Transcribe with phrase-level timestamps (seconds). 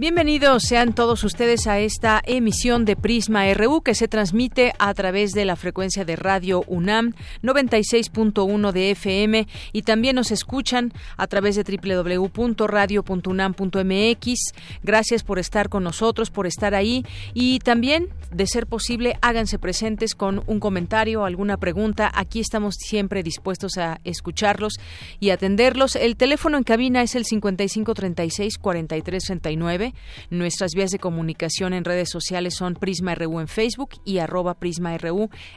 [0.00, 5.32] Bienvenidos sean todos ustedes a esta emisión de Prisma RU que se transmite a través
[5.32, 7.12] de la frecuencia de Radio UNAM
[7.42, 14.54] 96.1 de FM y también nos escuchan a través de www.radio.unam.mx.
[14.82, 20.14] Gracias por estar con nosotros, por estar ahí y también, de ser posible, háganse presentes
[20.14, 22.10] con un comentario, alguna pregunta.
[22.14, 24.80] Aquí estamos siempre dispuestos a escucharlos
[25.18, 25.94] y atenderlos.
[25.94, 29.89] El teléfono en cabina es el 5536 4339
[30.30, 34.90] Nuestras vías de comunicación en redes sociales son Prisma RU en Facebook y arroba Prisma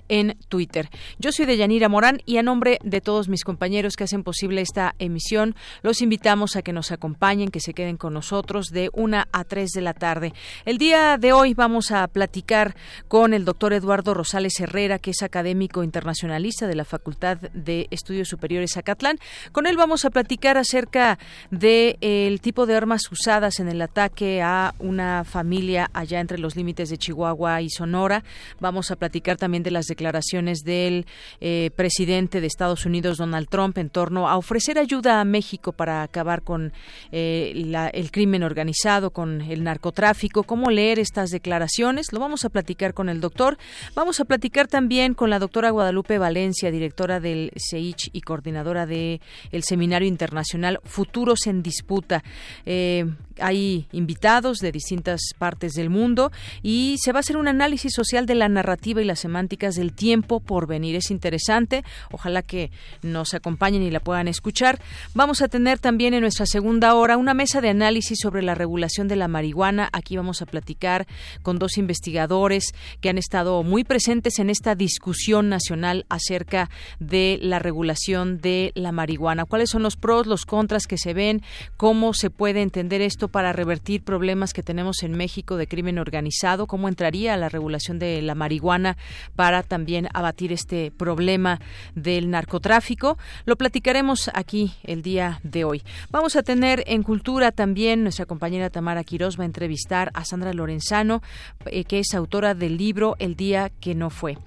[0.10, 0.90] en Twitter.
[1.20, 4.96] Yo soy Deyanira Morán y a nombre de todos mis compañeros que hacen posible esta
[5.00, 9.44] emisión, los invitamos a que nos acompañen, que se queden con nosotros de una a
[9.44, 10.34] tres de la tarde.
[10.66, 12.76] El día de hoy vamos a platicar
[13.08, 18.30] con el doctor Eduardo Rosales Herrera, que es académico internacionalista de la Facultad de Estudios
[18.30, 19.18] Superiores Acatlán.
[19.52, 21.20] Con él vamos a platicar acerca
[21.52, 26.90] del tipo de armas usadas en el ataque a una familia allá entre los límites
[26.90, 28.24] de Chihuahua y Sonora.
[28.60, 31.06] Vamos a platicar también de las declaraciones del
[31.42, 36.04] eh, presidente de Estados Unidos, Donald Trump, en torno a ofrecer ayuda a México para
[36.04, 36.74] acabar con
[37.12, 37.52] eh,
[37.94, 40.44] el crimen organizado, con el narcotráfico.
[40.44, 42.14] ¿Cómo leer estas declaraciones?
[42.14, 43.58] Lo vamos a platicar con el doctor.
[43.96, 49.22] Vamos a platicar también con la doctora Guadalupe Valencia, directora del CEICH y coordinadora del
[49.52, 52.24] el Seminario Internacional Futuros en Disputa.
[52.66, 53.06] Eh,
[53.40, 58.26] hay invitados de distintas partes del mundo y se va a hacer un análisis social
[58.26, 60.96] de la narrativa y las semánticas del tiempo por venir.
[60.96, 62.72] Es interesante, ojalá que
[63.02, 64.80] nos acompañen y la puedan escuchar.
[65.14, 69.08] Vamos a tener también en nuestra segunda hora una mesa de análisis sobre la regulación
[69.08, 69.90] de la marihuana.
[69.94, 71.08] Aquí vamos a platicar
[71.42, 76.70] con dos investigadores que han estado muy presentes en esta discusión nacional acerca
[77.00, 79.46] de la regulación de la marihuana.
[79.46, 81.42] ¿Cuáles son los pros, los contras que se ven?
[81.78, 86.68] ¿Cómo se puede entender esto para revertir problemas que tenemos en México de crimen organizado,
[86.68, 88.98] cómo entraría la regulación de la marihuana
[89.36, 91.60] para también abatir este problema
[91.96, 93.18] del narcotráfico.
[93.46, 95.84] Lo platicaremos aquí el día de hoy.
[96.10, 100.54] Vamos a tener en cultura también nuestra compañera Tamara Quiroz va a entrevistar a Sandra
[100.54, 101.22] Lorenzano,
[101.66, 104.38] eh, que es autora del libro El día que no fue.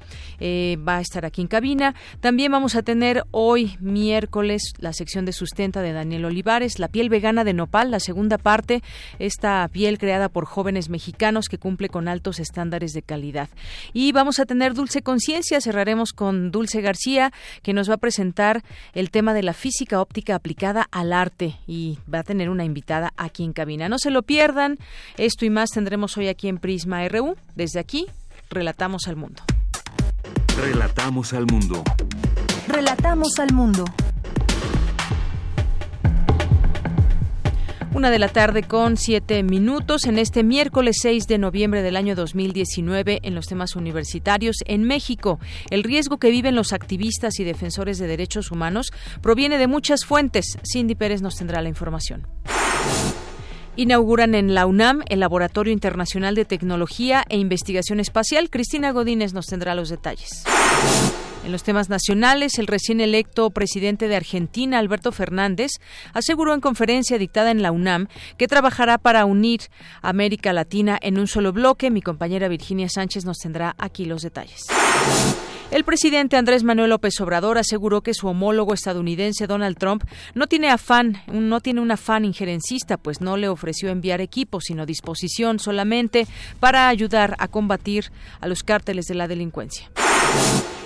[0.41, 1.95] Eh, va a estar aquí en cabina.
[2.21, 7.09] También vamos a tener hoy miércoles la sección de sustenta de Daniel Olivares, la piel
[7.09, 8.66] vegana de nopal, la segunda parte.
[9.19, 13.49] Esta piel creada por jóvenes mexicanos que cumple con altos estándares de calidad.
[13.93, 17.33] Y vamos a tener Dulce Conciencia, cerraremos con Dulce García,
[17.63, 18.63] que nos va a presentar
[18.95, 23.13] el tema de la física óptica aplicada al arte y va a tener una invitada
[23.17, 23.89] aquí en cabina.
[23.89, 24.79] No se lo pierdan,
[25.17, 27.37] esto y más tendremos hoy aquí en Prisma RU.
[27.55, 28.07] Desde aquí,
[28.51, 29.43] relatamos al mundo.
[30.57, 31.85] Relatamos al mundo.
[32.67, 33.85] Relatamos al mundo.
[37.97, 42.15] Una de la tarde con siete minutos en este miércoles 6 de noviembre del año
[42.15, 45.41] 2019 en los temas universitarios en México.
[45.71, 48.93] El riesgo que viven los activistas y defensores de derechos humanos
[49.23, 50.59] proviene de muchas fuentes.
[50.63, 52.27] Cindy Pérez nos tendrá la información.
[53.77, 58.51] Inauguran en la UNAM el Laboratorio Internacional de Tecnología e Investigación Espacial.
[58.51, 60.45] Cristina Godínez nos tendrá los detalles.
[61.47, 65.71] En los temas nacionales, el recién electo presidente de Argentina, Alberto Fernández,
[66.13, 69.61] aseguró en conferencia dictada en la UNAM que trabajará para unir
[70.03, 71.89] América Latina en un solo bloque.
[71.93, 74.65] Mi compañera Virginia Sánchez nos tendrá aquí los detalles.
[75.71, 80.03] El presidente Andrés Manuel López Obrador aseguró que su homólogo estadounidense Donald Trump
[80.35, 84.85] no tiene afán, no tiene un afán injerencista, pues no le ofreció enviar equipos, sino
[84.85, 86.27] disposición solamente
[86.59, 88.11] para ayudar a combatir
[88.41, 89.89] a los cárteles de la delincuencia.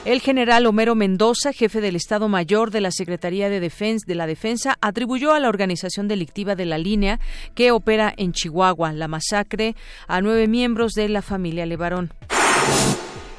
[0.06, 4.26] El general Homero Mendoza, jefe del Estado Mayor de la Secretaría de, Defensa, de la
[4.26, 7.20] Defensa, atribuyó a la organización delictiva de la línea
[7.54, 9.76] que opera en Chihuahua la masacre
[10.08, 12.14] a nueve miembros de la familia Levarón.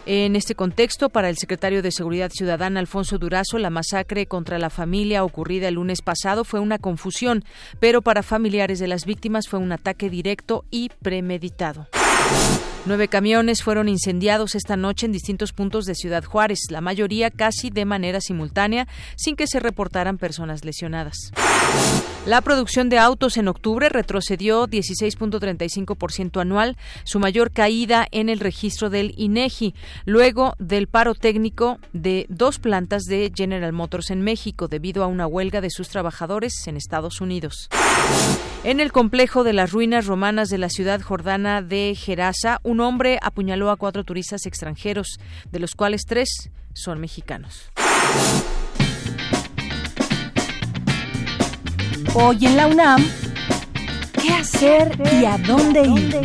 [0.06, 4.70] En este contexto, para el secretario de Seguridad Ciudadana, Alfonso Durazo, la masacre contra la
[4.70, 7.44] familia ocurrida el lunes pasado fue una confusión,
[7.80, 11.88] pero para familiares de las víctimas fue un ataque directo y premeditado.
[12.84, 17.70] Nueve camiones fueron incendiados esta noche en distintos puntos de Ciudad Juárez, la mayoría casi
[17.70, 21.32] de manera simultánea, sin que se reportaran personas lesionadas.
[22.26, 28.90] La producción de autos en octubre retrocedió 16.35% anual, su mayor caída en el registro
[28.90, 29.76] del INEGI,
[30.06, 35.28] luego del paro técnico de dos plantas de General Motors en México debido a una
[35.28, 37.70] huelga de sus trabajadores en Estados Unidos.
[38.64, 43.20] En el complejo de las ruinas romanas de la ciudad jordana de Gerasa, un hombre
[43.22, 45.20] apuñaló a cuatro turistas extranjeros,
[45.52, 47.70] de los cuales tres son mexicanos.
[52.14, 53.06] Hoy en la UNAM,
[54.22, 56.22] ¿qué hacer y a dónde ir?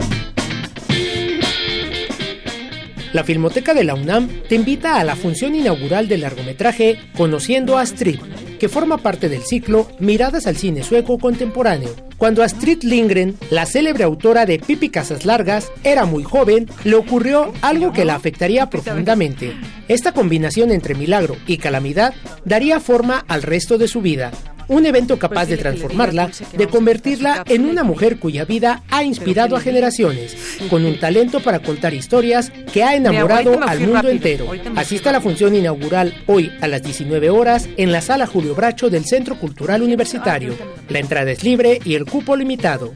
[3.13, 7.83] La Filmoteca de la UNAM te invita a la función inaugural del largometraje Conociendo a
[7.83, 8.21] Astrid,
[8.59, 12.06] que forma parte del ciclo Miradas al cine sueco contemporáneo.
[12.19, 17.53] Cuando Astrid Lindgren, la célebre autora de Pipi Casas Largas, era muy joven, le ocurrió
[17.61, 19.55] algo que la afectaría profundamente.
[19.89, 22.15] Esta combinación entre milagro y calamidad
[22.47, 24.33] daría forma al resto de su vida,
[24.69, 29.61] un evento capaz de transformarla, de convertirla en una mujer cuya vida ha inspirado a
[29.61, 30.37] generaciones,
[30.69, 34.51] con un talento para contar historias que ha enamorado al mundo entero.
[34.75, 38.91] Asista a la función inaugural hoy a las 19 horas en la sala Julio Bracho
[38.91, 40.55] del Centro Cultural Universitario.
[40.89, 42.95] La entrada es libre y el cupo limitado.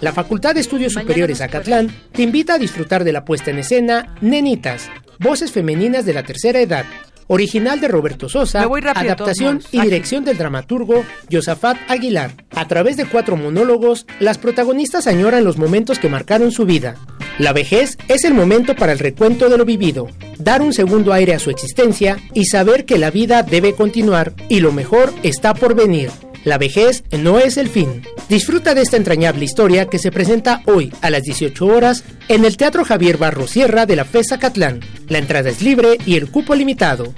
[0.00, 4.14] La Facultad de Estudios Superiores Acatlán te invita a disfrutar de la puesta en escena
[4.20, 6.84] Nenitas, voces femeninas de la tercera edad,
[7.28, 8.62] original de Roberto Sosa,
[8.94, 12.32] adaptación y dirección del dramaturgo Josafat Aguilar.
[12.54, 16.96] A través de cuatro monólogos, las protagonistas añoran los momentos que marcaron su vida.
[17.38, 20.08] La vejez es el momento para el recuento de lo vivido,
[20.38, 24.60] dar un segundo aire a su existencia y saber que la vida debe continuar y
[24.60, 26.10] lo mejor está por venir.
[26.46, 28.02] La vejez no es el fin.
[28.28, 32.56] Disfruta de esta entrañable historia que se presenta hoy a las 18 horas en el
[32.56, 34.78] Teatro Javier Barro Sierra de la FESA Catlán.
[35.08, 37.12] La entrada es libre y el cupo limitado.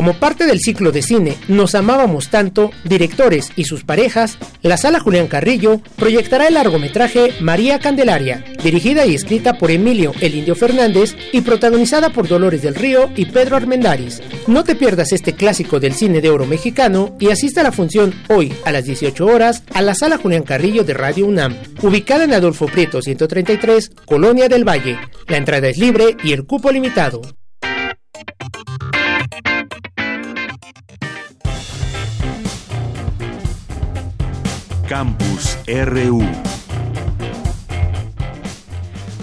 [0.00, 4.98] Como parte del ciclo de cine Nos amábamos tanto, directores y sus parejas, la sala
[4.98, 11.14] Julián Carrillo proyectará el largometraje María Candelaria, dirigida y escrita por Emilio El Indio Fernández
[11.34, 14.22] y protagonizada por Dolores del Río y Pedro Armendáriz.
[14.46, 18.14] No te pierdas este clásico del cine de oro mexicano y asista a la función
[18.30, 22.32] hoy a las 18 horas a la sala Julián Carrillo de Radio UNAM, ubicada en
[22.32, 24.98] Adolfo Prieto 133, Colonia del Valle.
[25.28, 27.20] La entrada es libre y el cupo limitado.
[34.90, 36.20] Campus RU.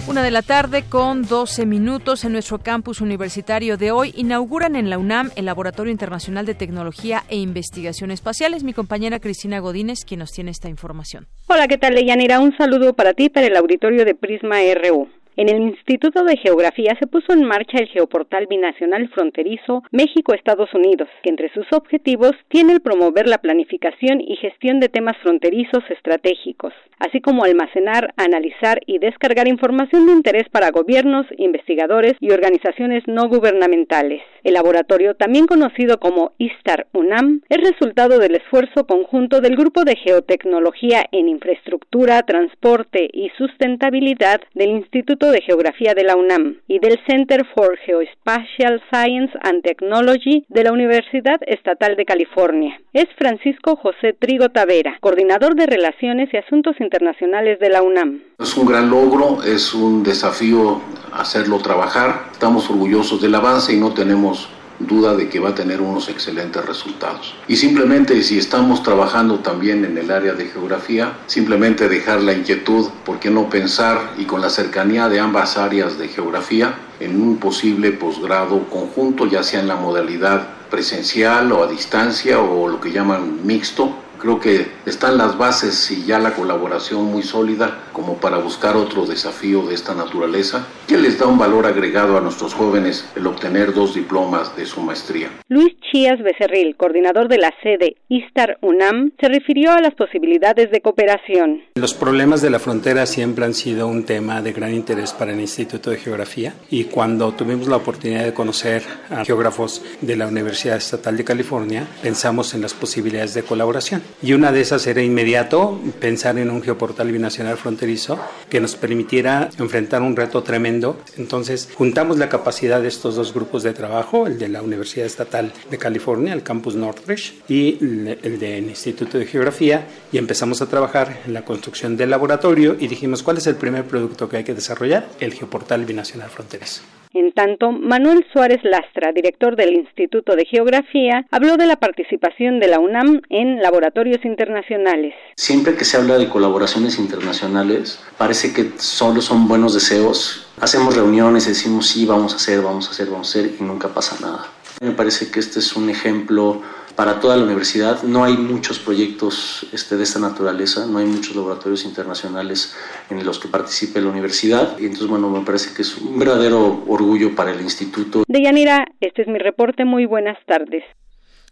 [0.08, 4.14] Una de la tarde con 12 minutos en nuestro campus universitario de hoy.
[4.16, 8.64] Inauguran en la UNAM el Laboratorio Internacional de Tecnología e Investigación Espaciales.
[8.64, 11.26] Mi compañera Cristina Godínez, quien nos tiene esta información.
[11.48, 12.40] Hola, ¿qué tal, Leyanira?
[12.40, 15.10] Un saludo para ti, para el auditorio de Prisma RU.
[15.38, 21.08] En el Instituto de Geografía se puso en marcha el geoportal binacional fronterizo México-Estados Unidos,
[21.22, 26.72] que entre sus objetivos tiene el promover la planificación y gestión de temas fronterizos estratégicos,
[26.98, 33.28] así como almacenar, analizar y descargar información de interés para gobiernos, investigadores y organizaciones no
[33.28, 34.22] gubernamentales.
[34.42, 39.94] El laboratorio, también conocido como ISTAR UNAM, es resultado del esfuerzo conjunto del Grupo de
[39.94, 46.98] Geotecnología en Infraestructura, Transporte y Sustentabilidad del Instituto de Geografía de la UNAM y del
[47.06, 52.80] Center for Geospatial Science and Technology de la Universidad Estatal de California.
[52.92, 58.22] Es Francisco José Trigo Tavera, coordinador de Relaciones y Asuntos Internacionales de la UNAM.
[58.38, 60.80] Es un gran logro, es un desafío
[61.12, 62.26] hacerlo trabajar.
[62.32, 66.64] Estamos orgullosos del avance y no tenemos duda de que va a tener unos excelentes
[66.64, 67.34] resultados.
[67.48, 72.88] Y simplemente si estamos trabajando también en el área de geografía, simplemente dejar la inquietud,
[73.04, 77.38] ¿por qué no pensar y con la cercanía de ambas áreas de geografía en un
[77.38, 82.92] posible posgrado conjunto, ya sea en la modalidad presencial o a distancia o lo que
[82.92, 88.38] llaman mixto, Creo que están las bases y ya la colaboración muy sólida como para
[88.38, 93.08] buscar otro desafío de esta naturaleza que les da un valor agregado a nuestros jóvenes
[93.14, 95.30] el obtener dos diplomas de su maestría.
[95.48, 100.80] Luis Chías Becerril, coordinador de la sede ISTAR UNAM, se refirió a las posibilidades de
[100.80, 101.62] cooperación.
[101.76, 105.40] Los problemas de la frontera siempre han sido un tema de gran interés para el
[105.40, 110.76] Instituto de Geografía y cuando tuvimos la oportunidad de conocer a geógrafos de la Universidad
[110.76, 114.02] Estatal de California, pensamos en las posibilidades de colaboración.
[114.20, 119.48] Y una de esas era inmediato pensar en un geoportal binacional fronterizo que nos permitiera
[119.58, 121.00] enfrentar un reto tremendo.
[121.16, 125.52] Entonces, juntamos la capacidad de estos dos grupos de trabajo, el de la Universidad Estatal
[125.70, 131.22] de California, el campus Northridge, y el del Instituto de Geografía, y empezamos a trabajar
[131.26, 134.54] en la construcción del laboratorio y dijimos, ¿cuál es el primer producto que hay que
[134.54, 135.08] desarrollar?
[135.20, 136.82] El geoportal binacional fronterizo.
[137.12, 142.68] En tanto, Manuel Suárez Lastra, director del Instituto de Geografía, habló de la participación de
[142.68, 145.14] la UNAM en laboratorios internacionales.
[145.36, 150.48] Siempre que se habla de colaboraciones internacionales, parece que solo son buenos deseos.
[150.60, 153.88] Hacemos reuniones decimos sí, vamos a hacer, vamos a hacer, vamos a hacer y nunca
[153.88, 154.46] pasa nada.
[154.80, 156.62] Me parece que este es un ejemplo
[156.98, 158.02] para toda la universidad.
[158.02, 162.76] No hay muchos proyectos este, de esta naturaleza, no hay muchos laboratorios internacionales
[163.08, 164.76] en los que participe la universidad.
[164.80, 168.24] Y entonces, bueno, me parece que es un verdadero orgullo para el instituto.
[168.26, 169.84] Deyanira, este es mi reporte.
[169.84, 170.82] Muy buenas tardes.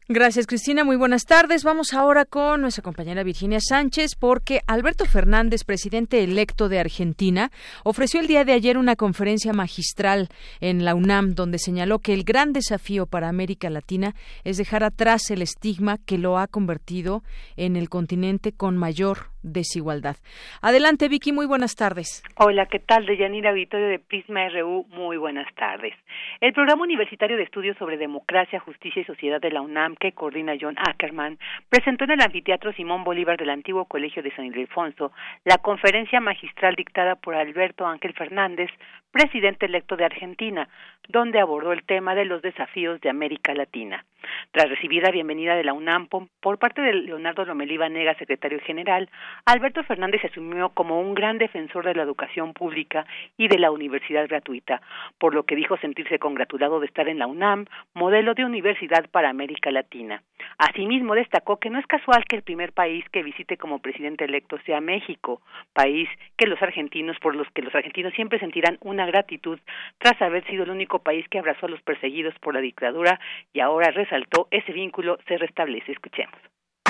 [0.08, 0.84] Gracias, Cristina.
[0.84, 1.64] Muy buenas tardes.
[1.64, 7.50] Vamos ahora con nuestra compañera Virginia Sánchez, porque Alberto Fernández, presidente electo de Argentina,
[7.82, 10.28] ofreció el día de ayer una conferencia magistral
[10.60, 15.28] en la UNAM, donde señaló que el gran desafío para América Latina es dejar atrás
[15.32, 17.24] el estigma que lo ha convertido
[17.56, 20.16] en el continente con mayor desigualdad.
[20.60, 22.22] Adelante, Vicky, muy buenas tardes.
[22.36, 23.06] Hola, ¿qué tal?
[23.06, 25.94] De Yanira Auditorio de Prisma RU, muy buenas tardes.
[26.40, 30.54] El Programa Universitario de Estudios sobre Democracia, Justicia y Sociedad de la UNAM, que coordina
[30.60, 31.38] John Ackerman,
[31.68, 35.12] presentó en el Anfiteatro Simón Bolívar del antiguo Colegio de San Ildefonso
[35.44, 38.70] la conferencia magistral dictada por Alberto Ángel Fernández,
[39.10, 40.68] presidente electo de Argentina,
[41.08, 44.04] donde abordó el tema de los desafíos de América Latina.
[44.50, 49.08] Tras recibir la bienvenida de la UNAM por parte de Leonardo Lomelí Vanega, secretario general,
[49.44, 53.70] Alberto Fernández se asumió como un gran defensor de la educación pública y de la
[53.70, 54.80] universidad gratuita,
[55.18, 59.30] por lo que dijo sentirse congratulado de estar en la UNAM, modelo de universidad para
[59.30, 60.22] América Latina.
[60.58, 64.58] Asimismo, destacó que no es casual que el primer país que visite como presidente electo
[64.66, 65.40] sea México,
[65.72, 69.58] país que los argentinos, por los que los argentinos siempre sentirán una gratitud
[69.98, 73.20] tras haber sido el único país que abrazó a los perseguidos por la dictadura
[73.52, 75.92] y ahora resaltó ese vínculo se restablece.
[75.92, 76.34] Escuchemos.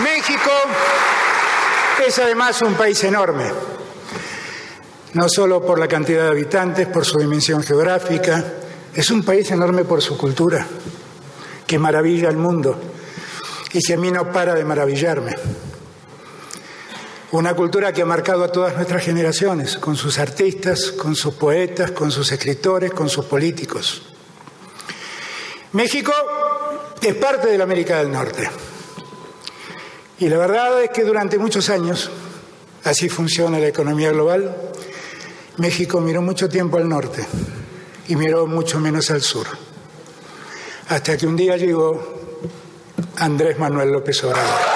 [0.03, 0.51] México
[2.07, 3.45] es además un país enorme,
[5.15, 8.45] no solo por la cantidad de habitantes, por su dimensión geográfica,
[8.95, 10.65] es un país enorme por su cultura,
[11.67, 12.79] que maravilla al mundo
[13.73, 15.33] y que a mí no para de maravillarme.
[17.33, 21.91] Una cultura que ha marcado a todas nuestras generaciones, con sus artistas, con sus poetas,
[21.91, 24.03] con sus escritores, con sus políticos.
[25.73, 26.13] México
[27.03, 28.49] es parte de la América del Norte.
[30.21, 32.11] Y la verdad es que durante muchos años,
[32.85, 34.57] así funciona la economía global,
[35.57, 37.27] México miró mucho tiempo al norte
[38.07, 39.47] y miró mucho menos al sur.
[40.89, 42.21] Hasta que un día llegó
[43.17, 44.76] Andrés Manuel López Obrador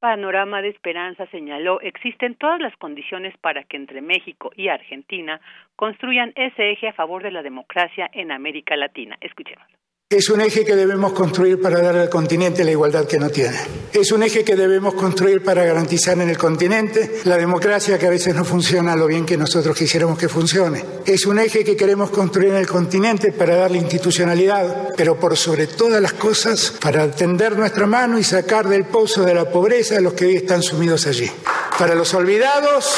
[0.00, 5.40] panorama de esperanza señaló existen todas las condiciones para que entre México y Argentina
[5.76, 9.16] construyan ese eje a favor de la democracia en América Latina.
[9.20, 9.66] Escuchemos.
[10.12, 13.56] Es un eje que debemos construir para dar al continente la igualdad que no tiene.
[13.92, 18.10] Es un eje que debemos construir para garantizar en el continente la democracia que a
[18.10, 20.84] veces no funciona lo bien que nosotros quisiéramos que funcione.
[21.06, 25.68] Es un eje que queremos construir en el continente para darle institucionalidad, pero por sobre
[25.68, 30.00] todas las cosas para tender nuestra mano y sacar del pozo de la pobreza a
[30.00, 31.30] los que hoy están sumidos allí.
[31.78, 32.96] Para los olvidados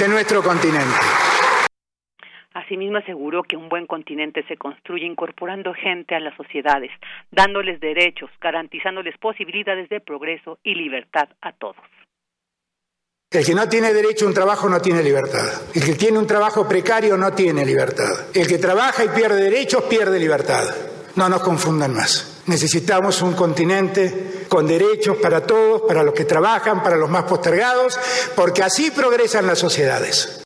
[0.00, 0.96] de nuestro continente.
[2.56, 6.90] Asimismo aseguró que un buen continente se construye incorporando gente a las sociedades,
[7.30, 11.84] dándoles derechos, garantizándoles posibilidades de progreso y libertad a todos.
[13.30, 15.44] El que no tiene derecho a un trabajo no tiene libertad.
[15.74, 18.34] El que tiene un trabajo precario no tiene libertad.
[18.34, 20.64] El que trabaja y pierde derechos pierde libertad.
[21.16, 22.42] No nos confundan más.
[22.46, 28.00] Necesitamos un continente con derechos para todos, para los que trabajan, para los más postergados,
[28.34, 30.45] porque así progresan las sociedades.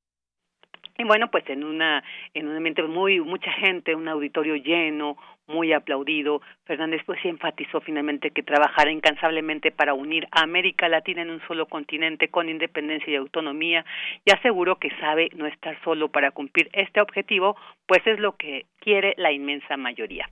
[1.01, 2.05] Y bueno, pues en una
[2.35, 5.17] en un ambiente muy mucha gente, un auditorio lleno,
[5.47, 11.31] muy aplaudido, Fernández pues enfatizó finalmente que trabajara incansablemente para unir a América Latina en
[11.31, 13.83] un solo continente con independencia y autonomía
[14.27, 18.67] y aseguró que sabe no estar solo para cumplir este objetivo, pues es lo que
[18.79, 20.29] quiere la inmensa mayoría.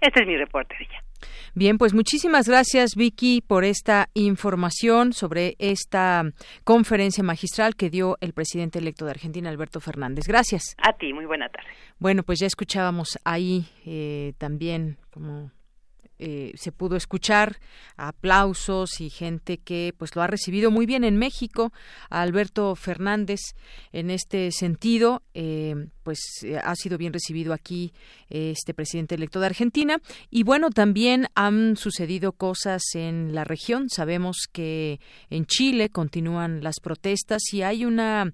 [0.00, 0.86] Este es mi reporte de
[1.58, 6.22] Bien, pues muchísimas gracias Vicky por esta información sobre esta
[6.64, 10.26] conferencia magistral que dio el presidente electo de Argentina, Alberto Fernández.
[10.28, 10.76] Gracias.
[10.76, 11.70] A ti, muy buena tarde.
[11.98, 15.50] Bueno, pues ya escuchábamos ahí eh, también como
[16.18, 17.58] eh, se pudo escuchar
[17.96, 21.72] aplausos y gente que pues lo ha recibido muy bien en México.
[22.08, 23.40] Alberto Fernández
[23.92, 27.92] en este sentido eh, pues eh, ha sido bien recibido aquí
[28.30, 30.00] este presidente electo de Argentina.
[30.30, 33.90] Y bueno también han sucedido cosas en la región.
[33.90, 38.32] Sabemos que en Chile continúan las protestas y hay una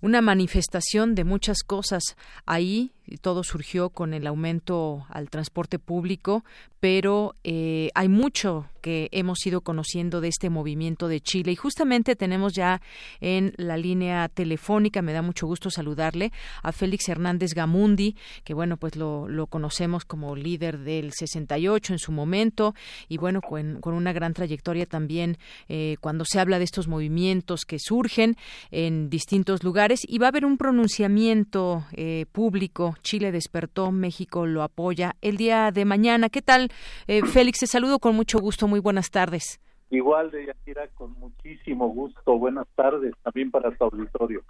[0.00, 2.02] una manifestación de muchas cosas
[2.46, 6.44] ahí todo surgió con el aumento al transporte público,
[6.80, 12.16] pero eh, hay mucho que hemos ido conociendo de este movimiento de Chile y justamente
[12.16, 12.80] tenemos ya
[13.20, 16.32] en la línea telefónica, me da mucho gusto saludarle
[16.62, 22.12] a Félix Hernández Gamundi, que bueno, pues lo, conocemos como líder del 68 en su
[22.12, 22.74] momento
[23.08, 27.78] y bueno, con, una gran trayectoria también eh, cuando se habla de estos movimientos que
[27.78, 28.36] surgen
[28.70, 32.68] en distintos lugares y va a haber un pronunciamiento eh, público
[33.02, 36.28] Chile despertó, México lo apoya el día de mañana.
[36.28, 36.70] ¿Qué tal,
[37.06, 37.60] eh, Félix?
[37.60, 38.67] Te saludo con mucho gusto.
[38.68, 39.60] Muy buenas tardes.
[39.90, 42.38] Igual de Yakira, con muchísimo gusto.
[42.38, 44.42] Buenas tardes también para su auditorio.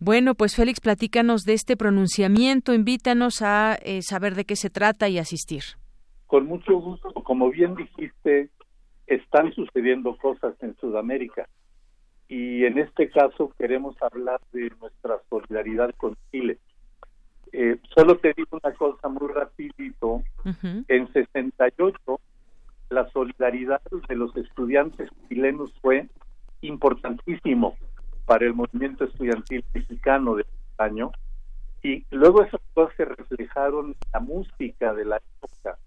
[0.00, 2.74] Bueno, pues Félix, platícanos de este pronunciamiento.
[2.74, 5.62] Invítanos a eh, saber de qué se trata y asistir.
[6.26, 7.12] Con mucho gusto.
[7.14, 8.50] Como bien dijiste,
[9.06, 11.48] están sucediendo cosas en Sudamérica.
[12.26, 16.58] Y en este caso queremos hablar de nuestra solidaridad con Chile.
[17.52, 20.22] Eh, solo te digo una cosa muy rapidito.
[20.88, 22.20] En 68
[22.92, 26.08] la solidaridad de los estudiantes chilenos fue
[26.60, 27.76] importantísimo
[28.26, 31.10] para el movimiento estudiantil mexicano de este año
[31.82, 35.78] y luego esas cosas se reflejaron en la música de la época.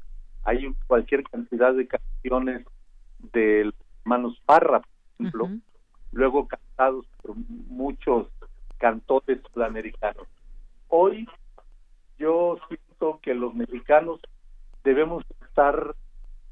[0.44, 2.66] Hay cualquier cantidad de canciones
[3.32, 3.72] de
[4.04, 4.90] Manos Parra, por
[5.28, 5.50] ejemplo,
[6.12, 7.36] luego cantados por
[7.68, 8.28] muchos
[8.78, 10.28] cantores sudamericanos.
[10.90, 11.28] Hoy
[12.18, 14.20] yo siento que los mexicanos
[14.84, 15.96] debemos estar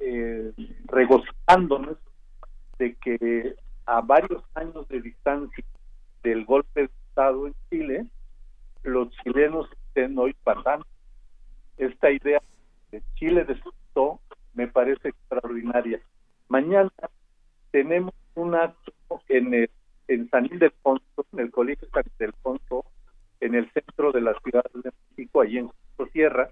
[0.05, 0.51] eh,
[0.86, 1.98] regocijándonos
[2.77, 3.55] de que
[3.86, 5.63] a varios años de distancia
[6.24, 8.05] del golpe de Estado en Chile,
[8.83, 10.86] los chilenos estén hoy pasando.
[11.78, 12.41] Esta idea
[12.91, 14.19] de Chile despertó
[14.54, 15.99] me parece extraordinaria.
[16.47, 16.91] Mañana
[17.71, 18.93] tenemos un acto
[19.30, 19.69] en, el,
[20.08, 22.86] en San Ildefonso, en el Colegio San Ildefonso,
[23.39, 25.71] en el centro de la Ciudad de México, allí en
[26.12, 26.49] Sierra,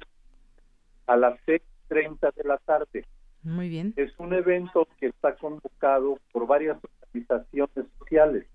[1.07, 3.05] a las 6.30 de la tarde.
[3.43, 3.93] Muy bien.
[3.95, 8.45] Es un evento que está convocado por varias organizaciones sociales.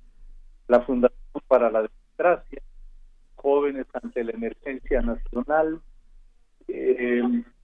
[0.68, 2.62] La Fundación para la Democracia,
[3.34, 5.80] Jóvenes ante la Emergencia Nacional,
[6.68, 7.22] eh,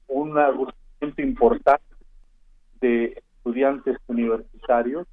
[0.09, 1.85] un agrupamiento importante
[2.81, 5.07] de estudiantes universitarios,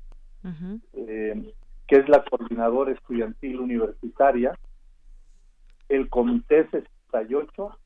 [0.93, 1.53] eh,
[1.87, 4.57] que es la Coordinadora Estudiantil Universitaria,
[5.89, 7.77] el Comité 68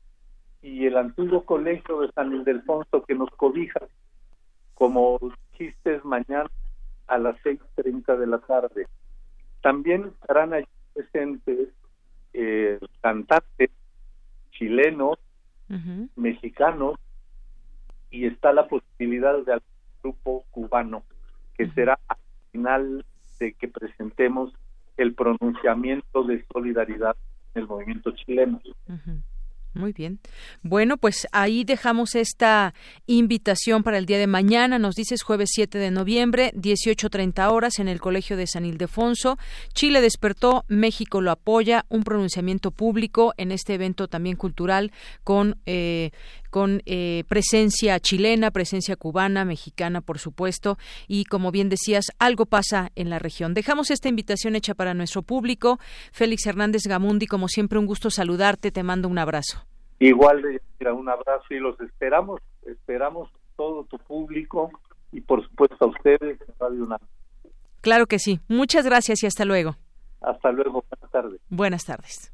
[0.62, 3.80] y el antiguo colegio de San Ildefonso que nos cobija,
[4.74, 5.18] como
[5.56, 6.50] chistes mañana
[7.06, 8.86] a las 6.30 de la tarde.
[9.62, 11.68] También estarán allí presentes
[12.32, 13.70] eh, cantantes
[14.50, 15.18] chilenos,
[16.14, 16.98] mexicanos,
[18.10, 19.68] y está la posibilidad de algún
[20.02, 21.02] grupo cubano,
[21.56, 22.16] que será al
[22.52, 23.04] final
[23.40, 24.52] de que presentemos
[24.96, 27.16] el pronunciamiento de solidaridad
[27.54, 28.60] el movimiento chileno.
[29.74, 30.20] Muy bien.
[30.62, 32.74] Bueno, pues ahí dejamos esta
[33.06, 34.78] invitación para el día de mañana.
[34.78, 39.36] Nos dices jueves 7 de noviembre, 18.30 horas en el Colegio de San Ildefonso.
[39.72, 41.86] Chile despertó, México lo apoya.
[41.88, 44.92] Un pronunciamiento público en este evento también cultural
[45.24, 46.12] con eh,
[46.54, 52.92] con eh, presencia chilena, presencia cubana, mexicana, por supuesto, y como bien decías, algo pasa
[52.94, 53.54] en la región.
[53.54, 55.80] Dejamos esta invitación hecha para nuestro público.
[56.12, 59.66] Félix Hernández Gamundi, como siempre, un gusto saludarte, te mando un abrazo.
[59.98, 64.70] Igual de un abrazo y los esperamos, esperamos todo tu público
[65.10, 66.86] y por supuesto a ustedes Radio
[67.80, 68.38] Claro que sí.
[68.46, 69.74] Muchas gracias y hasta luego.
[70.20, 70.84] Hasta luego.
[70.88, 71.40] Buenas tardes.
[71.50, 72.33] Buenas tardes.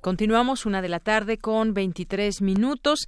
[0.00, 3.00] Continuamos una de la tarde con 23 minutos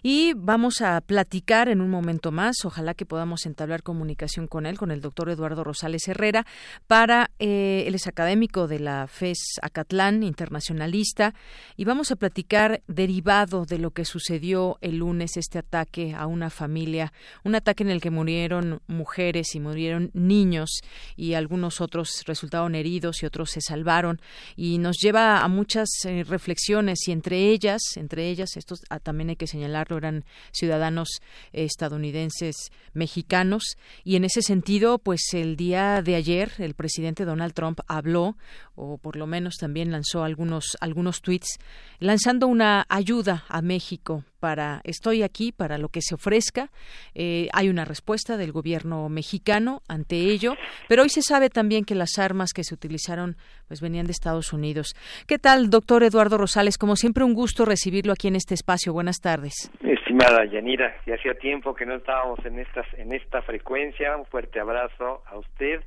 [0.00, 2.64] y vamos a platicar en un momento más.
[2.64, 6.46] Ojalá que podamos entablar comunicación con él, con el doctor Eduardo Rosales Herrera,
[6.86, 11.34] para eh, él es académico de la FES Acatlán, internacionalista,
[11.76, 16.50] y vamos a platicar derivado de lo que sucedió el lunes, este ataque a una
[16.50, 20.80] familia, un ataque en el que murieron mujeres y murieron niños
[21.16, 24.20] y algunos otros resultaron heridos y otros se salvaron
[24.54, 29.30] y nos lleva a muchas eh, reflexiones y entre ellas, entre ellas, estos ah, también
[29.30, 31.08] hay que señalarlo, eran ciudadanos
[31.52, 37.80] estadounidenses mexicanos y en ese sentido, pues el día de ayer el presidente Donald Trump
[37.86, 38.36] habló
[38.74, 41.58] o por lo menos también lanzó algunos algunos tweets
[41.98, 46.70] lanzando una ayuda a México para estoy aquí para lo que se ofrezca.
[47.14, 50.54] Eh, hay una respuesta del gobierno mexicano ante ello,
[50.88, 53.36] pero hoy se sabe también que las armas que se utilizaron
[53.68, 54.94] pues venían de Estados Unidos.
[55.26, 56.78] ¿Qué tal, doctor Eduardo Rosales?
[56.78, 58.92] Como siempre, un gusto recibirlo aquí en este espacio.
[58.92, 59.70] Buenas tardes.
[59.82, 64.16] Estimada Yanira, ya hacía tiempo que no estábamos en estas en esta frecuencia.
[64.16, 65.80] Un fuerte abrazo a usted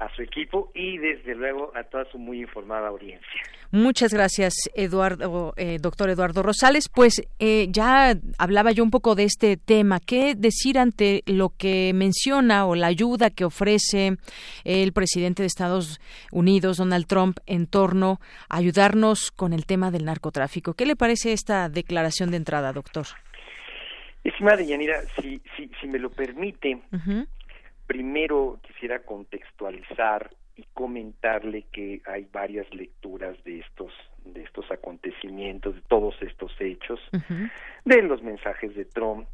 [0.00, 3.40] a su equipo y desde luego a toda su muy informada audiencia.
[3.70, 6.88] Muchas gracias, Eduardo, eh, doctor Eduardo Rosales.
[6.88, 10.00] Pues eh, ya hablaba yo un poco de este tema.
[10.00, 14.16] ¿Qué decir ante lo que menciona o la ayuda que ofrece
[14.64, 16.00] el presidente de Estados
[16.32, 20.74] Unidos, Donald Trump, en torno a ayudarnos con el tema del narcotráfico?
[20.74, 23.06] ¿Qué le parece esta declaración de entrada, doctor?
[24.24, 26.78] Estimada Yanira, si, si, si me lo permite,
[27.90, 33.92] primero quisiera contextualizar y comentarle que hay varias lecturas de estos
[34.24, 37.00] de estos acontecimientos, de todos estos hechos,
[37.84, 39.26] de los mensajes de Trump,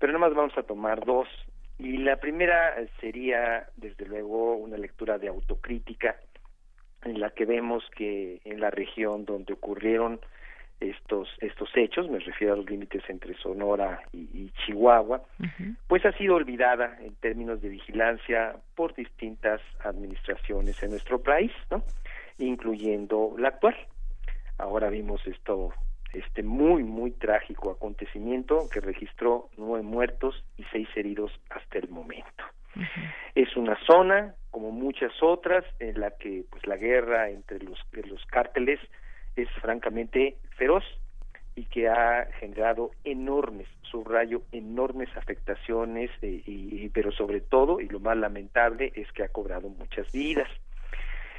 [0.00, 1.28] pero nada más vamos a tomar dos.
[1.78, 6.16] Y la primera sería, desde luego, una lectura de autocrítica,
[7.04, 10.18] en la que vemos que en la región donde ocurrieron
[10.82, 15.22] estos estos hechos, me refiero a los límites entre Sonora y, Chihuahua,
[15.86, 21.82] pues ha sido olvidada en términos de vigilancia por distintas administraciones en nuestro país, ¿no?
[22.38, 23.76] incluyendo la actual.
[24.58, 25.72] Ahora vimos esto
[26.12, 32.44] este muy muy trágico acontecimiento que registró nueve muertos y seis heridos hasta el momento.
[33.34, 38.24] Es una zona como muchas otras en la que pues la guerra entre los los
[38.26, 38.80] cárteles
[39.36, 40.84] es francamente feroz
[41.54, 48.00] y que ha generado enormes, subrayo, enormes afectaciones, eh, y, pero sobre todo, y lo
[48.00, 50.48] más lamentable, es que ha cobrado muchas vidas.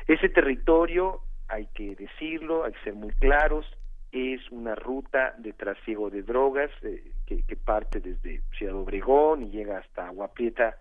[0.07, 3.65] Ese territorio, hay que decirlo, hay que ser muy claros,
[4.11, 9.49] es una ruta de trasiego de drogas eh, que, que, parte desde Ciudad Obregón y
[9.49, 10.77] llega hasta Agua Prieta,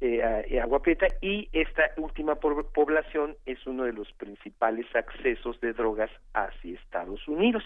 [0.00, 6.10] eh, Agua Prieta y esta última población es uno de los principales accesos de drogas
[6.34, 7.64] hacia Estados Unidos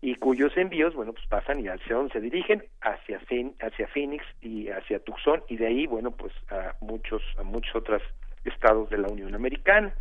[0.00, 3.20] y cuyos envíos, bueno, pues pasan y hacia dónde se dirigen, hacia,
[3.60, 8.02] hacia Phoenix y hacia Tucson y de ahí, bueno, pues a muchos, a muchos otros
[8.44, 9.92] estados de la Unión Americana.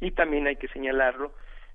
[0.00, 1.32] Y también hay que señalarlo,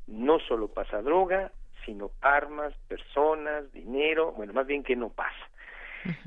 [0.07, 1.51] no solo pasa droga,
[1.85, 5.49] sino armas, personas, dinero, bueno, más bien que no pasa.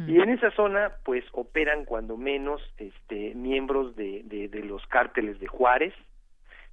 [0.07, 5.39] Y en esa zona, pues, operan cuando menos este, miembros de, de, de los cárteles
[5.41, 5.95] de Juárez,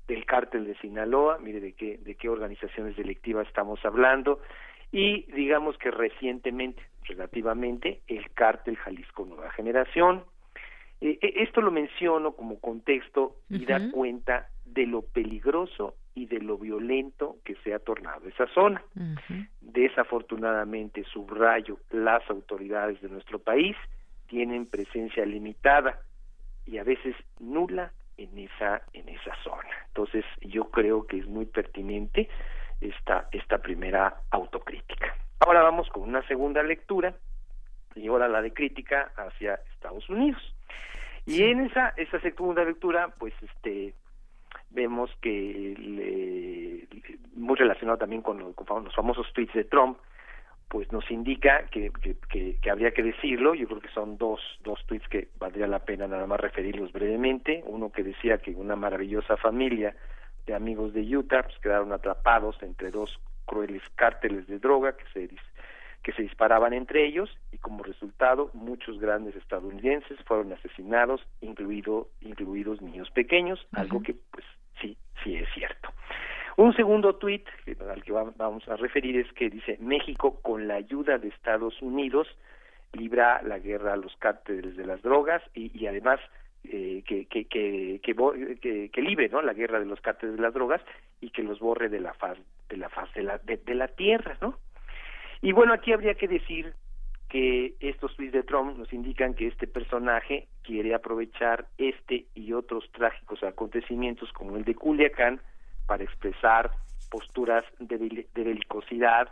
[0.07, 4.39] del cártel de Sinaloa, mire de qué, de qué organizaciones delictivas estamos hablando,
[4.91, 10.23] y digamos que recientemente, relativamente, el cártel Jalisco Nueva Generación.
[11.01, 16.39] Eh, eh, esto lo menciono como contexto y da cuenta de lo peligroso y de
[16.39, 18.83] lo violento que se ha tornado esa zona.
[19.61, 23.75] Desafortunadamente, subrayo, las autoridades de nuestro país
[24.27, 25.99] tienen presencia limitada
[26.65, 29.69] y a veces nula en esa en esa zona.
[29.87, 32.29] Entonces, yo creo que es muy pertinente
[32.79, 35.15] esta esta primera autocrítica.
[35.39, 37.15] Ahora vamos con una segunda lectura
[37.95, 40.41] y ahora la de crítica hacia Estados Unidos.
[41.25, 43.93] Y en esa esa segunda lectura, pues este
[44.73, 45.75] vemos que
[47.35, 49.97] muy relacionado también con, los famosos tweets de Trump,
[50.69, 51.91] pues nos indica que,
[52.29, 53.53] que, que, habría que decirlo.
[53.53, 57.63] Yo creo que son dos, dos tweets que valdría la pena nada más referirlos brevemente.
[57.67, 59.95] Uno que decía que una maravillosa familia
[60.45, 65.29] de amigos de Utah pues, quedaron atrapados entre dos crueles cárteles de droga que se
[66.03, 72.81] que se disparaban entre ellos y como resultado muchos grandes estadounidenses fueron asesinados, incluido, incluidos
[72.81, 74.45] niños pequeños, algo que pues
[74.83, 75.89] sí, sí es cierto.
[76.57, 77.47] Un segundo tuit
[77.89, 82.27] al que vamos a referir es que dice México con la ayuda de Estados Unidos
[82.91, 86.19] libra la guerra a los cárteles de las drogas y, además
[86.63, 89.41] eh, que, que, que, que, libre ¿no?
[89.41, 90.81] la guerra de los cárteles de las drogas
[91.19, 92.37] y que los borre de la faz
[92.69, 94.57] de la faz de la, de la tierra, ¿no?
[95.41, 96.73] Y bueno, aquí habría que decir
[97.33, 102.87] que estos tweets de Trump nos indican que este personaje quiere aprovechar este y otros
[102.91, 105.41] trágicos acontecimientos como el de Culiacán
[105.87, 106.69] para expresar
[107.09, 109.29] posturas de, belicosidad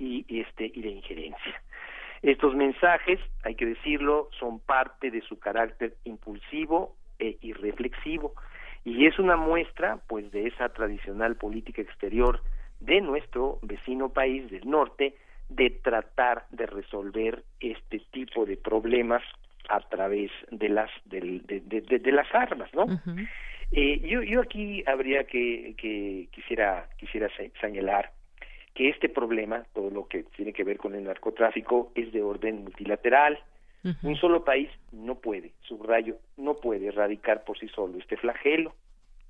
[0.00, 1.62] y este y de injerencia.
[2.22, 8.34] Estos mensajes, hay que decirlo, son parte de su carácter impulsivo e irreflexivo
[8.84, 12.40] y es una muestra pues de esa tradicional política exterior
[12.80, 15.14] de nuestro vecino país del norte
[15.48, 19.22] de tratar de resolver este tipo de problemas
[19.68, 22.86] a través de las de, de, las armas no
[23.72, 27.28] eh, yo yo aquí habría que, que quisiera quisiera
[27.60, 28.10] señalar
[28.74, 32.62] que este problema todo lo que tiene que ver con el narcotráfico es de orden
[32.64, 33.38] multilateral.
[34.04, 38.74] Un solo país no puede subrayo no puede erradicar por sí solo este flagelo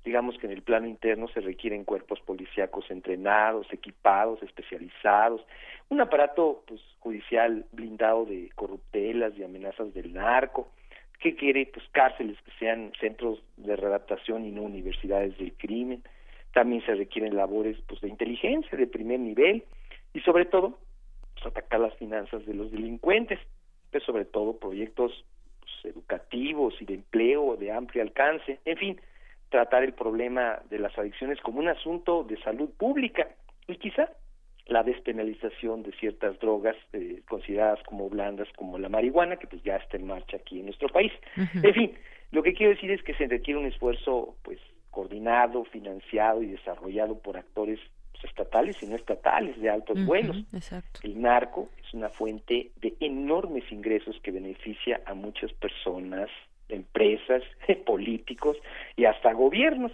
[0.03, 5.41] digamos que en el plano interno se requieren cuerpos policíacos entrenados, equipados, especializados,
[5.89, 10.69] un aparato pues, judicial blindado de corruptelas y amenazas del narco,
[11.19, 16.03] que quiere pues cárceles que sean centros de readaptación y no universidades del crimen.
[16.53, 19.63] También se requieren labores pues de inteligencia de primer nivel
[20.13, 20.77] y sobre todo
[21.33, 23.39] pues, atacar las finanzas de los delincuentes,
[23.89, 25.23] pero sobre todo proyectos
[25.61, 29.01] pues, educativos y de empleo de amplio alcance, en fin,
[29.53, 33.27] tratar el problema de las adicciones como un asunto de salud pública
[33.67, 34.09] y quizá
[34.65, 39.75] la despenalización de ciertas drogas eh, consideradas como blandas como la marihuana que pues ya
[39.75, 41.11] está en marcha aquí en nuestro país.
[41.37, 41.93] En fin,
[42.31, 44.57] lo que quiero decir es que se requiere un esfuerzo pues
[44.89, 47.79] coordinado, financiado y desarrollado por actores
[48.11, 50.43] pues, estatales y no estatales de altos vuelos.
[51.03, 56.31] El narco es una fuente de enormes ingresos que beneficia a muchas personas
[56.73, 57.43] empresas,
[57.85, 58.57] políticos
[58.95, 59.91] y hasta gobiernos.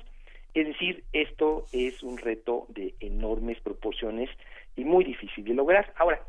[0.54, 4.30] Es decir, esto es un reto de enormes proporciones
[4.76, 5.94] y muy difícil de lograr.
[5.98, 6.22] Ahora,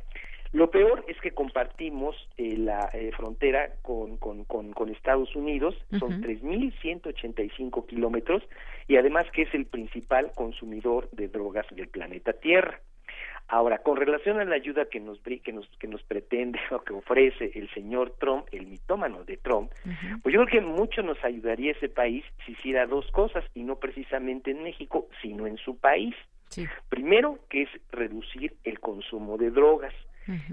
[0.53, 6.21] lo peor es que compartimos eh, la eh, frontera con, con, con, Estados Unidos, son
[6.23, 8.43] 3.185 kilómetros,
[8.89, 12.81] y además que es el principal consumidor de drogas del planeta Tierra.
[13.53, 16.93] Ahora, con relación a la ayuda que nos, que nos, que nos pretende o que
[16.93, 19.73] ofrece el señor Trump, el mitómano de Trump,
[20.23, 23.77] pues yo creo que mucho nos ayudaría ese país si hiciera dos cosas, y no
[23.77, 26.15] precisamente en México, sino en su país.
[26.89, 29.95] Primero, que es reducir el consumo de drogas.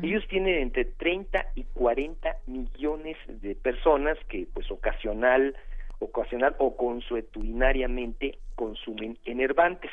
[0.01, 5.55] Ellos tienen entre 30 y 40 millones de personas que, pues, ocasional
[5.99, 9.91] ocasional o consuetudinariamente consumen enervantes.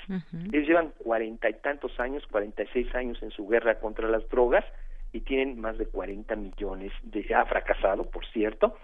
[0.52, 4.28] Ellos llevan cuarenta y tantos años, cuarenta y seis años en su guerra contra las
[4.28, 4.64] drogas
[5.12, 8.76] y tienen más de cuarenta millones de, ha fracasado, por cierto,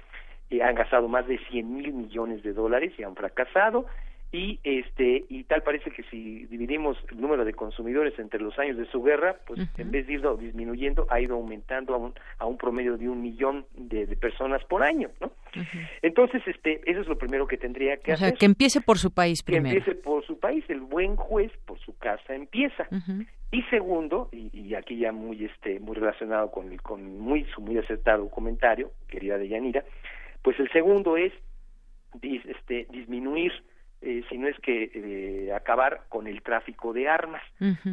[0.49, 3.87] y han gastado más de cien mil millones de dólares y han fracasado
[4.33, 8.77] y este y tal parece que si dividimos el número de consumidores entre los años
[8.77, 12.47] de su guerra pues en vez de ir disminuyendo ha ido aumentando a un, a
[12.47, 15.33] un promedio de un millón de, personas por año no
[16.03, 18.35] entonces este eso es lo primero que tendría que hacer.
[18.35, 19.73] que empiece por su país primero.
[19.73, 20.65] que empiece por su país.
[20.69, 22.87] El buen juez por su casa empieza.
[23.53, 28.29] Y segundo y, aquí ya muy este muy relacionado con con muy su muy acertado
[28.29, 29.85] comentario querida de Yanira
[30.43, 31.33] pues el segundo es
[32.23, 33.53] este disminuir
[34.03, 37.43] eh, si no es que eh, acabar con el tráfico de armas,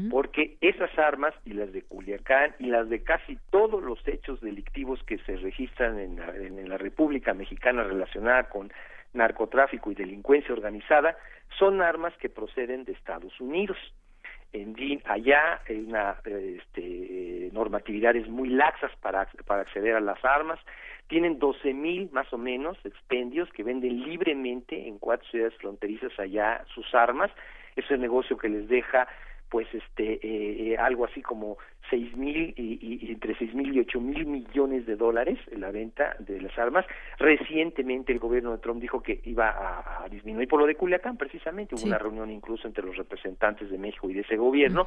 [0.10, 5.04] porque esas armas y las de Culiacán y las de casi todos los hechos delictivos
[5.04, 8.72] que se registran en la, en la República Mexicana relacionada con
[9.14, 11.18] narcotráfico y delincuencia organizada
[11.60, 13.78] son armas que proceden de Estados Unidos
[14.62, 20.60] en allá hay una este, normatividades muy laxas para, para acceder a las armas.
[21.08, 26.64] Tienen doce mil más o menos expendios que venden libremente en cuatro ciudades fronterizas allá
[26.74, 27.32] sus armas.
[27.76, 29.08] Es el negocio que les deja
[29.50, 31.58] pues este eh, eh, algo así como
[31.90, 36.16] seis mil y, entre seis mil y ocho mil millones de dólares en la venta
[36.20, 36.86] de las armas.
[37.18, 41.76] Recientemente el gobierno de Trump dijo que iba a, disminuir por lo de Culiacán precisamente.
[41.76, 44.86] Hubo una reunión incluso entre los representantes de México y de ese gobierno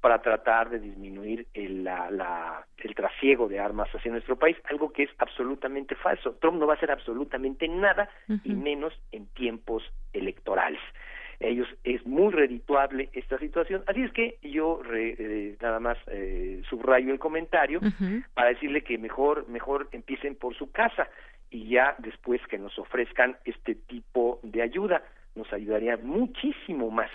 [0.00, 4.92] para tratar de disminuir el, la, la, el trasiego de armas hacia nuestro país algo
[4.92, 6.36] que es absolutamente falso.
[6.40, 8.08] Trump no va a hacer absolutamente nada
[8.44, 10.80] y menos en tiempos electorales
[11.40, 13.84] ellos es muy redituable esta situación.
[13.86, 17.80] Así es que yo eh, nada más eh, subrayo el comentario
[18.34, 21.08] para decirle que mejor, mejor empiecen por su casa
[21.50, 25.02] y ya después que nos ofrezcan este tipo de ayuda.
[25.34, 27.10] Nos ayudaría muchísimo más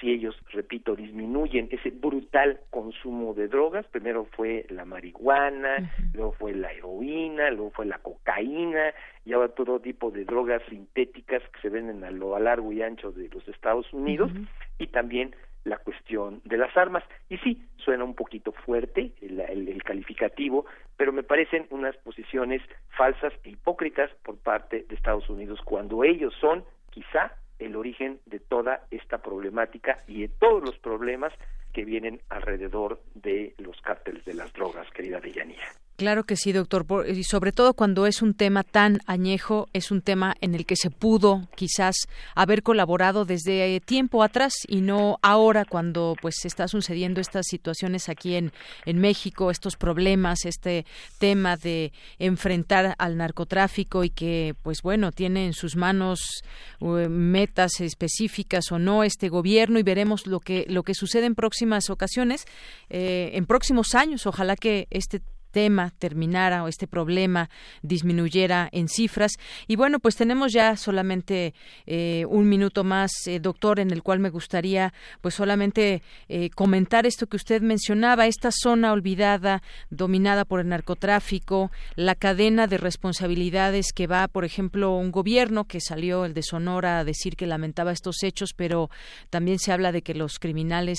[0.00, 6.54] si ellos, repito, disminuyen ese brutal consumo de drogas, primero fue la marihuana, luego fue
[6.54, 8.92] la heroína, luego fue la cocaína,
[9.24, 13.10] y ahora todo tipo de drogas sintéticas que se venden a lo largo y ancho
[13.12, 14.30] de los Estados Unidos,
[14.78, 15.34] y también
[15.66, 17.02] la cuestión de las armas.
[17.28, 20.64] Y sí, suena un poquito fuerte el, calificativo,
[20.96, 22.62] pero me parecen unas posiciones
[22.96, 28.40] falsas e hipócritas por parte de Estados Unidos cuando ellos son quizá el origen de
[28.40, 31.32] toda esta problemática y de todos los problemas
[31.72, 35.66] que vienen alrededor de los cárteles de las drogas, querida Deyanira.
[35.96, 36.84] Claro que sí, doctor.
[37.08, 40.76] Y sobre todo cuando es un tema tan añejo, es un tema en el que
[40.76, 41.96] se pudo quizás
[42.34, 48.34] haber colaborado desde tiempo atrás y no ahora cuando pues está sucediendo estas situaciones aquí
[48.34, 48.52] en,
[48.84, 50.84] en México, estos problemas, este
[51.18, 56.44] tema de enfrentar al narcotráfico y que pues bueno, tiene en sus manos
[56.80, 61.34] eh, metas específicas o no este gobierno y veremos lo que lo que sucede en
[61.34, 62.44] próximas ocasiones,
[62.90, 64.26] eh, en próximos años.
[64.26, 65.22] Ojalá que este
[65.56, 67.48] tema terminara o este problema
[67.80, 69.32] disminuyera en cifras.
[69.66, 71.54] Y bueno, pues tenemos ya solamente
[71.86, 74.92] eh, un minuto más, eh, doctor, en el cual me gustaría
[75.22, 81.70] pues solamente eh, comentar esto que usted mencionaba, esta zona olvidada, dominada por el narcotráfico,
[81.94, 86.98] la cadena de responsabilidades que va, por ejemplo, un gobierno que salió, el de Sonora,
[86.98, 88.90] a decir que lamentaba estos hechos, pero
[89.30, 90.98] también se habla de que los criminales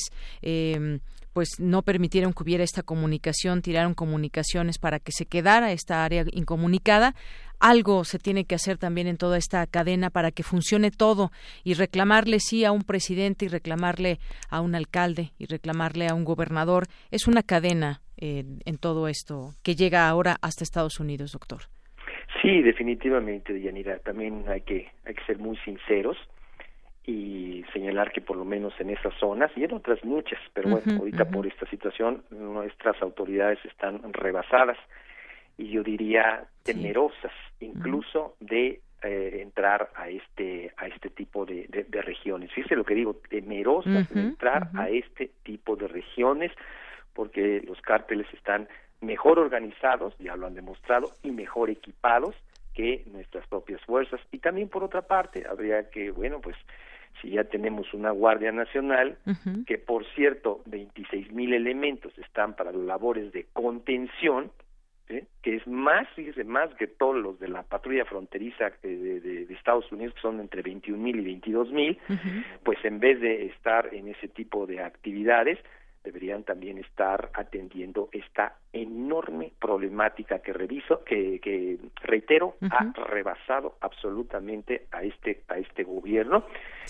[1.38, 6.26] pues no permitieron que hubiera esta comunicación, tiraron comunicaciones para que se quedara esta área
[6.32, 7.14] incomunicada.
[7.60, 11.30] Algo se tiene que hacer también en toda esta cadena para que funcione todo
[11.64, 14.18] y reclamarle sí a un presidente y reclamarle
[14.50, 16.88] a un alcalde y reclamarle a un gobernador.
[17.12, 21.66] Es una cadena eh, en todo esto que llega ahora hasta Estados Unidos, doctor.
[22.42, 24.00] Sí, definitivamente, Yanira.
[24.00, 26.18] También hay que, hay que ser muy sinceros
[27.08, 31.00] y señalar que por lo menos en esas zonas y en otras muchas, pero bueno,
[31.00, 34.78] ahorita por esta situación nuestras autoridades están rebasadas
[35.58, 42.02] y yo diría temerosas incluso de eh, entrar a este a este tipo de, de,
[42.02, 42.52] regiones.
[42.52, 46.52] Fíjese lo que digo, temerosas de entrar a este tipo de regiones
[47.14, 48.68] porque los cárteles están
[49.00, 52.36] mejor organizados, ya lo han demostrado, y mejor equipados
[52.74, 54.20] que nuestras propias fuerzas.
[54.32, 56.56] Y también por otra parte, habría que, bueno, pues
[57.22, 59.18] si ya tenemos una Guardia Nacional,
[59.66, 64.52] que por cierto, 26 mil elementos están para labores de contención,
[65.42, 69.90] que es más, fíjese, más que todos los de la patrulla fronteriza de, de, Estados
[69.92, 71.98] Unidos, que son entre 21 mil y 22 mil,
[72.64, 75.60] pues en vez de estar en ese tipo de actividades,
[76.08, 84.88] deberían también estar atendiendo esta enorme problemática que reviso, que, que reitero, ha rebasado absolutamente
[84.92, 86.46] a este a este gobierno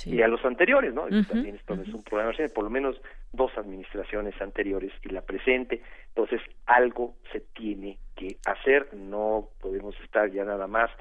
[0.05, 1.07] y a los anteriores, ¿no?
[1.27, 2.95] También esto es un problema, por lo menos
[3.33, 5.81] dos administraciones anteriores y la presente.
[6.09, 10.91] Entonces, algo se tiene que hacer, no podemos estar ya nada más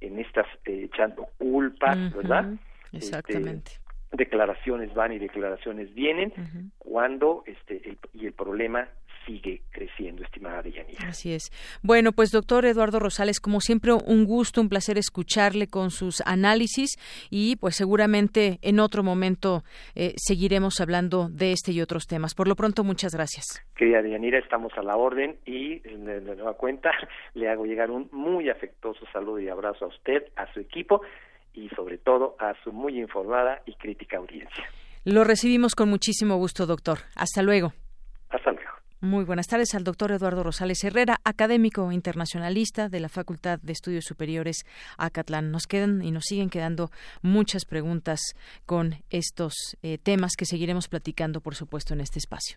[0.00, 2.52] en estas eh, echando culpas, ¿verdad?
[2.92, 3.83] Este, Exactamente
[4.16, 6.32] declaraciones van y declaraciones vienen
[6.78, 8.88] cuando este y el problema
[9.26, 11.08] sigue creciendo, estimada Deyanira.
[11.08, 11.50] Así es.
[11.82, 16.96] Bueno, pues doctor Eduardo Rosales, como siempre, un gusto, un placer escucharle con sus análisis
[17.30, 19.62] y pues seguramente en otro momento
[19.94, 22.34] eh, seguiremos hablando de este y otros temas.
[22.34, 23.64] Por lo pronto, muchas gracias.
[23.76, 26.90] Querida Deyanira, estamos a la orden y de nueva cuenta
[27.34, 31.02] le hago llegar un muy afectuoso saludo y abrazo a usted, a su equipo
[31.54, 34.64] y sobre todo a su muy informada y crítica audiencia.
[35.04, 36.98] Lo recibimos con muchísimo gusto, doctor.
[37.14, 37.72] Hasta luego.
[38.30, 38.70] Hasta luego.
[39.00, 44.06] Muy buenas tardes al doctor Eduardo Rosales Herrera, académico internacionalista de la Facultad de Estudios
[44.06, 44.64] Superiores
[44.96, 45.50] Acatlán.
[45.50, 46.88] Nos quedan y nos siguen quedando
[47.20, 48.20] muchas preguntas
[48.64, 52.56] con estos eh, temas que seguiremos platicando, por supuesto, en este espacio.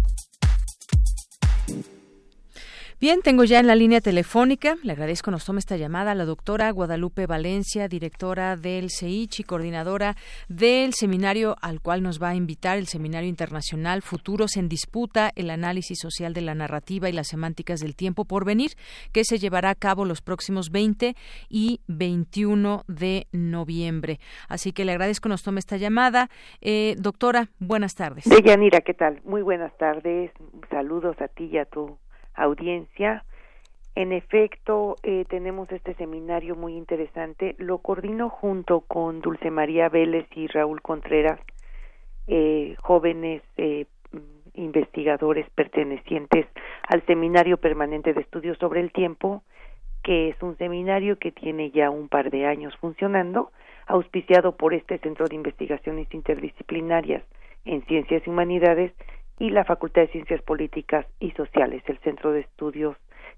[3.01, 6.69] Bien, tengo ya en la línea telefónica, le agradezco nos tome esta llamada, la doctora
[6.69, 10.15] Guadalupe Valencia, directora del CEICH y coordinadora
[10.49, 15.49] del seminario al cual nos va a invitar, el Seminario Internacional Futuros en Disputa, el
[15.49, 18.73] análisis social de la narrativa y las semánticas del tiempo por venir,
[19.11, 21.15] que se llevará a cabo los próximos 20
[21.49, 24.19] y 21 de noviembre.
[24.47, 26.29] Así que le agradezco nos tome esta llamada.
[26.61, 28.25] Eh, doctora, buenas tardes.
[28.25, 29.21] Deyanira, ¿qué tal?
[29.23, 30.29] Muy buenas tardes.
[30.69, 31.97] Saludos a ti y a tu
[32.33, 33.23] audiencia.
[33.95, 37.55] En efecto, eh, tenemos este seminario muy interesante.
[37.57, 41.39] Lo coordino junto con Dulce María Vélez y Raúl Contreras,
[42.27, 43.85] eh, jóvenes eh,
[44.53, 46.45] investigadores pertenecientes
[46.87, 49.43] al Seminario Permanente de Estudios sobre el Tiempo,
[50.03, 53.51] que es un seminario que tiene ya un par de años funcionando,
[53.87, 57.23] auspiciado por este Centro de Investigaciones Interdisciplinarias
[57.65, 58.93] en Ciencias y Humanidades
[59.39, 62.95] y la Facultad de Ciencias Políticas y Sociales, el Centro de Estudios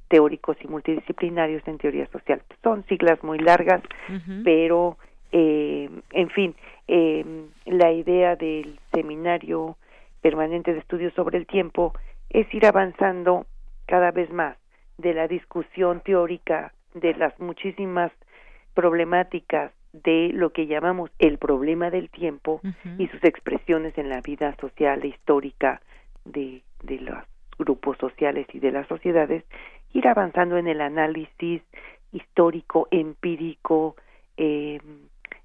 [0.08, 2.42] Teóricos y Multidisciplinarios en Teoría Social.
[2.62, 3.82] Son siglas muy largas,
[4.44, 4.98] pero,
[5.32, 6.56] eh, en fin,
[6.88, 7.26] eh,
[7.66, 9.78] la idea del seminario
[10.22, 11.94] permanente de estudios sobre el tiempo
[12.30, 13.46] es ir avanzando
[13.86, 14.58] cada vez más
[14.98, 18.12] de la discusión teórica de las muchísimas
[18.74, 22.62] problemáticas de lo que llamamos el problema del tiempo
[22.98, 25.82] y sus expresiones en la vida social e histórica
[26.26, 27.24] de, de los
[27.58, 29.44] grupos sociales y de las sociedades,
[29.94, 31.62] ir avanzando en el análisis
[32.12, 33.96] histórico, empírico,
[34.38, 34.80] eh,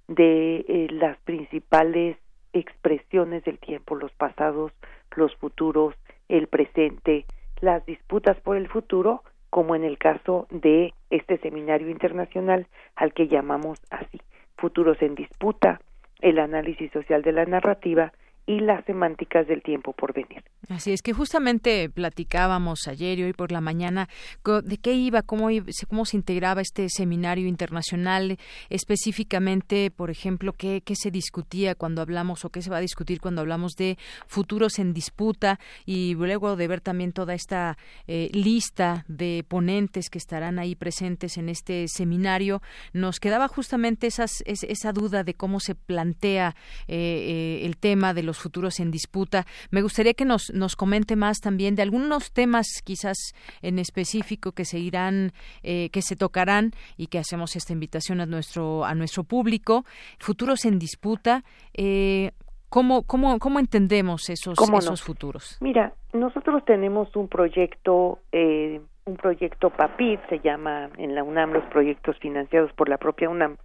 [0.09, 2.17] de eh, las principales
[2.55, 4.73] expresiones del tiempo, los pasados,
[5.15, 5.95] los futuros,
[6.29, 7.27] el presente,
[7.61, 13.29] las disputas por el futuro, como en el caso de este seminario internacional al que
[13.29, 14.21] llamamos así,
[14.59, 15.81] futuros en disputa,
[16.21, 18.13] el análisis social de la narrativa
[18.49, 20.43] y las semánticas del tiempo por venir.
[20.71, 24.09] Así es que justamente platicábamos ayer y hoy por la mañana
[24.43, 25.49] de qué iba, cómo,
[25.87, 28.39] cómo se integraba este seminario internacional,
[28.71, 33.21] específicamente, por ejemplo, qué, qué se discutía cuando hablamos o qué se va a discutir
[33.21, 37.77] cuando hablamos de futuros en disputa y luego de ver también toda esta
[38.07, 42.63] eh, lista de ponentes que estarán ahí presentes en este seminario,
[42.95, 48.23] nos quedaba justamente esas, esa duda de cómo se plantea eh, eh, el tema de
[48.23, 49.45] los futuros en disputa.
[49.71, 54.65] Me gustaría que nos, nos comente más también de algunos temas quizás en específico que
[54.65, 55.33] se irán,
[55.63, 59.85] eh, que se tocarán y que hacemos esta invitación a nuestro, a nuestro público.
[60.19, 61.45] Futuros en disputa.
[61.75, 62.33] Eh,
[62.69, 65.57] ¿Cómo, cómo, cómo entendemos esos, esos futuros?
[65.61, 71.65] Mira, nosotros tenemos un proyecto, eh, un proyecto PAPID, se llama en la UNAM los
[71.67, 73.57] proyectos financiados por la propia UNAM,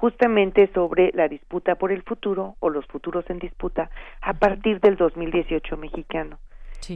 [0.00, 3.90] justamente sobre la disputa por el futuro o los futuros en disputa
[4.22, 6.38] a partir del 2018 mexicano.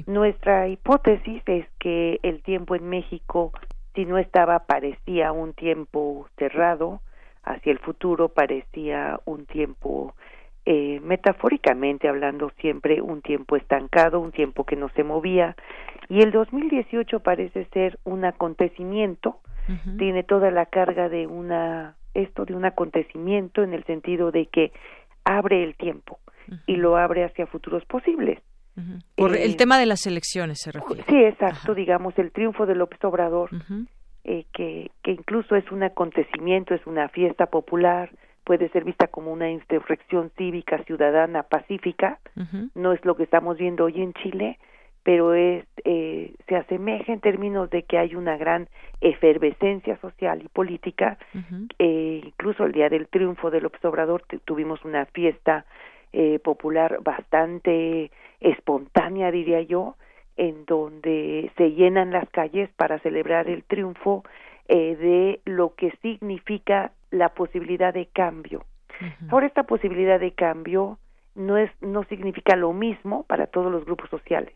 [0.06, 3.52] Nuestra hipótesis es que el tiempo en México,
[3.94, 7.02] si no estaba, parecía un tiempo cerrado,
[7.42, 10.14] hacia el futuro parecía un tiempo,
[10.64, 15.56] eh, metafóricamente hablando siempre, un tiempo estancado, un tiempo que no se movía,
[16.08, 19.40] y el 2018 parece ser un acontecimiento,
[19.98, 24.72] tiene toda la carga de una esto de un acontecimiento en el sentido de que
[25.24, 26.18] abre el tiempo
[26.66, 28.40] y lo abre hacia futuros posibles.
[29.16, 31.04] Por el eh, tema de las elecciones se refiere.
[31.08, 33.50] Sí, exacto, digamos, el triunfo de López Obrador,
[34.24, 38.10] eh, que, que incluso es un acontecimiento, es una fiesta popular,
[38.44, 42.18] puede ser vista como una insurrección cívica, ciudadana, pacífica,
[42.74, 44.58] no es lo que estamos viendo hoy en Chile,
[45.04, 48.68] pero es, eh, se asemeja en términos de que hay una gran
[49.00, 51.18] efervescencia social y política.
[51.78, 55.66] eh, incluso el día del triunfo del Obrador tuvimos una fiesta
[56.12, 59.96] eh, popular bastante espontánea, diría yo,
[60.36, 64.24] en donde se llenan las calles para celebrar el triunfo
[64.68, 68.64] eh, de lo que significa la posibilidad de cambio.
[69.28, 70.98] Ahora esta posibilidad de cambio
[71.34, 74.54] no es no significa lo mismo para todos los grupos sociales.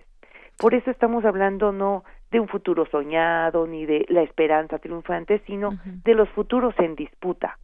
[0.59, 5.79] Por eso estamos hablando no de un futuro soñado ni de la esperanza triunfante, sino
[5.85, 7.59] de los futuros en disputa.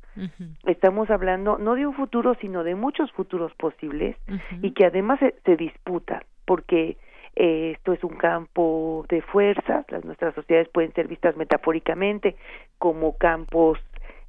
[0.65, 4.17] Estamos hablando no de un futuro, sino de muchos futuros posibles
[4.63, 6.97] y que además se, se disputan, porque
[7.37, 12.37] eh, esto es un campo de fuerzas, las, nuestras sociedades pueden ser vistas metafóricamente
[12.79, 13.79] como campos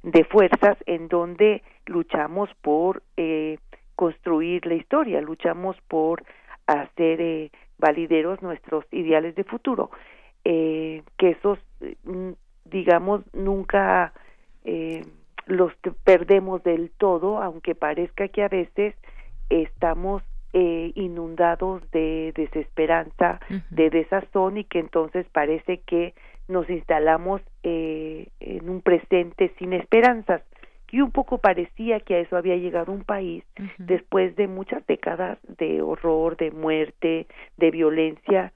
[0.02, 3.58] de fuerzas en donde luchamos por eh,
[3.94, 6.24] construir la historia, luchamos por
[6.66, 9.90] hacer eh, valideros nuestros ideales de futuro,
[10.44, 11.58] eh, que esos,
[12.04, 12.30] mm,
[12.64, 14.12] digamos, nunca
[14.64, 15.04] eh,
[15.46, 15.72] los
[16.04, 18.94] perdemos del todo, aunque parezca que a veces
[19.48, 20.22] estamos
[20.52, 26.14] eh, inundados de desesperanza, de desazón y que entonces parece que
[26.48, 30.42] nos instalamos eh, en un presente sin esperanzas
[30.90, 33.44] y un poco parecía que a eso había llegado un país
[33.78, 37.26] después de muchas décadas de horror, de muerte,
[37.56, 38.52] de violencia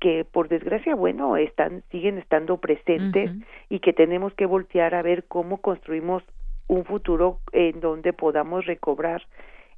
[0.00, 3.30] que por desgracia bueno están siguen estando presentes
[3.68, 6.24] y que tenemos que voltear a ver cómo construimos
[6.66, 9.22] un futuro en donde podamos recobrar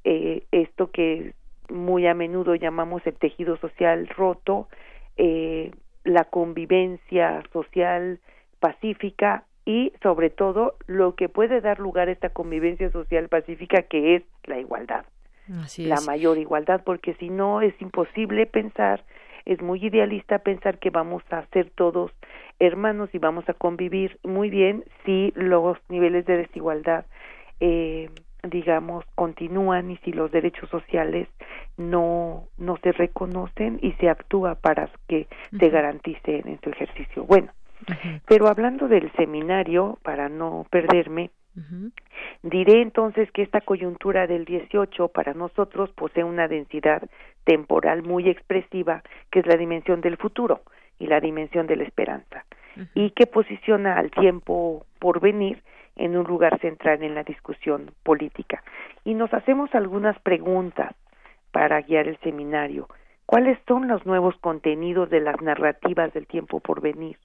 [0.04, 1.34] eh, esto que
[1.68, 4.68] muy a menudo llamamos el tejido social roto,
[5.16, 5.70] eh,
[6.04, 8.20] la convivencia social
[8.60, 14.16] pacífica y sobre todo lo que puede dar lugar a esta convivencia social pacífica que
[14.16, 15.04] es la igualdad.
[15.78, 19.04] la mayor igualdad, porque si no es imposible pensar,
[19.44, 22.12] es muy idealista pensar que vamos a ser todos
[22.58, 27.04] hermanos y vamos a convivir muy bien si los niveles de desigualdad
[27.60, 28.08] eh,
[28.50, 31.28] digamos, continúan y si los derechos sociales
[31.76, 37.24] no, no se reconocen y se actúa para que se garanticen en su ejercicio.
[37.24, 37.52] Bueno,
[38.26, 41.30] pero hablando del seminario, para no perderme,
[42.42, 47.02] diré entonces que esta coyuntura del 18 para nosotros posee una densidad
[47.44, 50.62] temporal muy expresiva, que es la dimensión del futuro
[50.98, 52.44] y la dimensión de la esperanza,
[52.94, 55.62] y que posiciona al tiempo por venir
[55.96, 58.62] en un lugar central en la discusión política.
[59.04, 60.94] Y nos hacemos algunas preguntas
[61.52, 62.88] para guiar el seminario.
[63.26, 67.16] ¿Cuáles son los nuevos contenidos de las narrativas del tiempo por venir?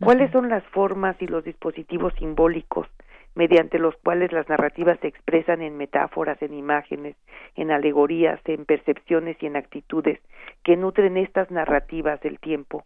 [0.00, 2.88] ¿Cuáles son las formas y los dispositivos simbólicos
[3.34, 7.16] mediante los cuales las narrativas se expresan en metáforas, en imágenes,
[7.56, 10.20] en alegorías, en percepciones y en actitudes
[10.62, 12.84] que nutren estas narrativas del tiempo?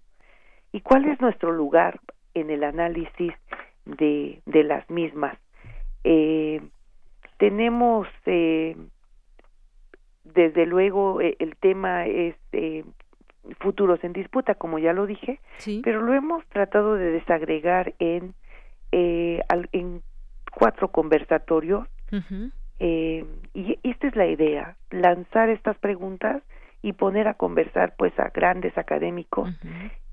[0.73, 2.01] ¿Y cuál es nuestro lugar
[2.35, 3.33] en el análisis
[3.85, 5.39] de, de las mismas.
[6.05, 6.61] Eh,
[7.39, 8.77] tenemos, eh,
[10.25, 12.37] desde luego, eh, el tema es
[13.61, 15.41] futuros en disputa, como ya lo dije,
[15.83, 18.35] pero lo hemos tratado de desagregar en,
[18.93, 20.03] en
[20.53, 21.89] cuatro conversatorios.
[22.81, 26.43] y esta es la idea, lanzar estas preguntas
[26.83, 29.51] y poner a conversar pues a grandes académicos,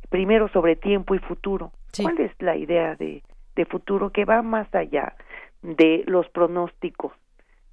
[0.10, 1.72] primero sobre tiempo y futuro.
[2.02, 3.24] ¿Cuál es la idea de,
[3.56, 5.16] de futuro que va más allá
[5.62, 7.14] de los pronósticos,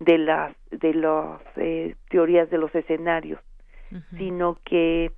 [0.00, 3.40] de las de las eh, teorías de los escenarios,
[4.16, 5.12] sino que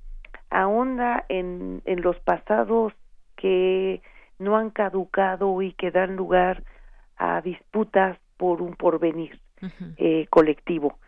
[0.54, 2.92] ahonda en, en los pasados
[3.36, 4.00] que
[4.38, 6.62] no han caducado y que dan lugar
[7.16, 9.40] a disputas por un porvenir
[9.96, 10.98] eh, colectivo.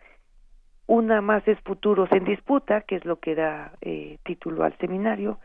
[0.85, 5.39] Una más es Futuros en Disputa, que es lo que da eh, título al seminario,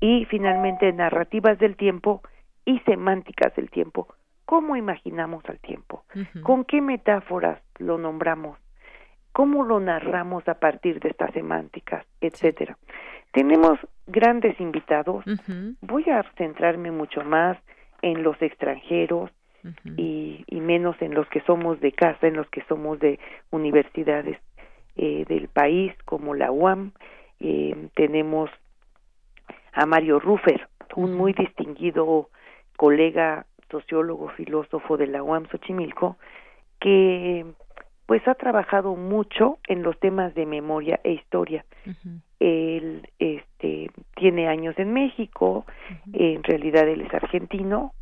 [0.00, 2.22] y finalmente Narrativas del Tiempo,
[2.64, 4.08] y semánticas del tiempo.
[4.44, 6.04] ¿Cómo imaginamos al tiempo?
[6.42, 8.58] ¿Con qué metáforas lo nombramos?
[9.32, 12.76] ¿Cómo lo narramos a partir de estas semánticas, etcétera?
[13.32, 15.24] Tenemos grandes invitados.
[15.80, 17.56] Voy a centrarme mucho más
[18.02, 19.30] en los extranjeros
[19.96, 23.18] y, menos en los que somos de casa, en los que somos de
[23.50, 24.38] universidades
[24.96, 26.92] eh, del país, como la UAM.
[27.40, 28.50] Eh, tenemos
[29.72, 32.30] a Mario Ruffer, un muy distinguido
[32.76, 36.16] colega sociólogo, filósofo de la UAM Xochimilco,
[36.80, 37.46] que
[38.06, 41.64] pues ha trabajado mucho en los temas de memoria e historia.
[42.40, 45.66] Él este, tiene años en México,
[46.12, 47.92] en realidad él es argentino,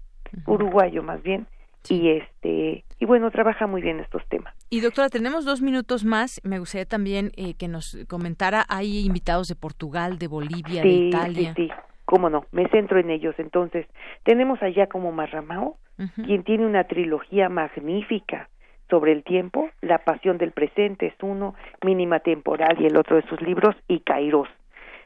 [0.46, 1.46] uruguayo más bien,
[1.88, 4.54] y este y bueno trabaja muy bien estos temas.
[4.70, 6.40] Y doctora tenemos dos minutos más.
[6.44, 11.54] Me gustaría también eh, que nos comentara hay invitados de Portugal, de Bolivia, de Italia.
[11.56, 11.72] Sí, sí
[12.08, 13.34] cómo no, me centro en ellos.
[13.36, 13.86] Entonces,
[14.24, 15.76] tenemos allá como Marramao,
[16.24, 18.48] quien tiene una trilogía magnífica
[18.90, 23.22] sobre el tiempo, La pasión del presente es uno, Mínima temporal y el otro de
[23.22, 24.48] sus libros, y Kairos.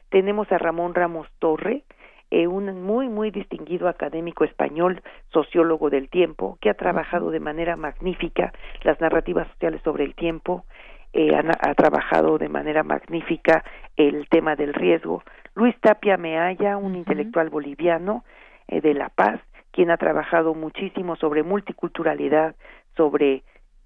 [0.09, 1.83] Tenemos a Ramón Ramos Torre,
[2.31, 7.75] eh, un muy, muy distinguido académico español, sociólogo del tiempo, que ha trabajado de manera
[7.75, 10.65] magnífica las narrativas sociales sobre el tiempo,
[11.13, 13.63] eh, ha, trabajado de manera magnífica
[13.97, 15.21] el tema del riesgo.
[15.53, 18.23] Luis Tapia Meaya, un intelectual boliviano
[18.67, 22.55] eh, de La Paz, quien ha trabajado muchísimo sobre multiculturalidad,
[22.97, 23.43] sobre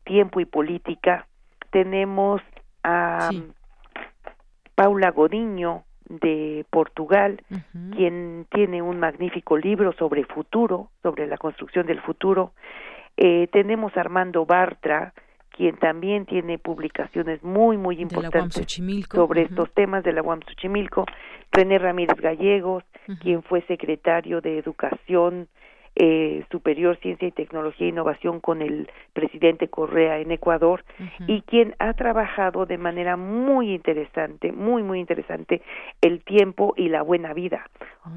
[0.07, 1.27] tiempo y política.
[1.69, 2.41] Tenemos
[2.83, 3.29] a
[4.73, 7.41] Paula Godiño de Portugal,
[7.95, 12.53] quien tiene un magnífico libro sobre futuro, sobre la construcción del futuro.
[13.17, 15.13] Eh, tenemos a Armando Bartra,
[15.49, 18.79] quien también tiene publicaciones muy, muy importantes
[19.11, 21.05] sobre estos temas de la UAM Xochimilco,
[21.51, 22.83] René Ramírez Gallegos,
[23.21, 25.49] quien fue secretario de Educación
[25.99, 30.83] eh, Superior, Ciencia y Tecnología e Innovación con el presidente Correa en Ecuador
[31.25, 35.61] y quien ha trabajado de manera muy interesante, muy, muy interesante,
[36.01, 37.69] el tiempo y la buena vida,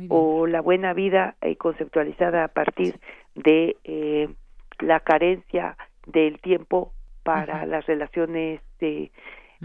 [0.08, 3.00] o la buena vida eh, conceptualizada a partir
[3.34, 4.28] de eh,
[4.80, 5.76] la carencia
[6.06, 9.10] del tiempo para las relaciones eh,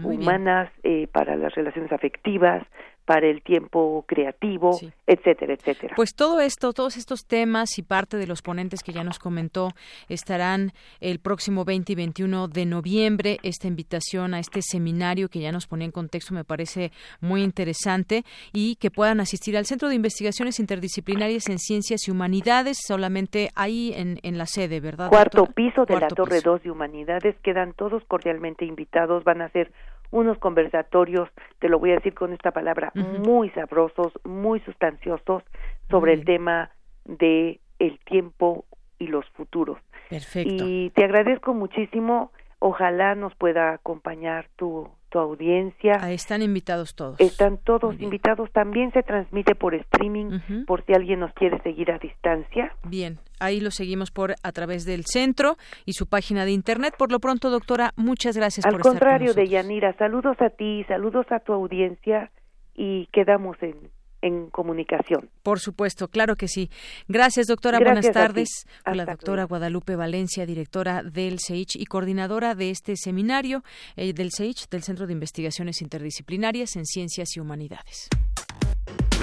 [0.02, 2.62] humanas, eh, para las relaciones afectivas,
[3.06, 5.94] para el tiempo creativo, etcétera, etcétera.
[5.94, 9.70] Pues todo esto, todos estos temas y parte de los ponentes que ya nos comentó
[10.08, 13.38] estarán el próximo 20 y 21 de noviembre.
[13.44, 16.90] Esta invitación a este seminario que ya nos ponía en contexto me parece
[17.20, 22.78] muy interesante y que puedan asistir al Centro de Investigaciones Interdisciplinarias en Ciencias y Humanidades,
[22.84, 25.10] solamente ahí en, en la sede, ¿verdad?
[25.10, 29.70] Cuarto piso de la Torre 2 de Humanidades, quedan todos cordialmente invitados, van a ser
[30.16, 35.42] unos conversatorios, te lo voy a decir con esta palabra, muy sabrosos, muy sustanciosos
[35.90, 36.70] sobre el tema
[37.04, 38.64] de el tiempo
[38.98, 39.78] y los futuros.
[40.08, 40.64] Perfecto.
[40.66, 42.32] Y te agradezco muchísimo.
[42.58, 45.96] Ojalá nos pueda acompañar tu, tu audiencia.
[46.00, 47.18] Ahí están invitados todos.
[47.18, 48.50] Están todos invitados.
[48.52, 52.72] También se transmite por streaming, por si alguien nos quiere seguir a distancia.
[52.84, 55.56] Bien, ahí lo seguimos por a través del centro
[55.86, 56.94] y su página de internet.
[56.98, 60.50] Por lo pronto, doctora, muchas gracias Al por estar con contrario de Yanira, saludos a
[60.50, 62.30] ti, saludos a tu audiencia
[62.74, 63.90] y quedamos en
[64.26, 65.30] en comunicación.
[65.42, 66.70] Por supuesto, claro que sí.
[67.08, 67.78] Gracias, doctora.
[67.78, 68.66] Buenas tardes.
[68.84, 73.62] la doctora Guadalupe Valencia, directora del CEICH y coordinadora de este seminario
[73.96, 78.08] eh, del CEICH, del Centro de Investigaciones Interdisciplinarias en Ciencias y Humanidades.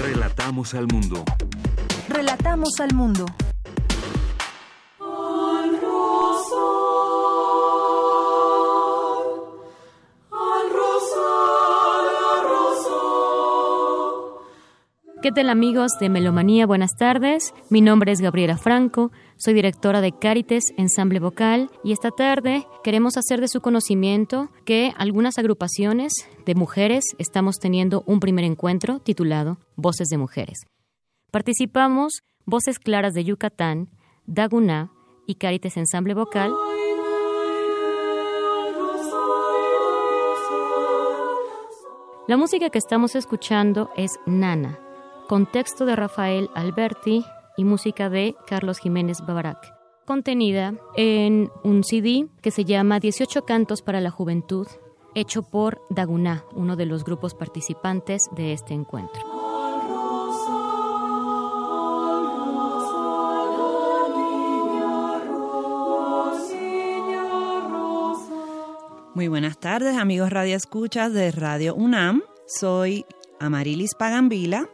[0.02, 1.24] Relatamos al mundo.
[2.08, 3.26] Relatamos al mundo.
[15.24, 16.66] ¿Qué tal amigos de Melomanía?
[16.66, 17.54] Buenas tardes.
[17.70, 23.16] Mi nombre es Gabriela Franco, soy directora de Carites Ensamble Vocal y esta tarde queremos
[23.16, 26.12] hacer de su conocimiento que algunas agrupaciones
[26.44, 30.58] de mujeres estamos teniendo un primer encuentro titulado Voces de Mujeres.
[31.30, 33.88] Participamos Voces Claras de Yucatán,
[34.26, 34.90] Daguná
[35.26, 36.52] y Carites Ensamble Vocal.
[42.28, 44.78] La música que estamos escuchando es Nana,
[45.34, 47.24] con texto de Rafael Alberti
[47.56, 49.58] y música de Carlos Jiménez Babarak,
[50.06, 54.68] contenida en un CD que se llama 18 Cantos para la Juventud,
[55.16, 59.20] hecho por Daguná, uno de los grupos participantes de este encuentro.
[69.14, 72.22] Muy buenas tardes, amigos Radio Escuchas de Radio UNAM.
[72.46, 73.04] Soy
[73.40, 74.68] Amarilis Pagambila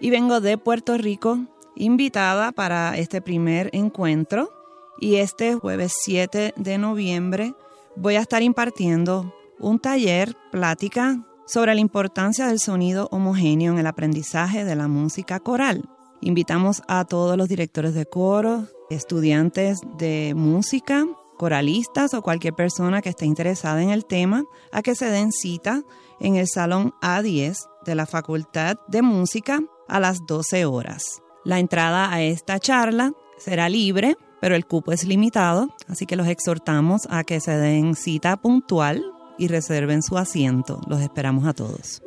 [0.00, 1.38] y vengo de Puerto Rico
[1.74, 4.50] invitada para este primer encuentro
[5.00, 7.54] y este jueves 7 de noviembre
[7.96, 13.86] voy a estar impartiendo un taller, plática sobre la importancia del sonido homogéneo en el
[13.86, 15.88] aprendizaje de la música coral.
[16.20, 23.08] Invitamos a todos los directores de coro, estudiantes de música, coralistas o cualquier persona que
[23.08, 25.82] esté interesada en el tema a que se den cita
[26.20, 31.22] en el Salón A10 de la Facultad de Música a las 12 horas.
[31.44, 36.28] La entrada a esta charla será libre, pero el cupo es limitado, así que los
[36.28, 39.04] exhortamos a que se den cita puntual
[39.38, 40.80] y reserven su asiento.
[40.86, 42.02] Los esperamos a todos.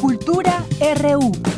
[0.00, 0.64] Cultura
[0.96, 1.49] RU.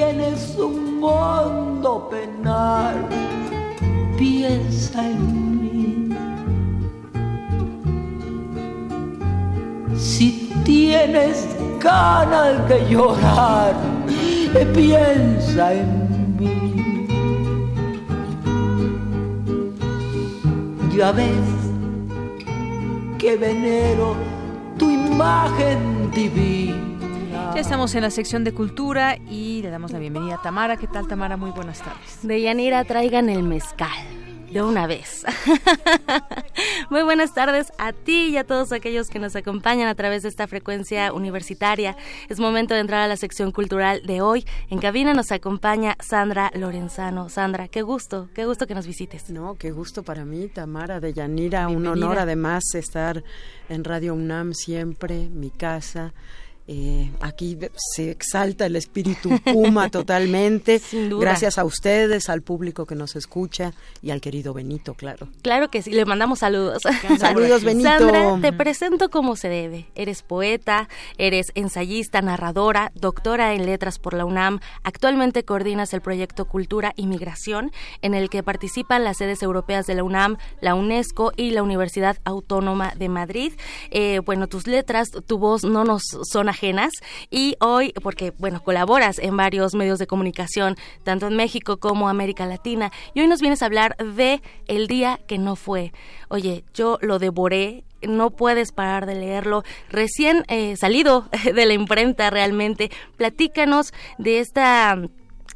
[0.00, 3.06] Tienes un hondo penal,
[4.16, 6.16] piensa en mí.
[9.94, 11.46] Si tienes
[11.78, 13.74] ganas de llorar,
[14.74, 17.06] piensa en mí.
[20.96, 21.46] Ya ves
[23.18, 24.16] que venero
[24.78, 26.89] tu imagen divina
[27.54, 30.76] ya estamos en la sección de cultura y le damos la bienvenida a Tamara.
[30.76, 31.36] ¿Qué tal, Tamara?
[31.36, 32.18] Muy buenas tardes.
[32.22, 33.88] De Yanira, traigan el mezcal.
[34.52, 35.24] De una vez.
[36.90, 40.28] Muy buenas tardes a ti y a todos aquellos que nos acompañan a través de
[40.28, 41.96] esta frecuencia universitaria.
[42.28, 44.44] Es momento de entrar a la sección cultural de hoy.
[44.68, 47.28] En cabina nos acompaña Sandra Lorenzano.
[47.28, 49.30] Sandra, qué gusto, qué gusto que nos visites.
[49.30, 51.68] No, qué gusto para mí, Tamara de Yanira.
[51.68, 53.22] Un honor además estar
[53.68, 56.12] en Radio UNAM siempre, mi casa.
[56.72, 60.80] Eh, aquí se exalta el espíritu Puma totalmente.
[61.18, 65.26] Gracias a ustedes, al público que nos escucha y al querido Benito, claro.
[65.42, 66.80] Claro que sí, le mandamos saludos.
[67.18, 67.88] saludos, Benito.
[67.88, 69.88] Sandra, te presento como se debe.
[69.96, 74.60] Eres poeta, eres ensayista, narradora, doctora en letras por la UNAM.
[74.84, 79.96] Actualmente coordinas el proyecto Cultura y Migración, en el que participan las sedes europeas de
[79.96, 83.54] la UNAM, la UNESCO y la Universidad Autónoma de Madrid.
[83.90, 86.48] Eh, bueno, tus letras, tu voz no nos son
[87.30, 92.46] y hoy, porque bueno, colaboras en varios medios de comunicación, tanto en México como América
[92.46, 95.92] Latina, y hoy nos vienes a hablar de El día que no fue.
[96.28, 99.62] Oye, yo lo devoré no puedes parar de leerlo.
[99.90, 102.90] Recién eh, salido de la imprenta realmente.
[103.18, 104.96] Platícanos de esta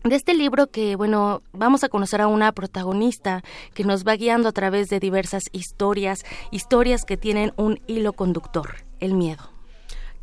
[0.04, 3.42] de este libro que, bueno, vamos a conocer a una protagonista
[3.72, 8.84] que nos va guiando a través de diversas historias, historias que tienen un hilo conductor,
[9.00, 9.53] el miedo.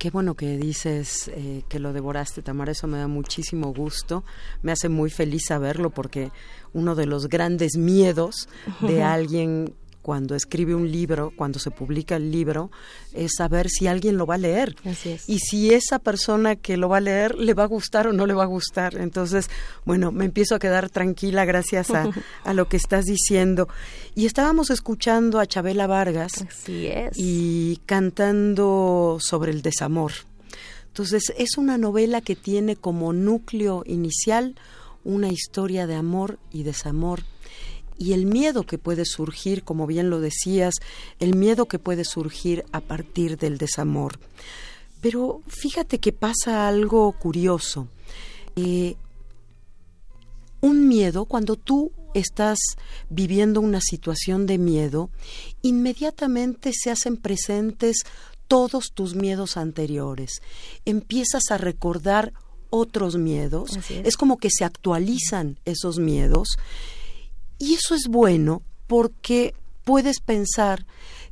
[0.01, 4.23] Qué bueno que dices eh, que lo devoraste, Tamara, eso me da muchísimo gusto,
[4.63, 6.31] me hace muy feliz saberlo porque
[6.73, 8.49] uno de los grandes miedos
[8.81, 12.71] de alguien cuando escribe un libro, cuando se publica el libro,
[13.13, 14.75] es saber si alguien lo va a leer.
[15.27, 18.25] Y si esa persona que lo va a leer le va a gustar o no
[18.25, 18.95] le va a gustar.
[18.95, 19.49] Entonces,
[19.85, 22.09] bueno, me empiezo a quedar tranquila gracias a,
[22.43, 23.67] a lo que estás diciendo.
[24.15, 26.45] Y estábamos escuchando a Chabela Vargas
[27.15, 30.11] y cantando sobre el desamor.
[30.87, 34.55] Entonces, es una novela que tiene como núcleo inicial
[35.03, 37.21] una historia de amor y desamor
[38.01, 40.73] y el miedo que puede surgir, como bien lo decías,
[41.19, 44.19] el miedo que puede surgir a partir del desamor.
[45.01, 47.87] Pero fíjate que pasa algo curioso.
[48.55, 48.95] Eh,
[50.61, 52.57] un miedo, cuando tú estás
[53.11, 55.11] viviendo una situación de miedo,
[55.61, 57.97] inmediatamente se hacen presentes
[58.47, 60.41] todos tus miedos anteriores.
[60.85, 62.33] Empiezas a recordar
[62.71, 63.77] otros miedos.
[63.91, 66.57] es como que se actualizan esos miedos
[67.61, 69.53] y eso es bueno porque
[69.83, 70.87] puedes pensar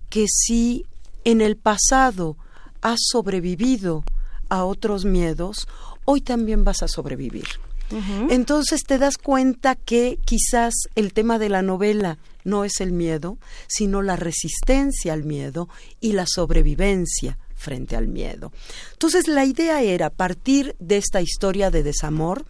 [0.09, 0.85] que si
[1.23, 2.37] en el pasado
[2.81, 4.03] has sobrevivido
[4.47, 5.67] a otros miedos,
[6.05, 7.47] hoy también vas a sobrevivir.
[8.29, 13.39] Entonces te das cuenta que quizás el tema de la novela no es el miedo,
[13.67, 15.67] sino la resistencia al miedo
[15.99, 18.51] y la sobrevivencia frente al miedo.
[18.93, 22.45] Entonces la idea era partir de esta historia de desamor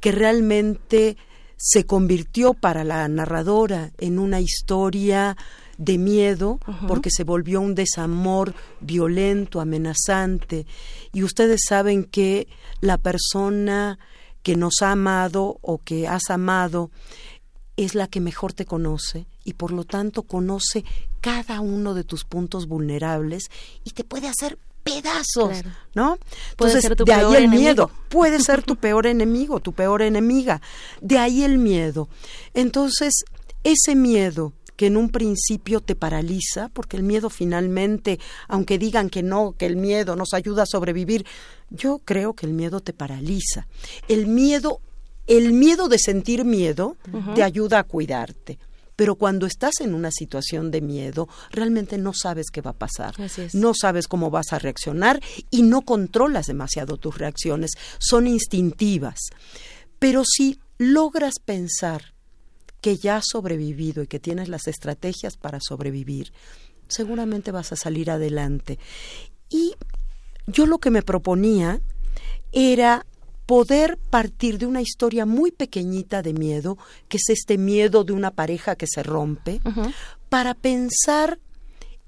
[0.00, 1.18] que realmente
[1.62, 5.36] se convirtió para la narradora en una historia
[5.76, 6.58] de miedo
[6.88, 10.66] porque se volvió un desamor violento, amenazante.
[11.12, 12.48] Y ustedes saben que
[12.80, 13.98] la persona
[14.42, 16.90] que nos ha amado o que has amado
[17.76, 20.86] es la que mejor te conoce y por lo tanto conoce
[21.20, 23.50] cada uno de tus puntos vulnerables
[23.84, 25.62] y te puede hacer pedazos,
[25.94, 26.18] ¿no?
[26.50, 27.90] Entonces, de ahí el miedo.
[28.08, 30.60] Puede ser tu peor enemigo, tu peor enemiga.
[31.00, 32.08] De ahí el miedo.
[32.54, 33.24] Entonces,
[33.64, 38.18] ese miedo que en un principio te paraliza, porque el miedo finalmente,
[38.48, 41.26] aunque digan que no, que el miedo nos ayuda a sobrevivir,
[41.68, 43.66] yo creo que el miedo te paraliza.
[44.08, 44.80] El miedo,
[45.26, 46.96] el miedo de sentir miedo
[47.34, 48.58] te ayuda a cuidarte
[49.00, 53.14] pero cuando estás en una situación de miedo, realmente no sabes qué va a pasar,
[53.54, 59.18] no sabes cómo vas a reaccionar y no controlas demasiado tus reacciones, son instintivas.
[59.98, 62.12] Pero si logras pensar
[62.82, 66.34] que ya has sobrevivido y que tienes las estrategias para sobrevivir,
[66.86, 68.78] seguramente vas a salir adelante.
[69.48, 69.76] Y
[70.46, 71.80] yo lo que me proponía
[72.52, 73.06] era
[73.50, 76.78] poder partir de una historia muy pequeñita de miedo,
[77.08, 79.60] que es este miedo de una pareja que se rompe,
[80.28, 81.40] para pensar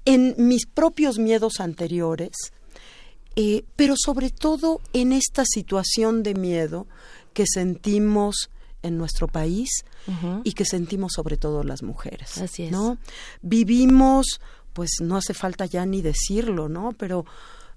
[0.05, 2.31] en mis propios miedos anteriores,
[3.35, 6.87] eh, pero sobre todo en esta situación de miedo
[7.33, 8.49] que sentimos
[8.81, 9.83] en nuestro país
[10.45, 12.37] y que sentimos sobre todo las mujeres.
[12.37, 12.71] Así es.
[12.71, 12.97] ¿no?
[13.41, 14.39] Vivimos,
[14.71, 16.93] pues no hace falta ya ni decirlo, ¿no?
[16.97, 17.25] Pero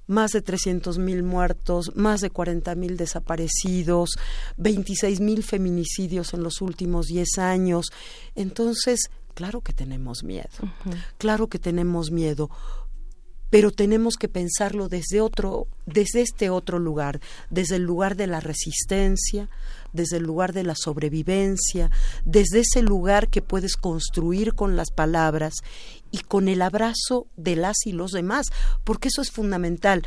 [0.07, 4.11] más de 300 mil muertos, más de 40 mil desaparecidos,
[4.57, 7.87] 26 mil feminicidios en los últimos 10 años.
[8.35, 10.49] Entonces, claro que tenemos miedo,
[11.19, 12.51] claro que tenemos miedo,
[13.51, 18.41] pero tenemos que pensarlo desde otro, desde este otro lugar, desde el lugar de la
[18.41, 19.49] resistencia,
[19.93, 21.91] desde el lugar de la sobrevivencia,
[22.25, 25.55] desde ese lugar que puedes construir con las palabras
[26.17, 28.47] y con el abrazo de las y los demás,
[28.85, 30.03] porque eso es fundamental.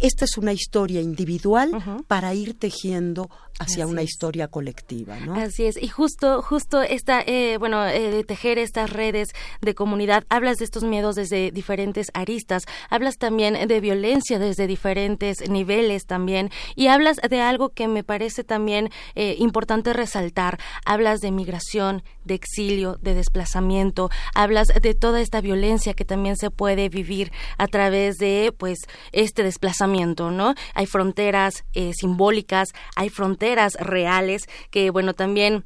[0.00, 1.72] Esta es una historia individual
[2.06, 3.28] para ir tejiendo
[3.58, 5.34] hacia una historia colectiva, ¿no?
[5.34, 9.30] Así es, y justo, justo esta, eh, bueno, eh, de tejer estas redes
[9.60, 15.50] de comunidad, hablas de estos miedos desde diferentes aristas, hablas también de violencia desde diferentes
[15.50, 21.32] niveles también, y hablas de algo que me parece también eh, importante resaltar, hablas de
[21.32, 27.32] migración, de exilio, de desplazamiento, hablas de toda esta violencia que también se puede vivir
[27.56, 28.78] a través de, pues,
[29.10, 30.54] este desplazamiento, ¿no?
[30.74, 31.64] Hay fronteras
[31.98, 35.64] simbólicas, hay fronteras reales que, bueno, también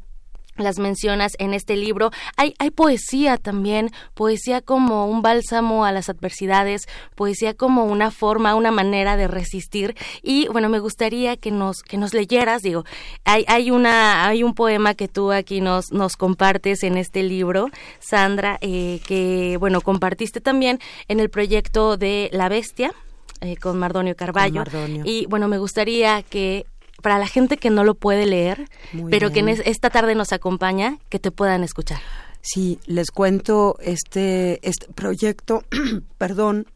[0.56, 2.10] las mencionas en este libro.
[2.36, 8.54] Hay, hay poesía también, poesía como un bálsamo a las adversidades, poesía como una forma,
[8.54, 9.96] una manera de resistir.
[10.22, 12.84] Y bueno, me gustaría que nos, que nos leyeras, digo,
[13.24, 17.68] hay, hay una, hay un poema que tú aquí nos, nos compartes en este libro,
[18.00, 20.78] Sandra, eh, que bueno, compartiste también
[21.08, 22.92] en el proyecto de La Bestia.
[23.40, 24.62] Eh, con Mardonio Carballo.
[25.04, 26.64] Y bueno, me gustaría que
[27.02, 28.68] para la gente que no lo puede leer,
[29.10, 32.00] pero que esta tarde nos acompaña, que te puedan escuchar.
[32.40, 35.64] Sí, les cuento este, este proyecto,
[36.18, 36.66] perdón,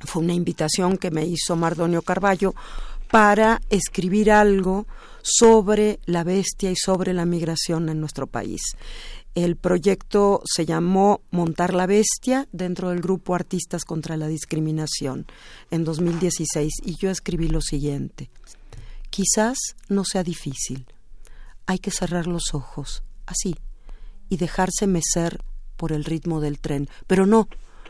[0.00, 2.54] fue una invitación que me hizo Mardonio Carballo
[3.10, 4.86] para escribir algo
[5.22, 8.62] sobre la bestia y sobre la migración en nuestro país.
[9.34, 15.26] El proyecto se llamó Montar la Bestia dentro del grupo Artistas contra la Discriminación
[15.70, 18.30] en 2016 y yo escribí lo siguiente.
[19.10, 19.58] Quizás
[19.88, 20.86] no sea difícil.
[21.66, 23.56] Hay que cerrar los ojos, así,
[24.28, 25.40] y dejarse mecer
[25.76, 27.48] por el ritmo del tren, pero no,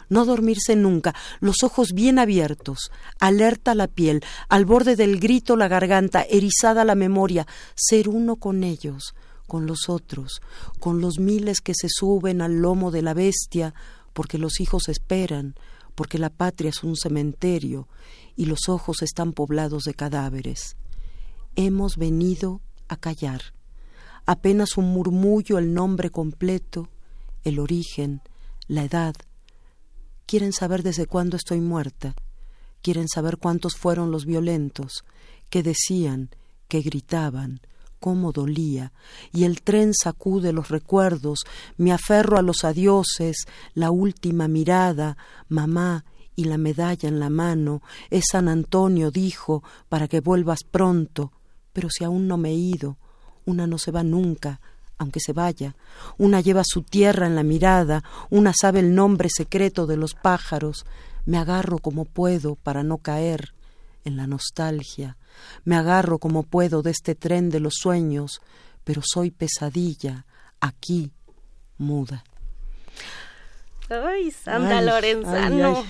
[0.09, 5.69] no dormirse nunca, los ojos bien abiertos, alerta la piel, al borde del grito la
[5.69, 9.15] garganta, erizada la memoria, ser uno con ellos,
[9.47, 10.41] con los otros,
[10.79, 13.75] con los miles que se suben al lomo de la bestia,
[14.13, 15.55] porque los hijos esperan,
[15.95, 17.89] porque la patria es un cementerio
[18.37, 20.77] y los ojos están poblados de cadáveres.
[21.63, 23.43] Hemos venido a callar.
[24.25, 26.89] Apenas un murmullo el nombre completo,
[27.45, 28.23] el origen,
[28.67, 29.15] la edad,
[30.25, 32.15] Quieren saber desde cuándo estoy muerta.
[32.81, 35.05] Quieren saber cuántos fueron los violentos,
[35.51, 36.31] qué decían,
[36.67, 37.61] qué gritaban,
[37.99, 38.95] cómo dolía,
[39.31, 41.41] y el tren sacude los recuerdos,
[41.77, 43.45] me aferro a los adioses,
[43.75, 46.07] la última mirada, mamá
[46.37, 51.33] y la medalla en la mano, es San Antonio dijo, para que vuelvas pronto,
[51.73, 52.97] pero si aún no me he ido,
[53.45, 54.61] una no se va nunca,
[54.99, 55.75] aunque se vaya.
[56.19, 60.85] Una lleva su tierra en la mirada, una sabe el nombre secreto de los pájaros.
[61.25, 63.55] Me agarro como puedo para no caer
[64.05, 65.17] en la nostalgia.
[65.65, 68.41] Me agarro como puedo de este tren de los sueños,
[68.85, 70.27] pero soy pesadilla,
[70.61, 71.13] aquí,
[71.79, 72.25] muda.
[73.89, 75.85] Ay, Sandra Lorenzano.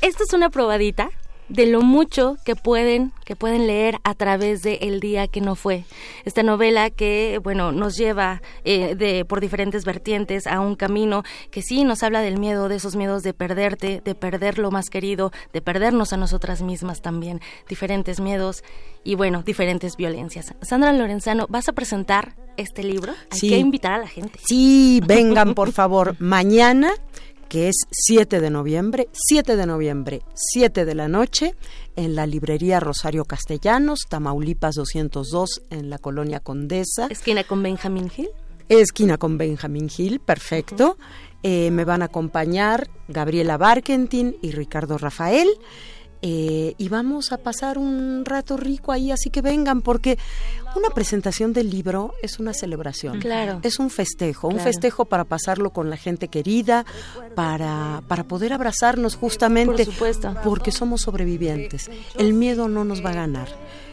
[0.00, 1.10] Esta es una probadita
[1.50, 5.54] de lo mucho que pueden que pueden leer a través de El día que no
[5.54, 5.84] fue.
[6.24, 11.62] Esta novela que bueno nos lleva eh, de por diferentes vertientes a un camino que
[11.62, 15.32] sí nos habla del miedo, de esos miedos de perderte, de perder lo más querido,
[15.52, 18.64] de perdernos a nosotras mismas también, diferentes miedos
[19.04, 20.54] y bueno diferentes violencias.
[20.62, 23.12] Sandra Lorenzano, vas a presentar este libro.
[23.30, 24.38] Hay que invitar a la gente.
[24.44, 26.90] Sí, vengan por favor mañana
[27.50, 31.56] que es 7 de noviembre, 7 de noviembre, 7 de la noche,
[31.96, 37.08] en la librería Rosario Castellanos, Tamaulipas 202, en la colonia Condesa.
[37.10, 38.28] ¿Esquina con Benjamín Gil?
[38.68, 40.96] Esquina con Benjamín Gil, perfecto.
[41.42, 45.48] Eh, me van a acompañar Gabriela Barkentin y Ricardo Rafael.
[46.22, 50.18] Eh, y vamos a pasar un rato rico ahí, así que vengan, porque
[50.76, 53.60] una presentación del libro es una celebración, claro.
[53.62, 56.84] es un festejo, un festejo para pasarlo con la gente querida,
[57.34, 60.34] para, para poder abrazarnos justamente, Por supuesto.
[60.44, 61.90] porque somos sobrevivientes.
[62.16, 63.48] El miedo no nos va a ganar.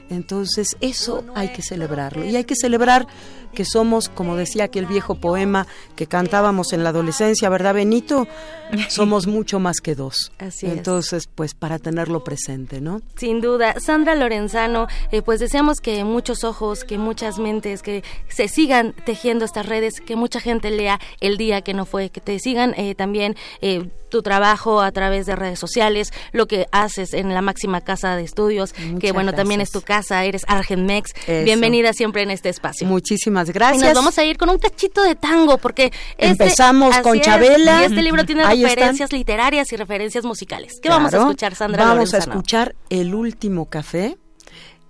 [0.10, 3.08] Entonces eso hay que celebrarlo y hay que celebrar
[3.54, 8.28] que somos, como decía aquel viejo poema que cantábamos en la adolescencia, ¿verdad, Benito?
[8.90, 10.32] Somos mucho más que dos.
[10.38, 10.74] Así es.
[10.74, 13.02] Entonces, pues para tenerlo presente, ¿no?
[13.16, 13.76] Sin duda.
[13.80, 19.46] Sandra Lorenzano, eh, pues deseamos que muchos ojos, que muchas mentes, que se sigan tejiendo
[19.46, 22.94] estas redes, que mucha gente lea el día que no fue, que te sigan eh,
[22.94, 27.82] también eh, tu trabajo a través de redes sociales, lo que haces en la máxima
[27.82, 31.12] casa de estudios, que bueno, también es tu casa, eres Argenmex.
[31.28, 31.46] Eso.
[31.46, 32.88] Bienvenida siempre en este espacio.
[32.88, 33.84] Muchísimas Y gracias.
[33.84, 37.82] nos vamos a ir con un cachito de tango, porque este- Empezamos con es, Chabela.
[37.82, 38.76] Y este libro tiene Ahí están.
[38.76, 40.80] referencias literarias y referencias musicales.
[40.82, 44.18] ¿Qué vamos a escuchar, Sandra Vamos a escuchar El último café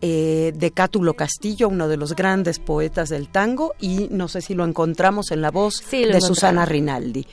[0.01, 4.53] eh, de Cátulo Castillo, uno de los grandes poetas del tango, y no sé si
[4.53, 6.21] lo encontramos en la voz Sí, de.
[6.21, 7.25] Susana Rinaldi.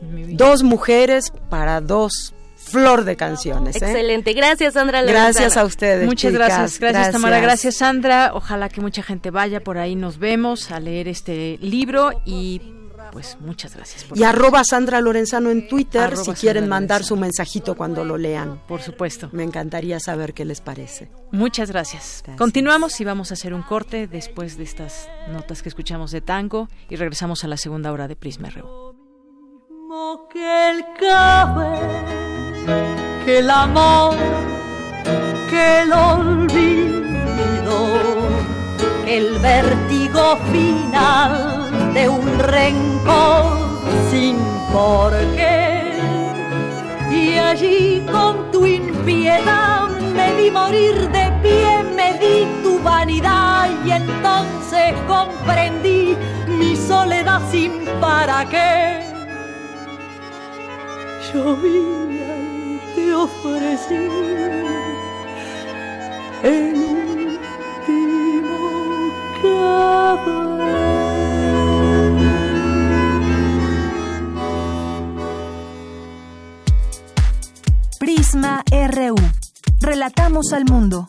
[0.00, 2.34] Dos mujeres para dos
[2.68, 3.76] flor de canciones.
[3.76, 3.86] ¿eh?
[3.86, 4.32] Excelente.
[4.32, 5.32] Gracias, Sandra Lorenzano.
[5.32, 6.06] Gracias a ustedes.
[6.06, 6.48] Muchas chicas.
[6.48, 8.32] gracias, gracias, Tamara, gracias Sandra.
[8.34, 12.60] Ojalá que mucha gente vaya por ahí, nos vemos a leer este libro y
[13.10, 14.04] pues muchas gracias.
[14.04, 18.04] por Y arroba Sandra Lorenzano en Twitter Arroba si quieren Sandra mandar su mensajito cuando
[18.04, 18.60] lo lean.
[18.66, 19.28] Por supuesto.
[19.32, 21.10] Me encantaría saber qué les parece.
[21.32, 22.22] Muchas gracias.
[22.36, 26.68] Continuamos y vamos a hacer un corte después de estas notas que escuchamos de tango
[26.88, 28.88] y regresamos a la segunda hora de Prisma RU.
[33.24, 34.16] Que el amor,
[35.50, 37.76] que el olvido,
[39.04, 43.58] que el vértigo final de un rencor
[44.10, 44.36] sin
[44.72, 45.98] por qué.
[47.10, 53.90] Y allí con tu impiedad me vi morir de pie, me di tu vanidad y
[53.90, 56.16] entonces comprendí
[56.46, 59.08] mi soledad sin para qué.
[61.32, 62.47] Llovía y te
[63.22, 63.94] ofrecí
[66.44, 66.74] el
[67.86, 68.58] último
[69.42, 70.78] café.
[79.80, 81.08] Relatamos al mundo.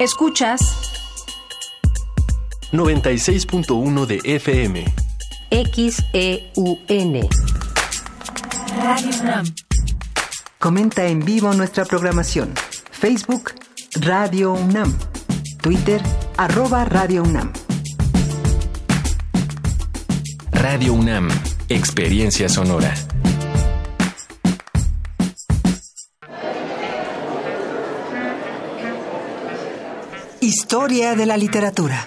[0.00, 0.60] Escuchas
[2.76, 4.84] 96.1 de FM.
[5.50, 7.28] XEUN.
[8.82, 9.46] Radio UNAM.
[10.58, 12.52] Comenta en vivo nuestra programación.
[12.90, 13.52] Facebook
[13.94, 14.94] Radio UNAM.
[15.62, 16.02] Twitter
[16.36, 17.52] arroba Radio UNAM.
[20.52, 21.28] Radio UNAM.
[21.68, 22.94] Experiencia sonora.
[30.40, 32.06] Historia de la literatura.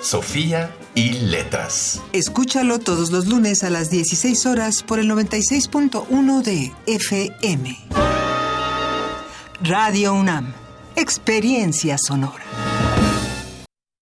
[0.00, 2.00] Sofía y Letras.
[2.12, 7.78] Escúchalo todos los lunes a las 16 horas por el 96.1 de FM.
[9.62, 10.52] Radio UNAM.
[10.96, 12.69] Experiencia sonora.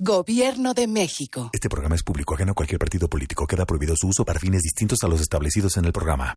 [0.00, 1.50] Gobierno de México.
[1.52, 3.46] Este programa es público, ajeno a cualquier partido político.
[3.46, 6.34] Queda prohibido su uso para fines distintos a los establecidos en el programa.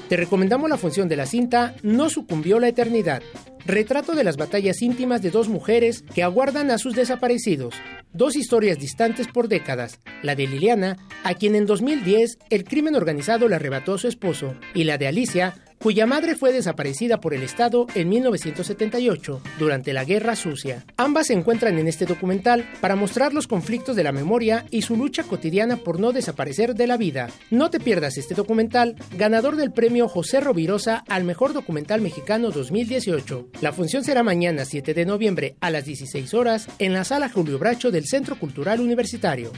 [0.08, 3.22] Te recomendamos la función de la cinta No sucumbió la eternidad,
[3.64, 7.74] retrato de las batallas íntimas de dos mujeres que aguardan a sus desaparecidos,
[8.12, 13.48] dos historias distantes por décadas, la de Liliana, a quien en 2010 el crimen organizado
[13.48, 17.42] le arrebató a su esposo, y la de Alicia, cuya madre fue desaparecida por el
[17.42, 20.84] Estado en 1978 durante la Guerra Sucia.
[20.96, 24.96] Ambas se encuentran en este documental para mostrar los conflictos de la memoria y su
[24.96, 27.28] lucha cotidiana por no desaparecer de la vida.
[27.50, 33.48] No te pierdas este documental, ganador del premio José Rovirosa al mejor documental mexicano 2018.
[33.60, 37.58] La función será mañana 7 de noviembre a las 16 horas en la sala Julio
[37.58, 39.50] Bracho del Centro Cultural Universitario.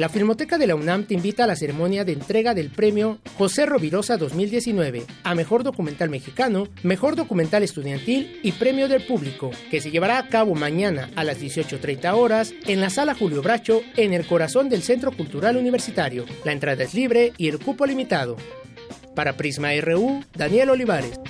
[0.00, 3.66] La Filmoteca de la UNAM te invita a la ceremonia de entrega del premio José
[3.66, 9.90] Rovirosa 2019 a Mejor Documental Mexicano, Mejor Documental Estudiantil y Premio del Público, que se
[9.90, 14.26] llevará a cabo mañana a las 18.30 horas en la Sala Julio Bracho, en el
[14.26, 16.24] corazón del Centro Cultural Universitario.
[16.46, 18.38] La entrada es libre y el cupo limitado.
[19.14, 21.20] Para Prisma RU, Daniel Olivares.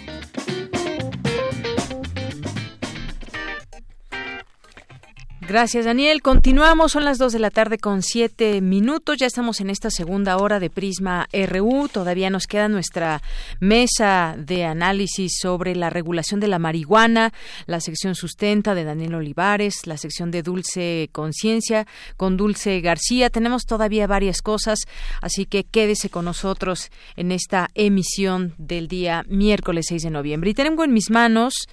[5.50, 6.22] Gracias, Daniel.
[6.22, 9.16] Continuamos, son las 2 de la tarde con 7 minutos.
[9.18, 11.88] Ya estamos en esta segunda hora de Prisma RU.
[11.88, 13.20] Todavía nos queda nuestra
[13.58, 17.32] mesa de análisis sobre la regulación de la marihuana,
[17.66, 21.84] la sección sustenta de Daniel Olivares, la sección de Dulce Conciencia
[22.16, 23.28] con Dulce García.
[23.28, 24.78] Tenemos todavía varias cosas,
[25.20, 30.50] así que quédese con nosotros en esta emisión del día miércoles 6 de noviembre.
[30.50, 31.66] Y tengo en mis manos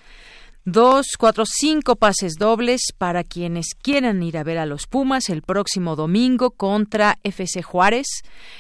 [0.70, 5.42] Dos, cuatro, cinco pases dobles para quienes quieran ir a ver a los Pumas el
[5.42, 8.06] próximo domingo contra FC Juárez.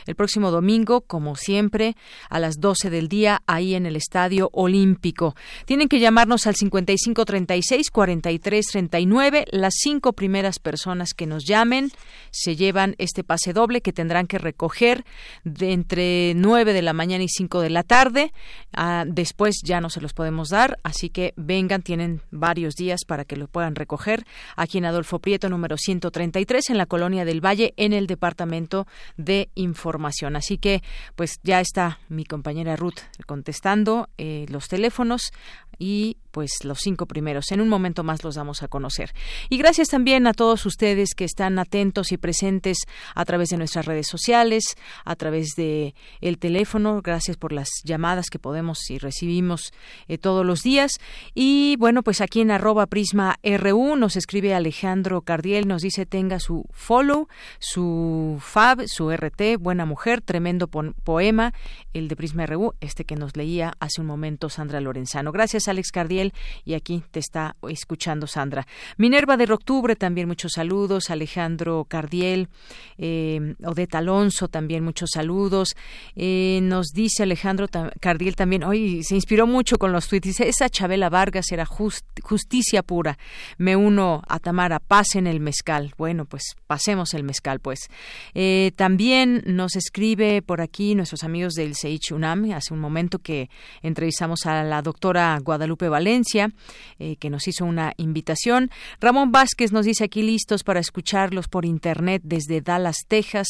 [0.05, 1.97] El próximo domingo, como siempre,
[2.29, 5.35] a las 12 del día, ahí en el Estadio Olímpico.
[5.65, 9.43] Tienen que llamarnos al 5536-4339.
[9.51, 11.91] Las cinco primeras personas que nos llamen
[12.31, 15.03] se llevan este pase doble que tendrán que recoger
[15.43, 18.31] de entre 9 de la mañana y 5 de la tarde.
[18.71, 21.96] Ah, después ya no se los podemos dar, así que vengan, tienen
[22.31, 24.25] varios días para que lo puedan recoger
[24.55, 28.87] aquí en Adolfo Prieto número 133 en la colonia del Valle en el departamento
[29.17, 30.35] de información.
[30.35, 30.81] Así que
[31.15, 35.31] pues ya está mi compañera Ruth contestando eh, los teléfonos
[35.77, 37.51] y pues los cinco primeros.
[37.51, 39.11] En un momento más los damos a conocer.
[39.49, 42.77] Y gracias también a todos ustedes que están atentos y presentes
[43.15, 47.01] a través de nuestras redes sociales, a través de el teléfono.
[47.01, 49.71] Gracias por las llamadas que podemos y recibimos
[50.07, 50.91] eh, todos los días.
[51.33, 56.39] Y bueno, pues aquí en arroba prisma RU nos escribe Alejandro Cardiel, nos dice tenga
[56.39, 57.27] su follow,
[57.59, 61.53] su fab, su RT, buena mujer, tremendo poema,
[61.93, 65.31] el de Prisma RU, este que nos leía hace un momento Sandra Lorenzano.
[65.31, 68.67] Gracias Alex Cardiel y aquí te está escuchando Sandra.
[68.97, 72.49] Minerva de Octubre también muchos saludos, Alejandro Cardiel,
[72.97, 75.75] eh, Odette Alonso también muchos saludos.
[76.15, 77.67] Eh, nos dice Alejandro
[77.99, 82.83] Cardiel también, hoy se inspiró mucho con los tweets, dice, esa Chabela Vargas era justicia
[82.83, 83.17] pura.
[83.57, 85.93] Me uno a Tamara, pasen el mezcal.
[85.97, 87.87] Bueno, pues pasemos el mezcal, pues.
[88.33, 93.49] Eh, también nos escribe por aquí nuestros amigos del Seich UNAM, hace un momento que
[93.81, 95.56] entrevistamos a la doctora Guadalupe
[95.89, 96.51] Valencia,
[96.99, 98.69] eh, que nos hizo una invitación.
[98.99, 103.47] Ramón Vázquez nos dice aquí listos para escucharlos por internet desde Dallas, Texas.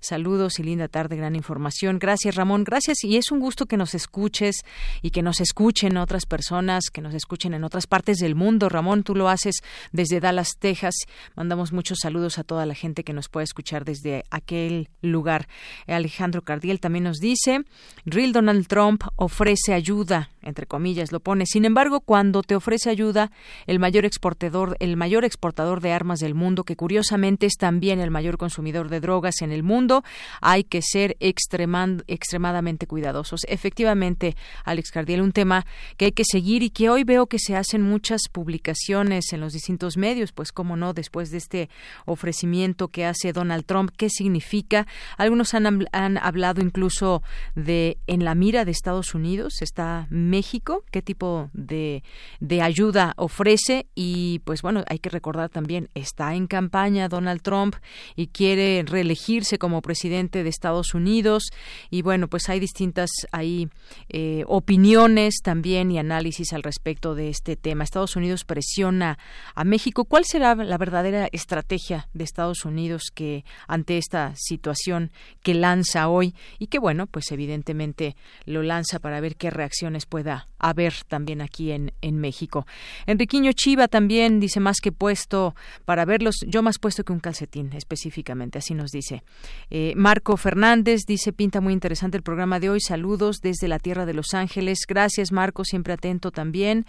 [0.00, 1.98] Saludos y linda tarde, gran información.
[1.98, 2.64] Gracias, Ramón.
[2.64, 4.56] Gracias y es un gusto que nos escuches
[5.02, 8.68] y que nos escuchen otras personas, que nos escuchen en otras partes del mundo.
[8.68, 9.56] Ramón, tú lo haces
[9.92, 10.94] desde Dallas, Texas.
[11.34, 15.48] Mandamos muchos saludos a toda la gente que nos puede escuchar desde aquel lugar.
[15.86, 17.64] Alejandro Cardiel también nos dice,
[18.04, 21.46] Real Donald Trump ofrece ayuda, entre comillas, lo pone.
[21.48, 23.30] Sin embargo, cuando te ofrece ayuda,
[23.66, 28.10] el mayor exportador, el mayor exportador de armas del mundo, que curiosamente es también el
[28.10, 30.04] mayor consumidor de drogas en el mundo,
[30.40, 33.42] hay que ser extremadamente cuidadosos.
[33.48, 35.64] Efectivamente, Alex Cardiel, un tema
[35.96, 39.52] que hay que seguir y que hoy veo que se hacen muchas publicaciones en los
[39.52, 41.70] distintos medios, pues cómo no, después de este
[42.04, 44.86] ofrecimiento que hace Donald Trump, qué significa.
[45.16, 47.22] Algunos han, han hablado incluso
[47.54, 52.02] de en la mira de Estados Unidos está México, qué tipo de,
[52.40, 57.76] de ayuda ofrece y pues bueno, hay que recordar también, está en campaña Donald Trump
[58.16, 61.44] y quiere reelegirse como presidente de Estados Unidos
[61.90, 63.68] y bueno, pues hay distintas ahí
[64.08, 67.84] eh, opiniones también y análisis al respecto de este tema.
[67.84, 69.18] Estados Unidos presiona
[69.54, 70.04] a México.
[70.04, 75.10] ¿Cuál será la verdadera estrategia de Estados Unidos que ante esta situación
[75.42, 80.48] que lanza hoy y que bueno, pues evidentemente lo lanza para ver qué reacciones pueda
[80.58, 82.66] haber también aquí en, en México.
[83.06, 85.54] Enriquiño Chiva también dice más que puesto
[85.84, 89.22] para verlos, yo más puesto que un calcetín específicamente, así nos dice.
[89.70, 94.06] Eh, Marco Fernández dice, pinta muy interesante el programa de hoy, saludos desde la tierra
[94.06, 94.80] de Los Ángeles.
[94.86, 96.86] Gracias Marco, siempre atento también.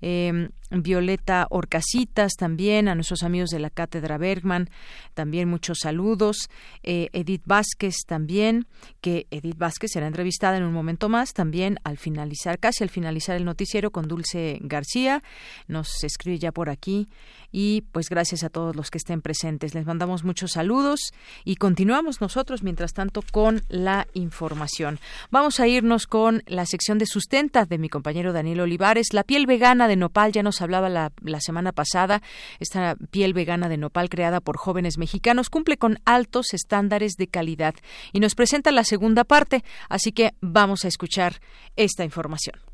[0.00, 4.70] Eh, Violeta Orcasitas también, a nuestros amigos de la Cátedra Bergman,
[5.14, 6.48] también muchos saludos.
[6.84, 8.66] Eh, Edith Vázquez también,
[9.00, 13.36] que Edith Vázquez será entrevistada en un momento más, también al finalizar, casi al finalizar
[13.36, 15.22] el noticiero con Dulce García,
[15.66, 17.08] nos escribe ya por aquí
[17.52, 19.74] y pues gracias a todos los que estén presentes.
[19.74, 21.00] Les mandamos muchos saludos
[21.44, 25.00] y continuamos nosotros mientras tanto con la información.
[25.30, 29.12] Vamos a irnos con la sección de sustenta de mi compañero Daniel Olivares.
[29.12, 32.22] La piel vegana de nopal ya nos hablaba la, la semana pasada.
[32.58, 37.74] Esta piel vegana de nopal creada por jóvenes mexicanos cumple con altos estándares de calidad
[38.12, 41.40] y nos presenta la segunda parte, así que vamos a escuchar
[41.76, 42.69] esta información.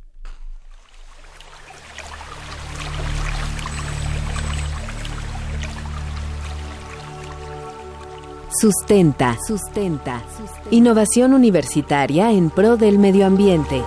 [8.58, 9.36] Sustenta.
[9.46, 10.22] Sustenta.
[10.70, 13.82] Innovación universitaria en pro del medio ambiente.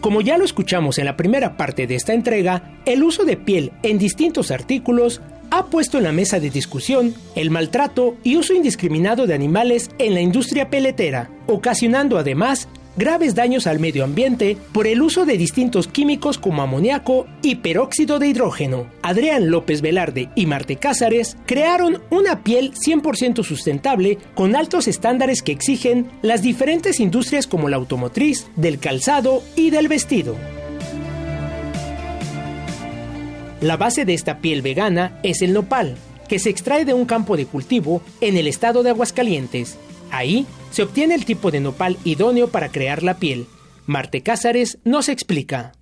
[0.00, 3.72] Como ya lo escuchamos en la primera parte de esta entrega, el uso de piel
[3.84, 9.26] en distintos artículos ha puesto en la mesa de discusión el maltrato y uso indiscriminado
[9.26, 12.68] de animales en la industria peletera, ocasionando además
[12.98, 18.18] graves daños al medio ambiente por el uso de distintos químicos como amoníaco y peróxido
[18.18, 18.88] de hidrógeno.
[19.02, 25.52] Adrián López Velarde y Marte Cázares crearon una piel 100% sustentable con altos estándares que
[25.52, 30.36] exigen las diferentes industrias como la automotriz, del calzado y del vestido.
[33.60, 35.96] La base de esta piel vegana es el nopal,
[36.28, 39.76] que se extrae de un campo de cultivo en el estado de Aguascalientes.
[40.12, 43.46] Ahí se obtiene el tipo de nopal idóneo para crear la piel.
[43.88, 45.72] Marte Cázares nos explica.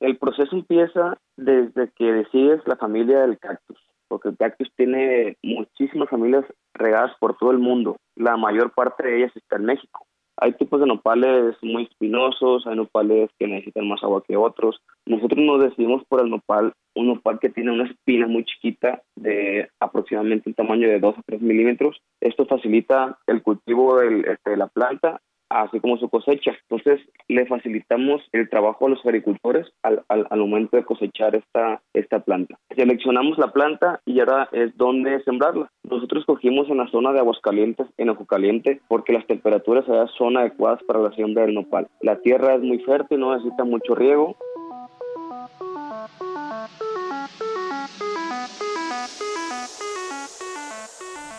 [0.00, 6.08] El proceso empieza desde que decides la familia del cactus, porque el cactus tiene muchísimas
[6.08, 7.96] familias regadas por todo el mundo.
[8.14, 10.06] La mayor parte de ellas está en México.
[10.38, 14.82] Hay tipos de nopales muy espinosos, hay nopales que necesitan más agua que otros.
[15.06, 19.68] Nosotros nos decidimos por el nopal, un nopal que tiene una espina muy chiquita de
[19.80, 22.02] aproximadamente un tamaño de 2 a 3 milímetros.
[22.20, 26.52] Esto facilita el cultivo del, este, de la planta así como su cosecha.
[26.68, 31.82] Entonces, le facilitamos el trabajo a los agricultores al, al, al, momento de cosechar esta,
[31.94, 32.58] esta planta.
[32.74, 35.70] Seleccionamos la planta y ahora es donde sembrarla.
[35.84, 40.36] Nosotros cogimos en la zona de Aguascalientes, en Ojo Caliente, porque las temperaturas allá son
[40.36, 41.88] adecuadas para la siembra del nopal.
[42.00, 44.36] La tierra es muy fértil, no necesita mucho riego.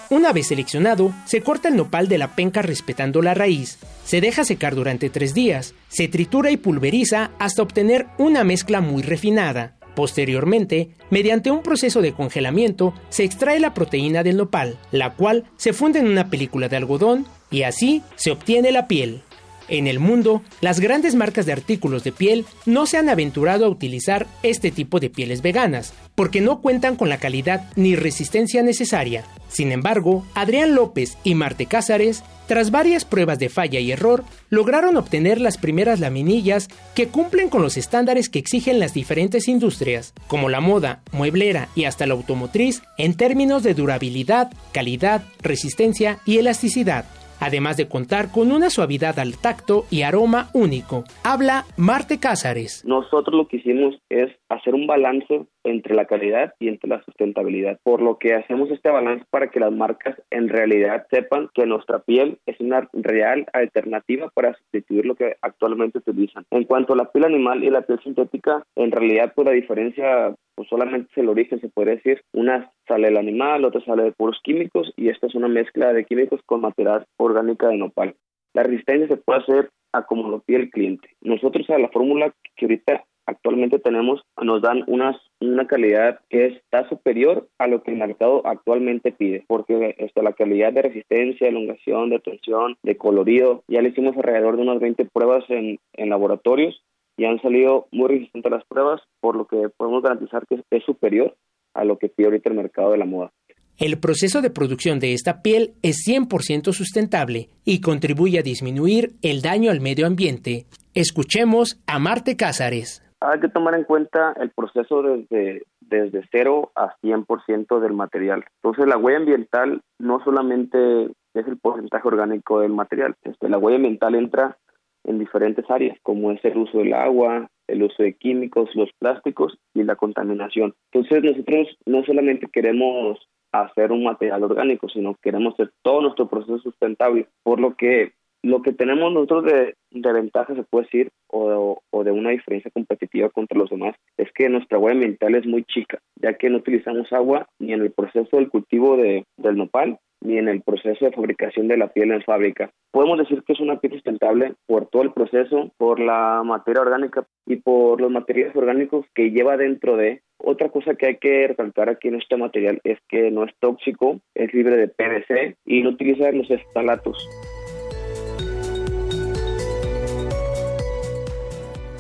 [0.09, 4.45] Una vez seleccionado, se corta el nopal de la penca respetando la raíz, se deja
[4.45, 9.75] secar durante tres días, se tritura y pulveriza hasta obtener una mezcla muy refinada.
[9.95, 15.73] Posteriormente, mediante un proceso de congelamiento, se extrae la proteína del nopal, la cual se
[15.73, 19.23] funde en una película de algodón y así se obtiene la piel.
[19.69, 23.69] En el mundo, las grandes marcas de artículos de piel no se han aventurado a
[23.69, 29.25] utilizar este tipo de pieles veganas, porque no cuentan con la calidad ni resistencia necesaria.
[29.49, 34.95] Sin embargo, Adrián López y Marte Cázares, tras varias pruebas de falla y error, lograron
[34.95, 40.47] obtener las primeras laminillas que cumplen con los estándares que exigen las diferentes industrias, como
[40.47, 47.05] la moda, mueblera y hasta la automotriz, en términos de durabilidad, calidad, resistencia y elasticidad
[47.39, 51.03] además de contar con una suavidad al tacto y aroma único.
[51.23, 52.83] Habla Marte Cázares.
[52.85, 57.79] Nosotros lo que hicimos es hacer un balance entre la calidad y entre la sustentabilidad,
[57.83, 61.99] por lo que hacemos este balance para que las marcas en realidad sepan que nuestra
[61.99, 66.45] piel es una real alternativa para sustituir lo que actualmente utilizan.
[66.51, 70.33] En cuanto a la piel animal y la piel sintética, en realidad por la diferencia
[70.55, 72.21] pues solamente es el origen, se puede decir.
[72.33, 76.03] Una sale del animal, otra sale de puros químicos y esta es una mezcla de
[76.03, 78.15] químicos con material orgánica de nopal.
[78.55, 81.09] La resistencia se puede hacer a como lo pide el cliente.
[81.21, 86.87] Nosotros a la fórmula que ahorita actualmente tenemos nos dan unas, una calidad que está
[86.89, 92.09] superior a lo que el mercado actualmente pide, porque esto, la calidad de resistencia, elongación,
[92.09, 96.81] de tensión, de colorido, ya le hicimos alrededor de unas 20 pruebas en, en laboratorios
[97.17, 101.35] y han salido muy resistentes las pruebas, por lo que podemos garantizar que es superior
[101.73, 103.31] a lo que pide ahorita el mercado de la moda.
[103.77, 109.41] El proceso de producción de esta piel es 100% sustentable y contribuye a disminuir el
[109.43, 110.65] daño al medio ambiente.
[110.95, 113.03] Escuchemos a Marte Cázares.
[113.19, 118.45] Hay que tomar en cuenta el proceso desde, desde 0 a 100% del material.
[118.61, 123.77] Entonces, la huella ambiental no solamente es el porcentaje orgánico del material, este, la huella
[123.77, 124.57] ambiental entra
[125.03, 129.57] en diferentes áreas, como es el uso del agua, el uso de químicos, los plásticos
[129.73, 130.73] y la contaminación.
[130.91, 133.19] Entonces nosotros no solamente queremos
[133.51, 138.61] hacer un material orgánico, sino queremos hacer todo nuestro proceso sustentable, por lo que lo
[138.61, 143.57] que tenemos nosotros de, ventaja, se puede decir, o, o, de una diferencia competitiva contra
[143.57, 147.47] los demás, es que nuestra huella ambiental es muy chica, ya que no utilizamos agua
[147.59, 151.67] ni en el proceso del cultivo de, del nopal, ni en el proceso de fabricación
[151.67, 152.71] de la piel en fábrica.
[152.91, 157.25] Podemos decir que es una piel sustentable por todo el proceso, por la materia orgánica
[157.45, 160.21] y por los materiales orgánicos que lleva dentro de.
[160.39, 164.19] Otra cosa que hay que recalcar aquí en este material es que no es tóxico,
[164.35, 167.27] es libre de PVC y no utiliza los estalatos.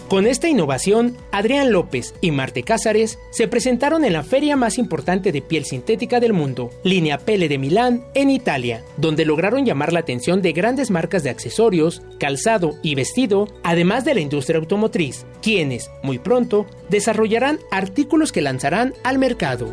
[0.07, 5.33] Con esta innovación, Adrián López y Marte Cázares se presentaron en la feria más importante
[5.33, 9.99] de piel sintética del mundo, Línea Pele de Milán, en Italia, donde lograron llamar la
[9.99, 15.91] atención de grandes marcas de accesorios, calzado y vestido, además de la industria automotriz, quienes,
[16.03, 19.69] muy pronto, desarrollarán artículos que lanzarán al mercado.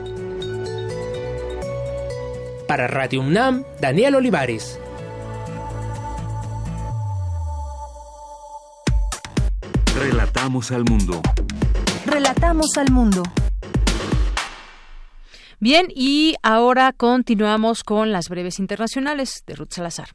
[2.66, 4.80] Para Radio UNAM, Daniel Olivares.
[9.98, 11.22] Relatamos al mundo.
[12.04, 13.22] Relatamos al mundo.
[15.60, 20.08] Bien, y ahora continuamos con las breves internacionales de Ruth Salazar.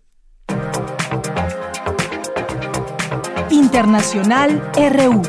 [3.50, 5.22] Internacional RU.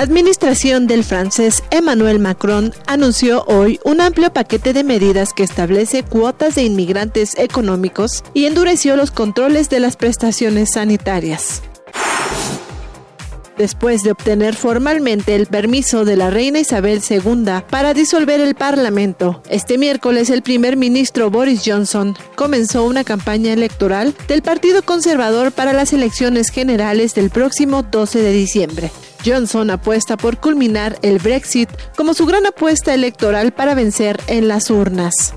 [0.00, 6.04] La administración del francés Emmanuel Macron anunció hoy un amplio paquete de medidas que establece
[6.04, 11.60] cuotas de inmigrantes económicos y endureció los controles de las prestaciones sanitarias.
[13.60, 19.42] Después de obtener formalmente el permiso de la reina Isabel II para disolver el Parlamento,
[19.50, 25.74] este miércoles el primer ministro Boris Johnson comenzó una campaña electoral del Partido Conservador para
[25.74, 28.90] las elecciones generales del próximo 12 de diciembre.
[29.26, 31.68] Johnson apuesta por culminar el Brexit
[31.98, 35.34] como su gran apuesta electoral para vencer en las urnas.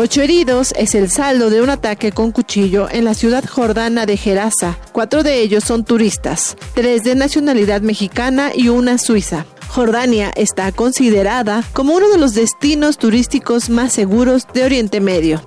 [0.00, 4.16] Ocho heridos es el saldo de un ataque con cuchillo en la ciudad jordana de
[4.16, 4.78] Gerasa.
[4.92, 9.44] Cuatro de ellos son turistas, tres de nacionalidad mexicana y una suiza.
[9.66, 15.42] Jordania está considerada como uno de los destinos turísticos más seguros de Oriente Medio.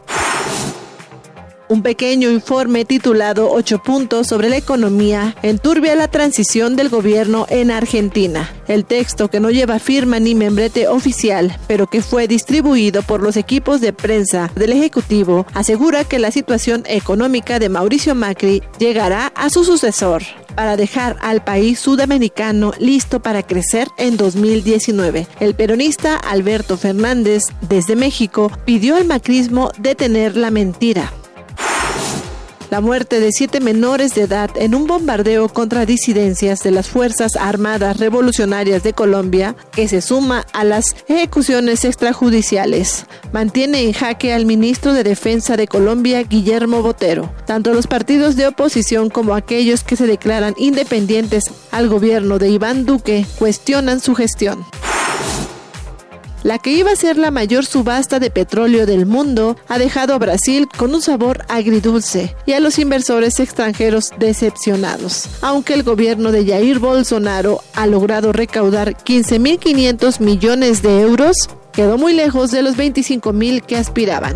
[1.72, 7.72] Un pequeño informe titulado Ocho puntos sobre la economía enturbia la transición del gobierno en
[7.72, 8.52] Argentina.
[8.68, 13.38] El texto, que no lleva firma ni membrete oficial, pero que fue distribuido por los
[13.38, 19.50] equipos de prensa del Ejecutivo, asegura que la situación económica de Mauricio Macri llegará a
[19.50, 20.24] su sucesor
[20.58, 25.26] para dejar al país sudamericano listo para crecer en 2019.
[25.40, 31.14] El peronista Alberto Fernández, desde México, pidió al macrismo detener la mentira
[32.72, 37.36] la muerte de siete menores de edad en un bombardeo contra disidencias de las Fuerzas
[37.36, 43.06] Armadas Revolucionarias de Colombia, que se suma a las ejecuciones extrajudiciales.
[43.34, 47.30] Mantiene en jaque al ministro de Defensa de Colombia, Guillermo Botero.
[47.46, 52.86] Tanto los partidos de oposición como aquellos que se declaran independientes al gobierno de Iván
[52.86, 54.66] Duque cuestionan su gestión.
[56.44, 60.18] La que iba a ser la mayor subasta de petróleo del mundo ha dejado a
[60.18, 65.30] Brasil con un sabor agridulce y a los inversores extranjeros decepcionados.
[65.42, 71.36] Aunque el gobierno de Jair Bolsonaro ha logrado recaudar 15.500 millones de euros,
[71.74, 74.36] quedó muy lejos de los 25.000 que aspiraban.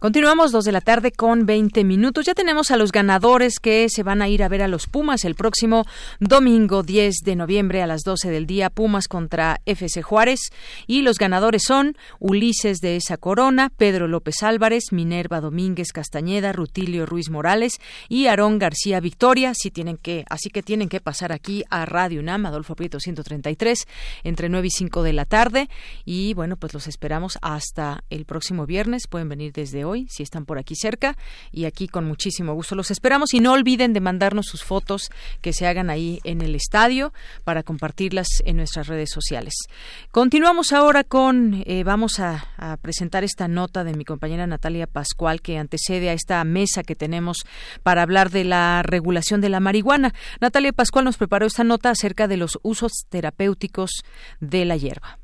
[0.00, 2.24] Continuamos dos de la tarde con 20 minutos.
[2.24, 5.24] Ya tenemos a los ganadores que se van a ir a ver a los Pumas
[5.24, 5.86] el próximo
[6.20, 8.70] domingo 10 de noviembre a las 12 del día.
[8.70, 10.38] Pumas contra FC Juárez.
[10.86, 17.04] Y los ganadores son Ulises de esa Corona, Pedro López Álvarez, Minerva Domínguez Castañeda, Rutilio
[17.04, 19.52] Ruiz Morales y Aarón García Victoria.
[19.52, 23.88] Sí tienen que, así que tienen que pasar aquí a Radio UNAM, Adolfo Prieto 133,
[24.22, 25.68] entre 9 y 5 de la tarde.
[26.04, 29.08] Y bueno, pues los esperamos hasta el próximo viernes.
[29.08, 31.16] Pueden venir desde hoy, si están por aquí cerca,
[31.50, 33.34] y aquí con muchísimo gusto los esperamos.
[33.34, 35.10] Y no olviden de mandarnos sus fotos
[35.40, 37.12] que se hagan ahí en el estadio
[37.44, 39.54] para compartirlas en nuestras redes sociales.
[40.10, 45.40] Continuamos ahora con, eh, vamos a, a presentar esta nota de mi compañera Natalia Pascual
[45.40, 47.38] que antecede a esta mesa que tenemos
[47.82, 50.14] para hablar de la regulación de la marihuana.
[50.40, 54.02] Natalia Pascual nos preparó esta nota acerca de los usos terapéuticos
[54.40, 55.18] de la hierba.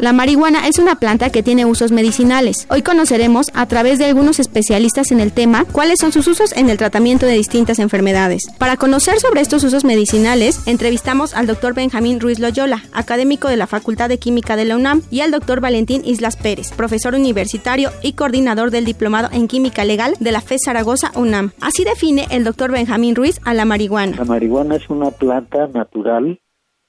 [0.00, 2.66] La marihuana es una planta que tiene usos medicinales.
[2.70, 6.70] Hoy conoceremos, a través de algunos especialistas en el tema, cuáles son sus usos en
[6.70, 8.44] el tratamiento de distintas enfermedades.
[8.58, 13.66] Para conocer sobre estos usos medicinales, entrevistamos al doctor Benjamín Ruiz Loyola, académico de la
[13.66, 18.14] Facultad de Química de la UNAM, y al doctor Valentín Islas Pérez, profesor universitario y
[18.14, 21.50] coordinador del Diplomado en Química Legal de la FES Zaragoza UNAM.
[21.60, 24.16] Así define el doctor Benjamín Ruiz a la marihuana.
[24.16, 26.40] La marihuana es una planta natural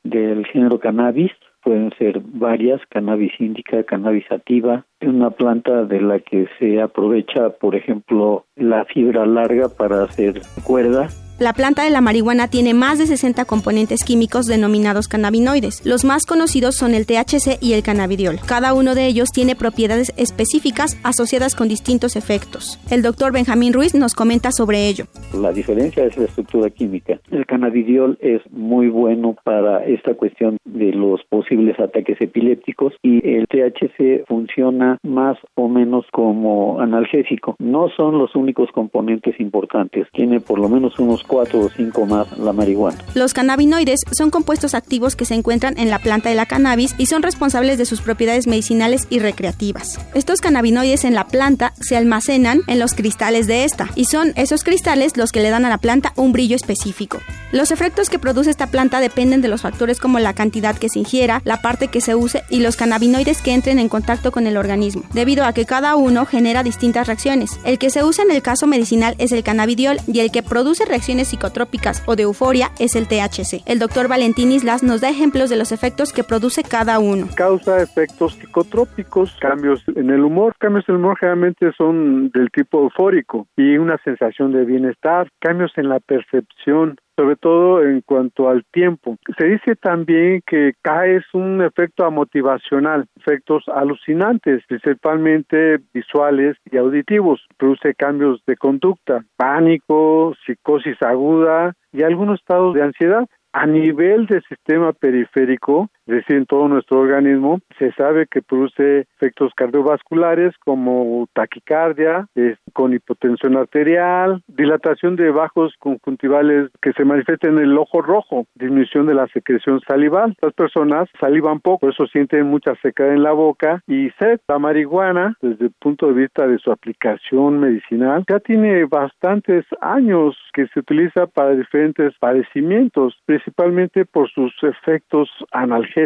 [0.02, 1.32] del género cannabis
[1.64, 7.76] pueden ser varias, cannabis índica, cannabis sativa, una planta de la que se aprovecha, por
[7.76, 11.08] ejemplo, la fibra larga para hacer cuerda
[11.42, 15.84] la planta de la marihuana tiene más de 60 componentes químicos denominados cannabinoides.
[15.88, 18.38] Los más conocidos son el THC y el cannabidiol.
[18.48, 22.80] Cada uno de ellos tiene propiedades específicas asociadas con distintos efectos.
[22.92, 25.06] El doctor Benjamín Ruiz nos comenta sobre ello.
[25.34, 27.20] La diferencia es la estructura química.
[27.32, 33.48] El cannabidiol es muy bueno para esta cuestión de los posibles ataques epilépticos y el
[33.48, 37.56] THC funciona más o menos como analgésico.
[37.58, 40.08] No son los únicos componentes importantes.
[40.14, 42.98] Tiene por lo menos unos cuatro o cinco más la marihuana.
[43.14, 47.06] Los cannabinoides son compuestos activos que se encuentran en la planta de la cannabis y
[47.06, 49.98] son responsables de sus propiedades medicinales y recreativas.
[50.14, 54.66] Estos cannabinoides en la planta se almacenan en los cristales de esta y son esos
[54.66, 57.20] cristales los que le dan a la planta un brillo específico.
[57.53, 60.99] Los efectos que produce esta planta dependen de los factores como la cantidad que se
[60.99, 64.58] ingiera, la parte que se use y los cannabinoides que entren en contacto con el
[64.58, 67.52] organismo, debido a que cada uno genera distintas reacciones.
[67.64, 70.86] El que se usa en el caso medicinal es el cannabidiol y el que produce
[70.86, 73.64] reacciones psicotrópicas o de euforia es el THC.
[73.65, 77.27] El doctor Valentín Islas nos da ejemplos de los efectos que produce cada uno.
[77.35, 80.53] Causa efectos psicotrópicos, cambios en el humor.
[80.60, 85.30] Cambios en el humor generalmente son del tipo eufórico y una sensación de bienestar.
[85.39, 89.18] Cambios en la percepción, sobre todo en cuanto al tiempo.
[89.38, 97.45] Se dice también que CAE es un efecto amotivacional, efectos alucinantes, principalmente visuales y auditivos.
[97.57, 103.27] Produce cambios de conducta, pánico, psicosis aguda y algunos estados de ansiedad.
[103.53, 109.08] A nivel del sistema periférico, es decir, en todo nuestro organismo, se sabe que produce
[109.16, 112.28] efectos cardiovasculares como taquicardia,
[112.74, 119.06] con hipotensión arterial, dilatación de bajos conjuntivales que se manifiestan en el ojo rojo, disminución
[119.08, 120.36] de la secreción salival.
[120.42, 124.42] Las personas salivan poco, por eso sienten mucha sequedad en la boca y sed.
[124.50, 130.38] La marihuana, desde el punto de vista de su aplicación medicinal, ya tiene bastantes años
[130.54, 136.01] que se utiliza para diferentes padecimientos, principalmente por sus efectos analgésicos,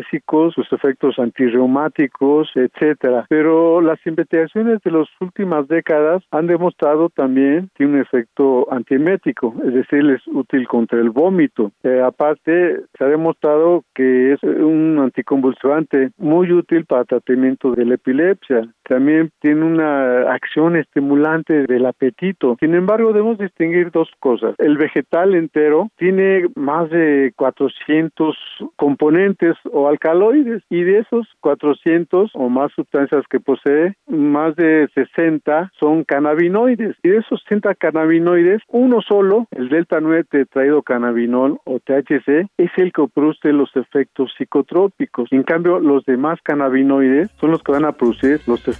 [0.53, 3.25] sus efectos antirreumáticos, etcétera.
[3.29, 9.73] Pero las investigaciones de las últimas décadas han demostrado también que un efecto antiemético, es
[9.73, 11.71] decir, es útil contra el vómito.
[11.83, 17.95] Eh, aparte, se ha demostrado que es un anticonvulsivante muy útil para tratamiento de la
[17.95, 18.67] epilepsia.
[18.87, 22.55] También tiene una acción estimulante del apetito.
[22.59, 24.55] Sin embargo, debemos distinguir dos cosas.
[24.59, 28.37] El vegetal entero tiene más de 400
[28.75, 35.71] componentes o alcaloides y de esos 400 o más sustancias que posee, más de 60
[35.79, 42.47] son cannabinoides y de esos 60 cannabinoides, uno solo, el delta 9 tetraidrocannabinol o THC,
[42.57, 45.31] es el que produce los efectos psicotrópicos.
[45.31, 48.74] En cambio, los demás cannabinoides son los que van a producir los efectos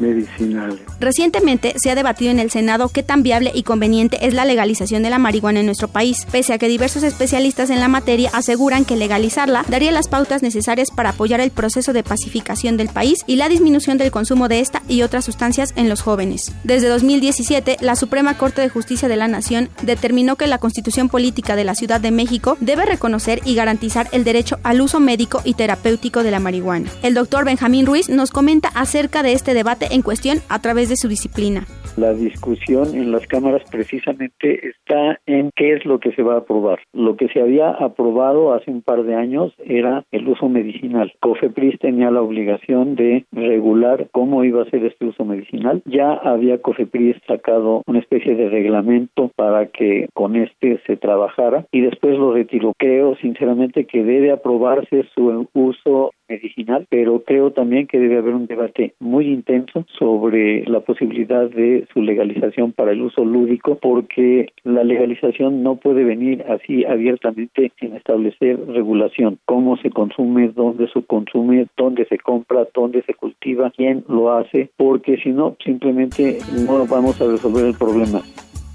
[0.00, 0.80] medicinales.
[1.00, 5.02] Recientemente se ha debatido en el Senado qué tan viable y conveniente es la legalización
[5.02, 8.84] de la marihuana en nuestro país, pese a que diversos especialistas en la materia aseguran
[8.84, 13.36] que legalizarla daría las pautas necesarias para apoyar el proceso de pacificación del país y
[13.36, 16.52] la disminución del consumo de esta y otras sustancias en los jóvenes.
[16.64, 21.56] Desde 2017, la Suprema Corte de Justicia de la Nación determinó que la Constitución Política
[21.56, 25.54] de la Ciudad de México debe reconocer y garantizar el derecho al uso médico y
[25.54, 26.90] terapéutico de la marihuana.
[27.02, 30.96] El doctor Benjamín Ruiz nos comenta acerca de este debate en cuestión a través de
[30.96, 31.66] su disciplina.
[31.96, 36.38] La discusión en las cámaras precisamente está en qué es lo que se va a
[36.38, 36.80] aprobar.
[36.92, 41.12] Lo que se había aprobado hace un par de años era el uso medicinal.
[41.20, 45.82] COFEPRIS tenía la obligación de regular cómo iba a ser este uso medicinal.
[45.84, 51.80] Ya había COFEPRIS sacado una especie de reglamento para que con este se trabajara y
[51.80, 52.72] después lo retiró.
[52.76, 58.46] Creo sinceramente que debe aprobarse su uso medicinal, pero creo también que debe haber un
[58.46, 64.84] debate muy intenso sobre la posibilidad de su legalización para el uso lúdico, porque la
[64.84, 71.66] legalización no puede venir así abiertamente sin establecer regulación, cómo se consume, dónde se consume,
[71.76, 77.20] dónde se compra, dónde se cultiva, quién lo hace, porque si no, simplemente no vamos
[77.20, 78.20] a resolver el problema.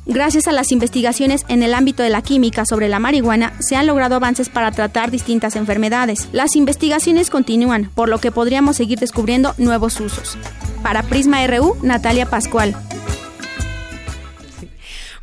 [0.06, 3.88] Gracias a las investigaciones en el ámbito de la química sobre la marihuana, se han
[3.88, 6.30] logrado avances para tratar distintas enfermedades.
[6.32, 10.38] Las investigaciones continúan, por lo que podríamos seguir descubriendo nuevos usos.
[10.82, 12.76] Para Prisma RU, Natalia Pascual.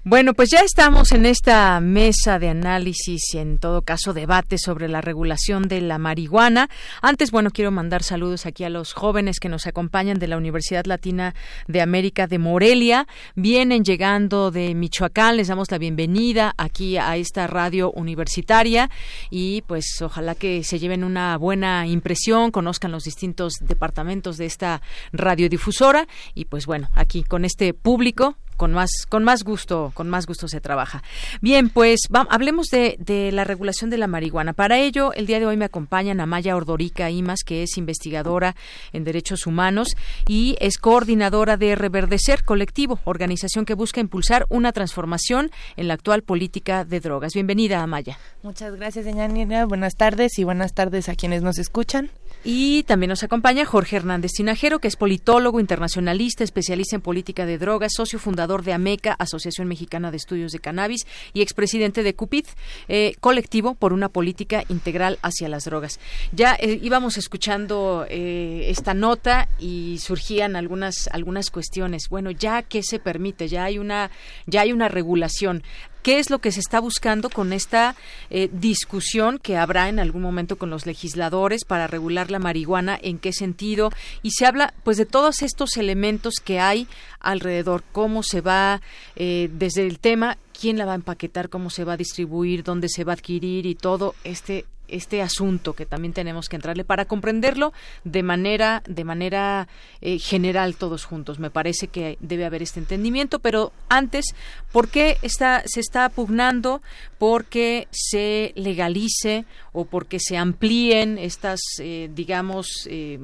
[0.09, 4.87] Bueno, pues ya estamos en esta mesa de análisis y en todo caso debate sobre
[4.87, 6.71] la regulación de la marihuana.
[7.03, 10.85] Antes, bueno, quiero mandar saludos aquí a los jóvenes que nos acompañan de la Universidad
[10.85, 11.35] Latina
[11.67, 13.09] de América de Morelia.
[13.35, 18.89] Vienen llegando de Michoacán, les damos la bienvenida aquí a esta radio universitaria
[19.29, 24.83] y pues ojalá que se lleven una buena impresión, conozcan los distintos departamentos de esta
[25.13, 30.27] radiodifusora y pues bueno, aquí con este público con más con más gusto con más
[30.27, 31.03] gusto se trabaja.
[31.41, 32.01] Bien pues
[32.31, 34.53] hablemos de, de, la regulación de la marihuana.
[34.53, 38.57] Para ello el día de hoy me acompañan Amaya Ordorica Imas que es investigadora
[38.93, 39.89] en derechos humanos
[40.27, 46.23] y es coordinadora de Reverdecer Colectivo organización que busca impulsar una transformación en la actual
[46.23, 47.35] política de drogas.
[47.35, 48.19] Bienvenida Amaya.
[48.43, 49.65] Muchas gracias señora Nina.
[49.65, 52.11] Buenas tardes y buenas tardes a quienes nos escuchan
[52.49, 57.59] Y también nos acompaña Jorge Hernández Tinajero, que es politólogo, internacionalista, especialista en política de
[57.59, 62.47] drogas, socio fundador de AMECA, Asociación Mexicana de Estudios de Cannabis, y expresidente de CUPID,
[62.87, 65.99] eh, colectivo por una política integral hacia las drogas.
[66.31, 72.05] Ya eh, íbamos escuchando eh, esta nota y surgían algunas algunas cuestiones.
[72.09, 74.13] Bueno, ya que se permite, ya hay una
[74.47, 75.65] ya hay una regulación
[76.07, 77.97] qué es lo que se está buscando con esta
[78.31, 83.19] eh, discusión que habrá en algún momento con los legisladores para regular la marihuana, en
[83.19, 83.91] qué sentido,
[84.23, 86.87] y se habla pues de todos estos elementos que hay
[87.19, 88.83] alrededor, cómo se va
[89.17, 92.89] eh, desde el tema quién la va a empaquetar, cómo se va a distribuir, dónde
[92.89, 97.05] se va a adquirir y todo este este asunto que también tenemos que entrarle para
[97.05, 97.73] comprenderlo
[98.05, 99.69] de manera de manera
[100.01, 101.39] eh, general todos juntos.
[101.39, 104.35] Me parece que debe haber este entendimiento pero antes
[104.73, 106.83] por qué está se está pugnando
[107.19, 113.19] porque se legalice o porque se amplíen estas eh, digamos eh,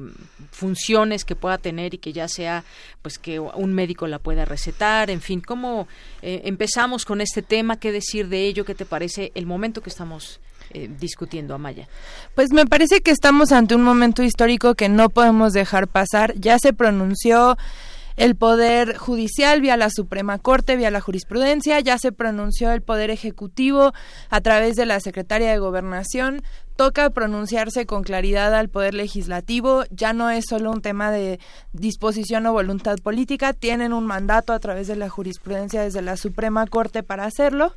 [0.51, 2.63] funciones que pueda tener y que ya sea
[3.01, 5.87] pues que un médico la pueda recetar en fin cómo
[6.21, 10.39] empezamos con este tema qué decir de ello qué te parece el momento que estamos
[10.73, 11.87] eh, discutiendo, Amaya?
[12.35, 16.33] Pues me parece que estamos ante un momento histórico que no podemos dejar pasar.
[16.35, 17.57] Ya se pronunció
[18.15, 23.09] el Poder Judicial vía la Suprema Corte, vía la jurisprudencia, ya se pronunció el Poder
[23.09, 23.91] Ejecutivo
[24.29, 26.43] a través de la Secretaria de Gobernación.
[26.75, 29.83] Toca pronunciarse con claridad al Poder Legislativo.
[29.89, 31.39] Ya no es solo un tema de
[31.71, 36.67] disposición o voluntad política, tienen un mandato a través de la jurisprudencia desde la Suprema
[36.67, 37.73] Corte para hacerlo.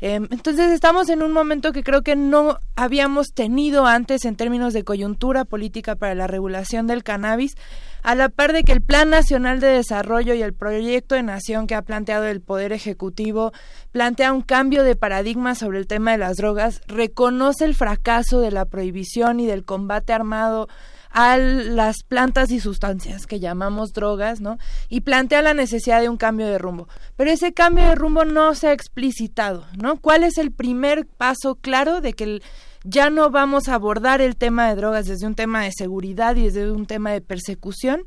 [0.00, 4.72] Em, entonces estamos en un momento que creo que no habíamos tenido antes en términos
[4.72, 7.56] de coyuntura política para la regulación del cannabis,
[8.04, 11.66] a la par de que el Plan Nacional de Desarrollo y el proyecto de nación
[11.66, 13.52] que ha planteado el Poder Ejecutivo
[13.90, 18.52] plantea un cambio de paradigma sobre el tema de las drogas, reconoce el fracaso de
[18.52, 20.68] la prohibición y del combate armado
[21.10, 24.58] a las plantas y sustancias que llamamos drogas, ¿no?
[24.88, 26.88] Y plantea la necesidad de un cambio de rumbo.
[27.16, 29.96] Pero ese cambio de rumbo no se ha explicitado, ¿no?
[29.96, 32.42] ¿Cuál es el primer paso claro de que
[32.84, 36.44] ya no vamos a abordar el tema de drogas desde un tema de seguridad y
[36.44, 38.06] desde un tema de persecución?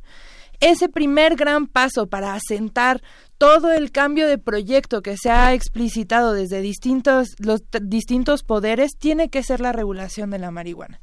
[0.59, 3.01] Ese primer gran paso para asentar
[3.39, 9.29] todo el cambio de proyecto que se ha explicitado desde distintos los distintos poderes tiene
[9.29, 11.01] que ser la regulación de la marihuana.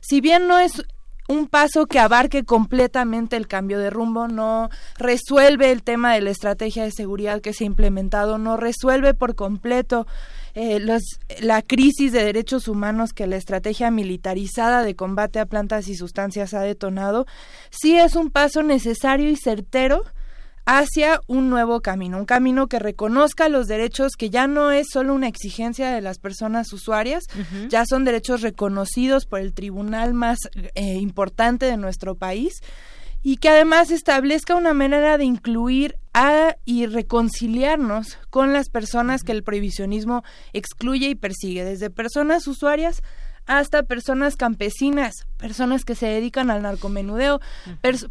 [0.00, 0.84] Si bien no es
[1.30, 6.30] un paso que abarque completamente el cambio de rumbo, no resuelve el tema de la
[6.30, 10.08] estrategia de seguridad que se ha implementado, no resuelve por completo
[10.54, 10.84] eh,
[11.40, 16.52] la crisis de derechos humanos que la estrategia militarizada de combate a plantas y sustancias
[16.52, 17.26] ha detonado,
[17.70, 20.02] sí es un paso necesario y certero
[20.72, 25.14] hacia un nuevo camino, un camino que reconozca los derechos que ya no es solo
[25.14, 27.24] una exigencia de las personas usuarias,
[27.68, 30.38] ya son derechos reconocidos por el tribunal más
[30.76, 32.60] eh, importante de nuestro país
[33.20, 39.32] y que además establezca una manera de incluir a y reconciliarnos con las personas que
[39.32, 40.22] el prohibicionismo
[40.52, 43.02] excluye y persigue, desde personas usuarias
[43.46, 47.40] hasta personas campesinas, personas que se dedican al narcomenudeo,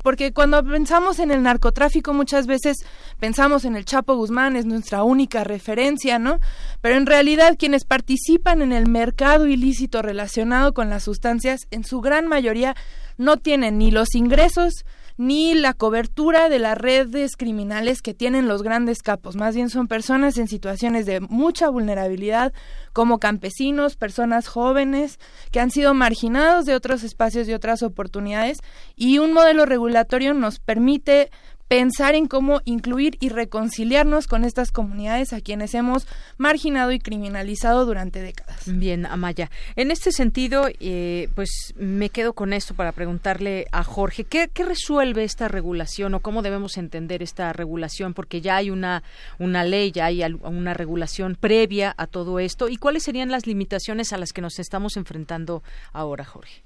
[0.03, 2.77] porque cuando pensamos en el narcotráfico muchas veces
[3.19, 6.39] pensamos en el Chapo Guzmán, es nuestra única referencia, ¿no?
[6.81, 12.01] Pero en realidad quienes participan en el mercado ilícito relacionado con las sustancias, en su
[12.01, 12.75] gran mayoría
[13.17, 14.85] no tienen ni los ingresos,
[15.19, 19.35] ni la cobertura de las redes criminales que tienen los grandes capos.
[19.35, 22.53] Más bien son personas en situaciones de mucha vulnerabilidad,
[22.93, 25.19] como campesinos, personas jóvenes
[25.51, 28.59] que han sido marginados de otros espacios y otras oportunidades
[28.95, 31.31] y un modelo regulatorio nos permite
[31.69, 37.85] pensar en cómo incluir y reconciliarnos con estas comunidades a quienes hemos marginado y criminalizado
[37.85, 38.63] durante décadas.
[38.65, 39.51] Bien, Amaya.
[39.75, 45.23] En este sentido, eh, pues me quedo con esto para preguntarle a Jorge, ¿qué, resuelve
[45.23, 48.15] esta regulación o cómo debemos entender esta regulación?
[48.15, 49.03] Porque ya hay una,
[49.37, 52.67] una ley, ya hay una regulación previa a todo esto.
[52.67, 55.61] ¿Y cuáles serían las limitaciones a las que nos estamos enfrentando
[55.93, 56.63] ahora, Jorge?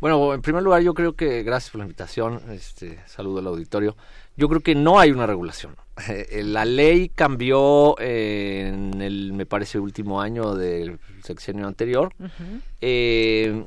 [0.00, 3.96] Bueno, en primer lugar, yo creo que, gracias por la invitación, este, saludo al auditorio
[4.40, 5.76] yo creo que no hay una regulación.
[6.08, 12.14] Eh, la ley cambió en el, me parece, último año del sexenio anterior.
[12.80, 13.62] Eh,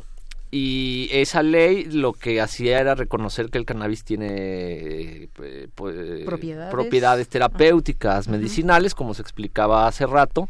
[0.49, 7.27] y esa ley lo que hacía era reconocer que el cannabis tiene eh, propiedades.
[7.27, 10.49] terapéuticas, medicinales, como se explicaba hace rato.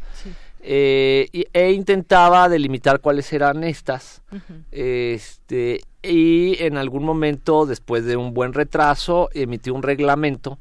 [0.64, 4.24] E intentaba delimitar cuáles eran estas.
[4.72, 10.60] este, y en algún momento, después de un buen retraso, emitió un reglamento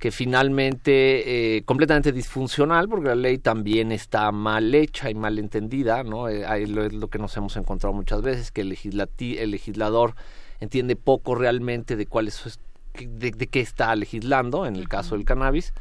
[0.00, 6.02] que finalmente eh, completamente disfuncional, porque la ley también está mal hecha y mal entendida,
[6.02, 6.28] ¿no?
[6.28, 9.52] Eh, ahí lo, es lo que nos hemos encontrado muchas veces, que el, legislati el
[9.52, 10.16] legislador
[10.58, 12.58] entiende poco realmente de cuál es,
[12.98, 15.72] de, de qué está legislando, en el caso del cannabis.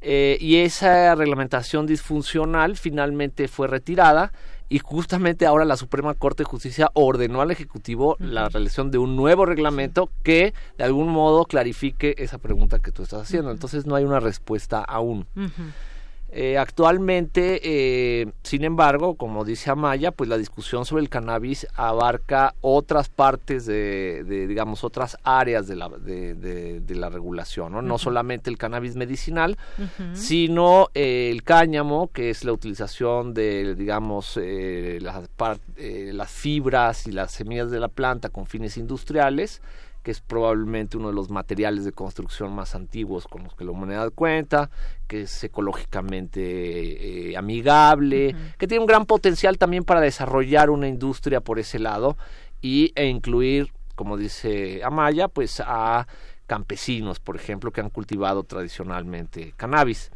[0.00, 4.32] Eh, y esa reglamentación disfuncional finalmente fue retirada
[4.68, 9.16] y justamente ahora la Suprema Corte de Justicia ordenó al Ejecutivo la realización de un
[9.16, 13.50] nuevo reglamento que de algún modo clarifique esa pregunta que tú estás haciendo.
[13.52, 15.26] Entonces no hay una respuesta aún.
[16.38, 22.54] Eh, actualmente, eh, sin embargo, como dice Amaya, pues la discusión sobre el cannabis abarca
[22.60, 27.80] otras partes de, digamos, otras áreas de la, de, la regulación, ¿no?
[27.80, 29.56] No solamente el cannabis medicinal,
[30.12, 34.38] sino eh, el cáñamo, que es la utilización de, digamos,
[35.00, 35.30] las,
[35.78, 39.62] las fibras y las semillas de la planta con fines industriales,
[40.06, 43.72] que es probablemente uno de los materiales de construcción más antiguos con los que la
[43.72, 44.70] humanidad cuenta,
[45.08, 51.40] que es ecológicamente eh, amigable, que tiene un gran potencial también para desarrollar una industria
[51.40, 52.16] por ese lado
[52.62, 56.06] y, e incluir, como dice Amaya, pues a
[56.46, 60.12] campesinos, por ejemplo, que han cultivado tradicionalmente cannabis.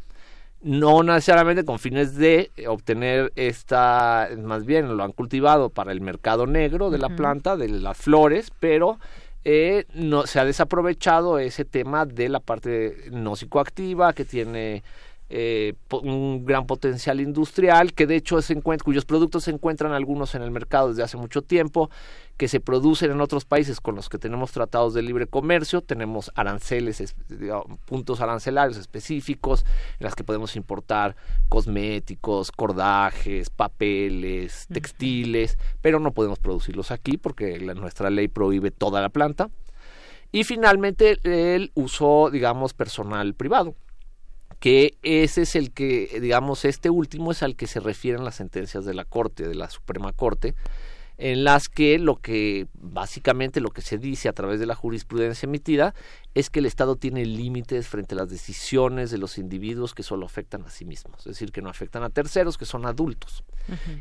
[0.61, 6.47] No necesariamente con fines de obtener esta, más bien lo han cultivado para el mercado
[6.47, 8.97] negro de la planta, de las flores, pero
[9.43, 14.83] eh, no se ha desaprovechado ese tema de la parte no psicoactiva que tiene
[15.33, 20.35] eh, un gran potencial industrial que de hecho se encuentra, cuyos productos se encuentran algunos
[20.35, 21.89] en el mercado desde hace mucho tiempo
[22.35, 26.33] que se producen en otros países con los que tenemos tratados de libre comercio, tenemos
[26.35, 27.15] aranceles,
[27.85, 29.63] puntos arancelarios específicos
[29.99, 31.15] en las que podemos importar
[31.47, 39.07] cosméticos, cordajes, papeles, textiles, pero no podemos producirlos aquí porque nuestra ley prohíbe toda la
[39.07, 39.49] planta.
[40.33, 43.75] Y finalmente el uso, digamos, personal privado
[44.61, 48.85] que ese es el que, digamos, este último es al que se refieren las sentencias
[48.85, 50.53] de la Corte, de la Suprema Corte,
[51.17, 55.47] en las que lo que básicamente lo que se dice a través de la jurisprudencia
[55.47, 55.95] emitida
[56.35, 60.27] es que el Estado tiene límites frente a las decisiones de los individuos que solo
[60.27, 63.43] afectan a sí mismos, es decir, que no afectan a terceros, que son adultos.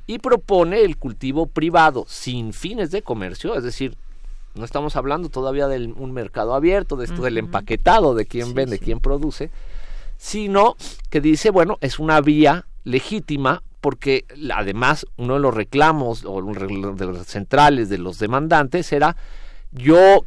[0.06, 3.96] Y propone el cultivo privado sin fines de comercio, es decir,
[4.54, 8.78] no estamos hablando todavía de un mercado abierto, de esto del empaquetado, de quién vende,
[8.78, 9.50] quién produce,
[10.20, 10.76] sino
[11.08, 17.06] que dice, bueno, es una vía legítima porque además uno de los reclamos o de
[17.06, 19.16] los centrales de los demandantes era
[19.72, 20.26] yo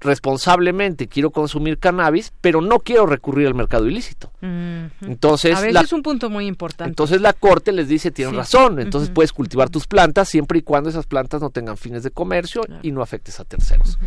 [0.00, 4.30] responsablemente quiero consumir cannabis, pero no quiero recurrir al mercado ilícito.
[4.42, 6.90] Entonces, a es un punto muy importante.
[6.90, 10.90] Entonces la corte les dice, tienen razón, entonces puedes cultivar tus plantas siempre y cuando
[10.90, 13.98] esas plantas no tengan fines de comercio y no afectes a terceros.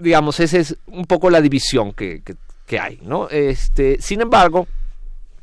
[0.00, 2.22] Digamos, esa es un poco la división que,
[2.66, 3.28] que hay, ¿no?
[3.28, 4.66] Este, sin embargo,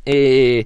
[0.06, 0.66] eh,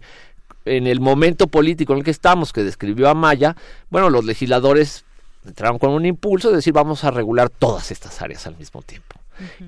[0.65, 3.55] en el momento político en el que estamos, que describió Amaya,
[3.89, 5.05] bueno, los legisladores
[5.45, 9.15] entraron con un impulso de decir vamos a regular todas estas áreas al mismo tiempo.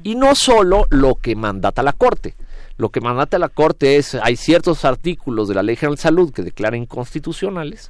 [0.03, 2.35] Y no solo lo que mandata la Corte.
[2.77, 6.31] Lo que mandata la Corte es, hay ciertos artículos de la Ley General de Salud
[6.31, 7.89] que declaran inconstitucionales,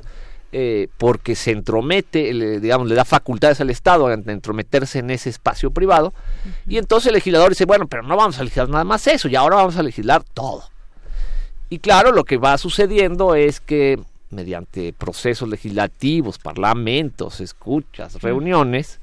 [0.55, 5.29] eh, porque se entromete, le, digamos, le da facultades al Estado de entrometerse en ese
[5.29, 6.13] espacio privado,
[6.67, 9.35] y entonces el legislador dice, bueno, pero no vamos a legislar nada más eso, y
[9.35, 10.63] ahora vamos a legislar todo.
[11.69, 13.99] Y claro, lo que va sucediendo es que
[14.29, 18.99] mediante procesos legislativos, parlamentos, escuchas, reuniones,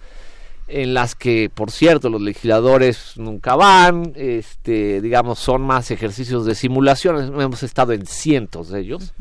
[0.68, 6.54] en las que, por cierto, los legisladores nunca van, este, digamos, son más ejercicios de
[6.54, 9.14] simulación, hemos estado en cientos de ellos.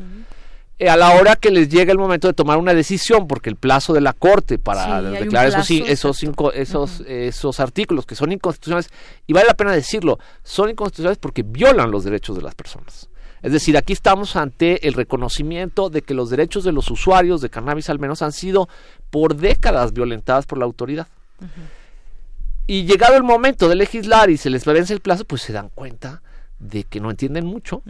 [0.88, 3.92] A la hora que les llega el momento de tomar una decisión, porque el plazo
[3.92, 8.88] de la Corte para declarar esos, esos, cinco, esos, esos artículos que son inconstitucionales,
[9.26, 13.10] y vale la pena decirlo, son inconstitucionales porque violan los derechos de las personas.
[13.42, 17.48] Es decir, aquí estamos ante el reconocimiento de que los derechos de los usuarios de
[17.48, 18.68] cannabis al menos han sido
[19.10, 21.08] por décadas violentadas por la autoridad.
[22.66, 25.70] Y llegado el momento de legislar y se les vence el plazo, pues se dan
[25.74, 26.22] cuenta
[26.60, 27.82] de que no entienden mucho,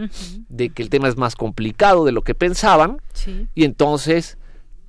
[0.49, 3.03] de que el tema es más complicado de lo que pensaban,
[3.55, 4.39] y entonces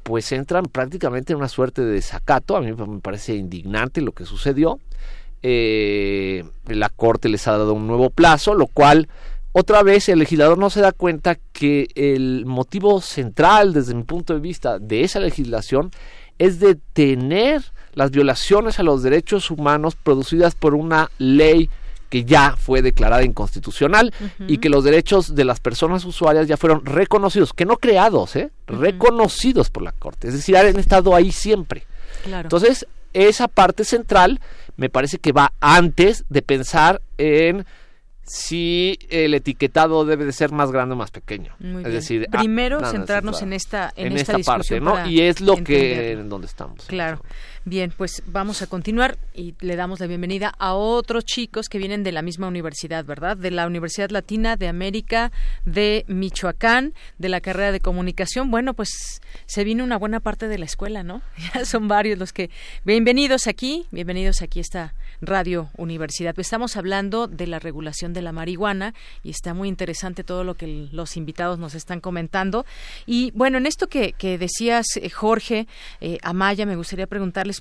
[0.03, 4.25] pues entran prácticamente en una suerte de desacato, a mí me parece indignante lo que
[4.25, 4.79] sucedió,
[5.43, 9.09] eh, la Corte les ha dado un nuevo plazo, lo cual
[9.53, 14.33] otra vez el legislador no se da cuenta que el motivo central, desde mi punto
[14.33, 15.91] de vista, de esa legislación
[16.37, 17.61] es detener
[17.93, 21.69] las violaciones a los derechos humanos producidas por una ley
[22.11, 24.13] que ya fue declarada inconstitucional
[24.45, 28.51] y que los derechos de las personas usuarias ya fueron reconocidos, que no creados, ¿eh?
[28.67, 31.85] reconocidos por la Corte, es decir, han estado ahí siempre.
[32.25, 34.41] Entonces, esa parte central
[34.75, 37.65] me parece que va antes de pensar en
[38.23, 41.55] si el etiquetado debe de ser más grande o más pequeño.
[41.59, 45.07] es decir, ah, primero centrarnos en esta en, esta, parte, ¿no?
[45.07, 46.85] Y es lo que en donde estamos.
[46.87, 47.21] Claro.
[47.63, 52.01] Bien, pues vamos a continuar y le damos la bienvenida a otros chicos que vienen
[52.01, 53.37] de la misma universidad, ¿verdad?
[53.37, 55.31] De la Universidad Latina de América
[55.63, 58.49] de Michoacán, de la carrera de comunicación.
[58.49, 61.21] Bueno, pues se viene una buena parte de la escuela, ¿no?
[61.53, 62.49] Ya son varios los que
[62.83, 66.37] bienvenidos aquí, bienvenidos aquí a esta Radio Universidad.
[66.39, 68.93] Estamos hablando de la regulación de la marihuana
[69.23, 72.65] y está muy interesante todo lo que los invitados nos están comentando.
[73.05, 75.67] Y bueno, en esto que, decías, eh, Jorge,
[76.01, 77.53] eh, Amaya, me gustaría preguntarle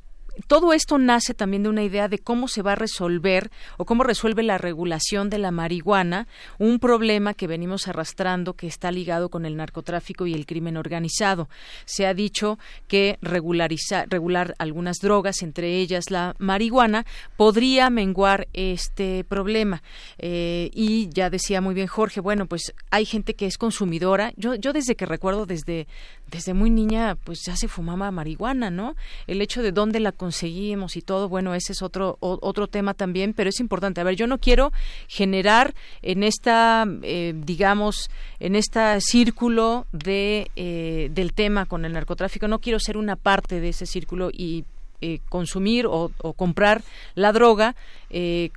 [0.47, 4.05] todo esto nace también de una idea de cómo se va a resolver o cómo
[4.05, 6.27] resuelve la regulación de la marihuana,
[6.59, 11.49] un problema que venimos arrastrando que está ligado con el narcotráfico y el crimen organizado.
[11.85, 12.59] Se ha dicho
[12.89, 17.07] que regularizar, regular algunas drogas, entre ellas la marihuana,
[17.37, 19.83] podría menguar este problema.
[20.19, 24.33] Eh, y ya decía muy bien Jorge, bueno, pues hay gente que es consumidora.
[24.37, 25.87] Yo, yo desde que recuerdo, desde,
[26.31, 28.95] desde muy niña, pues ya se fumaba marihuana, ¿no?
[29.27, 33.35] El hecho de dónde la conseguimos y todo, bueno, ese es otro otro tema también,
[33.35, 34.01] pero es importante.
[34.01, 34.73] A ver, yo no quiero
[35.09, 42.49] generar en esta, eh, digamos, en este círculo de eh, del tema con el narcotráfico,
[42.49, 44.65] no quiero ser una parte de ese círculo y
[45.03, 46.83] eh, consumir o, comprar
[47.15, 47.75] la droga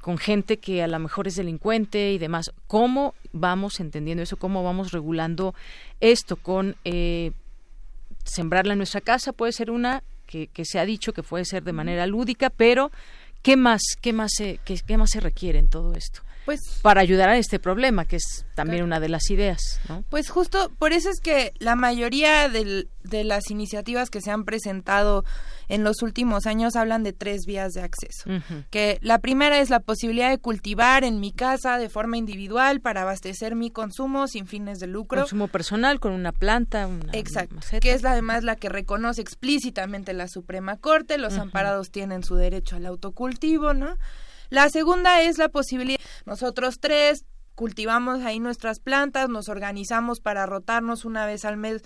[0.02, 2.52] con gente que a lo mejor es delincuente y demás.
[2.68, 4.36] ¿Cómo vamos entendiendo eso?
[4.36, 5.56] ¿Cómo vamos regulando
[6.02, 6.76] esto con
[8.24, 9.34] sembrarla en nuestra casa?
[9.34, 12.92] Puede ser una que, se ha dicho que puede ser de manera lúdica, pero
[13.42, 16.22] ¿qué más, qué más, se, qué, más se requiere en todo esto?
[16.46, 19.80] Pues, para ayudar a este problema, que es también una de las ideas.
[19.88, 20.04] ¿no?
[20.10, 25.24] Pues justo por eso es que la mayoría de las iniciativas que se han presentado
[25.68, 28.30] en los últimos años hablan de tres vías de acceso.
[28.70, 33.02] Que la primera es la posibilidad de cultivar en mi casa de forma individual para
[33.02, 35.22] abastecer mi consumo sin fines de lucro.
[35.22, 37.56] Consumo personal con una planta, una Exacto.
[37.82, 41.18] Que es además la que reconoce explícitamente la Suprema Corte.
[41.18, 43.98] Los amparados tienen su derecho al autocultivo, ¿no?
[44.50, 47.26] La segunda es la posibilidad, nosotros tres
[47.56, 51.82] cultivamos ahí nuestras plantas, nos organizamos para rotarnos una vez al mes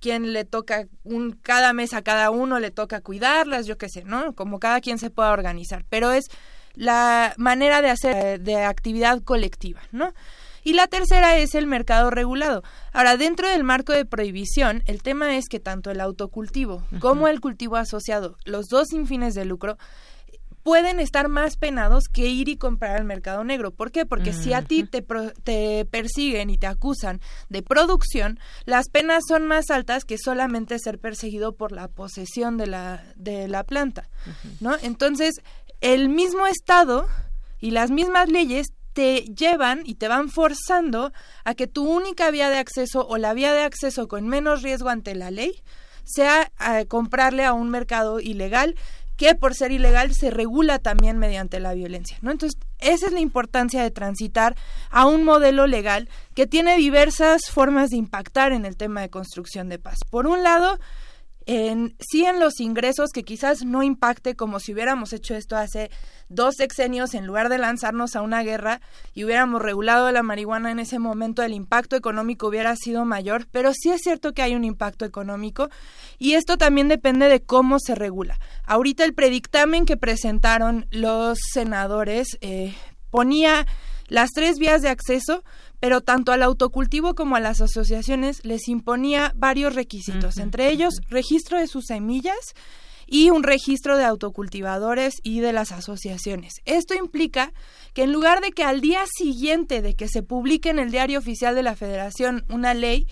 [0.00, 4.04] quien le toca un cada mes a cada uno le toca cuidarlas, yo qué sé,
[4.04, 4.34] ¿no?
[4.34, 6.26] Como cada quien se pueda organizar, pero es
[6.74, 10.12] la manera de hacer eh, de actividad colectiva, ¿no?
[10.62, 12.62] Y la tercera es el mercado regulado.
[12.92, 17.40] Ahora, dentro del marco de prohibición, el tema es que tanto el autocultivo como el
[17.40, 19.78] cultivo asociado, los dos sin fines de lucro,
[20.62, 23.70] pueden estar más penados que ir y comprar al mercado negro.
[23.70, 24.06] ¿Por qué?
[24.06, 25.04] Porque si a ti te,
[25.42, 30.98] te persiguen y te acusan de producción, las penas son más altas que solamente ser
[30.98, 34.08] perseguido por la posesión de la, de la planta,
[34.60, 34.76] ¿no?
[34.82, 35.40] Entonces,
[35.80, 37.08] el mismo Estado
[37.58, 41.12] y las mismas leyes te llevan y te van forzando
[41.44, 44.88] a que tu única vía de acceso o la vía de acceso con menos riesgo
[44.88, 45.62] ante la ley
[46.04, 48.74] sea a eh, comprarle a un mercado ilegal
[49.20, 52.30] que por ser ilegal se regula también mediante la violencia, ¿no?
[52.30, 54.56] Entonces, esa es la importancia de transitar
[54.88, 59.68] a un modelo legal que tiene diversas formas de impactar en el tema de construcción
[59.68, 59.98] de paz.
[60.08, 60.80] Por un lado,
[61.46, 65.90] en, sí en los ingresos que quizás no impacte como si hubiéramos hecho esto hace
[66.28, 68.80] dos sexenios en lugar de lanzarnos a una guerra
[69.14, 73.72] y hubiéramos regulado la marihuana en ese momento el impacto económico hubiera sido mayor, pero
[73.74, 75.70] sí es cierto que hay un impacto económico
[76.18, 78.38] y esto también depende de cómo se regula.
[78.64, 82.74] Ahorita el predictamen que presentaron los senadores eh,
[83.10, 83.66] ponía
[84.08, 85.44] las tres vías de acceso,
[85.80, 91.58] pero tanto al autocultivo como a las asociaciones les imponía varios requisitos, entre ellos registro
[91.58, 92.54] de sus semillas
[93.06, 96.54] y un registro de autocultivadores y de las asociaciones.
[96.64, 97.52] Esto implica
[97.92, 101.18] que en lugar de que al día siguiente de que se publique en el diario
[101.18, 103.08] oficial de la Federación una ley,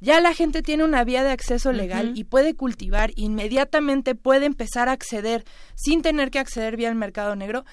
[0.00, 4.88] ya la gente tiene una vía de acceso legal y puede cultivar, inmediatamente puede empezar
[4.88, 5.44] a acceder
[5.76, 7.64] sin tener que acceder vía el mercado negro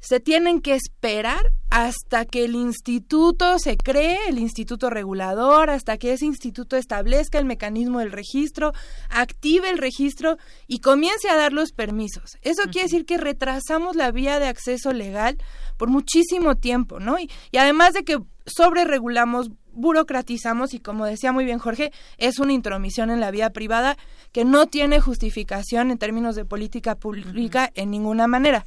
[0.00, 6.12] se tienen que esperar hasta que el instituto se cree, el instituto regulador, hasta que
[6.12, 8.72] ese instituto establezca el mecanismo del registro,
[9.08, 10.36] active el registro
[10.66, 12.38] y comience a dar los permisos.
[12.42, 15.38] Eso quiere decir que retrasamos la vía de acceso legal
[15.76, 17.18] por muchísimo tiempo, ¿no?
[17.20, 22.52] Y, y además de que sobreregulamos, burocratizamos y como decía muy bien Jorge, es una
[22.52, 23.96] intromisión en la vía privada
[24.32, 28.66] que no tiene justificación en términos de política pública en ninguna manera.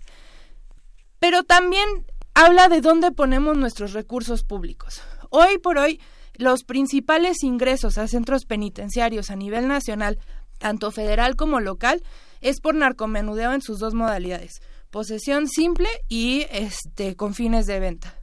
[1.23, 1.87] Pero también
[2.33, 5.01] habla de dónde ponemos nuestros recursos públicos.
[5.29, 6.01] Hoy por hoy,
[6.33, 10.19] los principales ingresos a centros penitenciarios a nivel nacional,
[10.57, 12.03] tanto federal como local,
[12.41, 18.19] es por narcomenudeo en sus dos modalidades, posesión simple y este con fines de venta.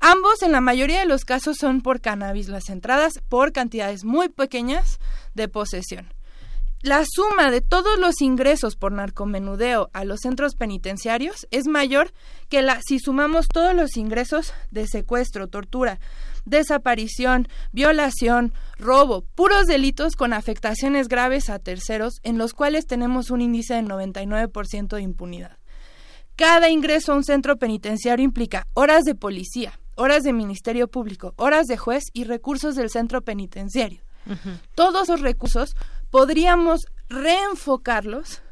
[0.00, 4.28] Ambos, en la mayoría de los casos, son por cannabis, las entradas por cantidades muy
[4.28, 4.98] pequeñas
[5.34, 6.12] de posesión.
[6.82, 12.12] La suma de todos los ingresos por narcomenudeo a los centros penitenciarios es mayor
[12.48, 16.00] que la si sumamos todos los ingresos de secuestro, tortura,
[16.44, 23.42] desaparición, violación, robo, puros delitos con afectaciones graves a terceros en los cuales tenemos un
[23.42, 25.58] índice del 99% de impunidad.
[26.34, 31.66] Cada ingreso a un centro penitenciario implica horas de policía, horas de Ministerio Público, horas
[31.68, 34.02] de juez y recursos del centro penitenciario.
[34.74, 35.74] Todos esos recursos
[36.12, 38.42] podríamos reenfocarlos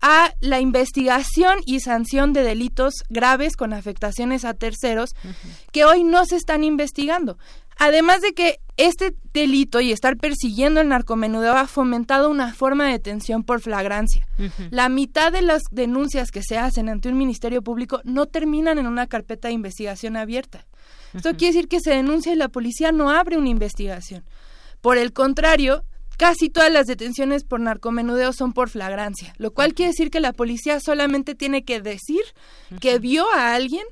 [0.00, 5.10] a la investigación y sanción de delitos graves con afectaciones a terceros
[5.72, 7.38] que hoy no se están investigando.
[7.78, 12.92] Además de que este delito y estar persiguiendo el narcomenudeo ha fomentado una forma de
[12.92, 14.26] detención por flagrancia.
[14.70, 18.86] La mitad de las denuncias que se hacen ante un ministerio público no terminan en
[18.86, 20.66] una carpeta de investigación abierta.
[21.12, 24.24] Esto quiere decir que se denuncia y la policía no abre una investigación.
[24.80, 25.84] Por el contrario,
[26.16, 30.32] casi todas las detenciones por narcomenudeo son por flagrancia, lo cual quiere decir que la
[30.32, 32.22] policía solamente tiene que decir
[32.80, 33.84] que vio a alguien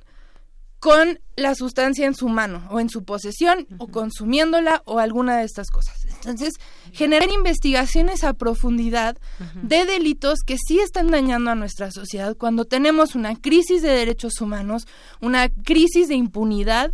[0.84, 5.44] con la sustancia en su mano o en su posesión o consumiéndola o alguna de
[5.44, 6.04] estas cosas.
[6.04, 6.52] Entonces,
[6.92, 9.16] generar investigaciones a profundidad
[9.62, 14.42] de delitos que sí están dañando a nuestra sociedad cuando tenemos una crisis de derechos
[14.42, 14.86] humanos,
[15.22, 16.92] una crisis de impunidad,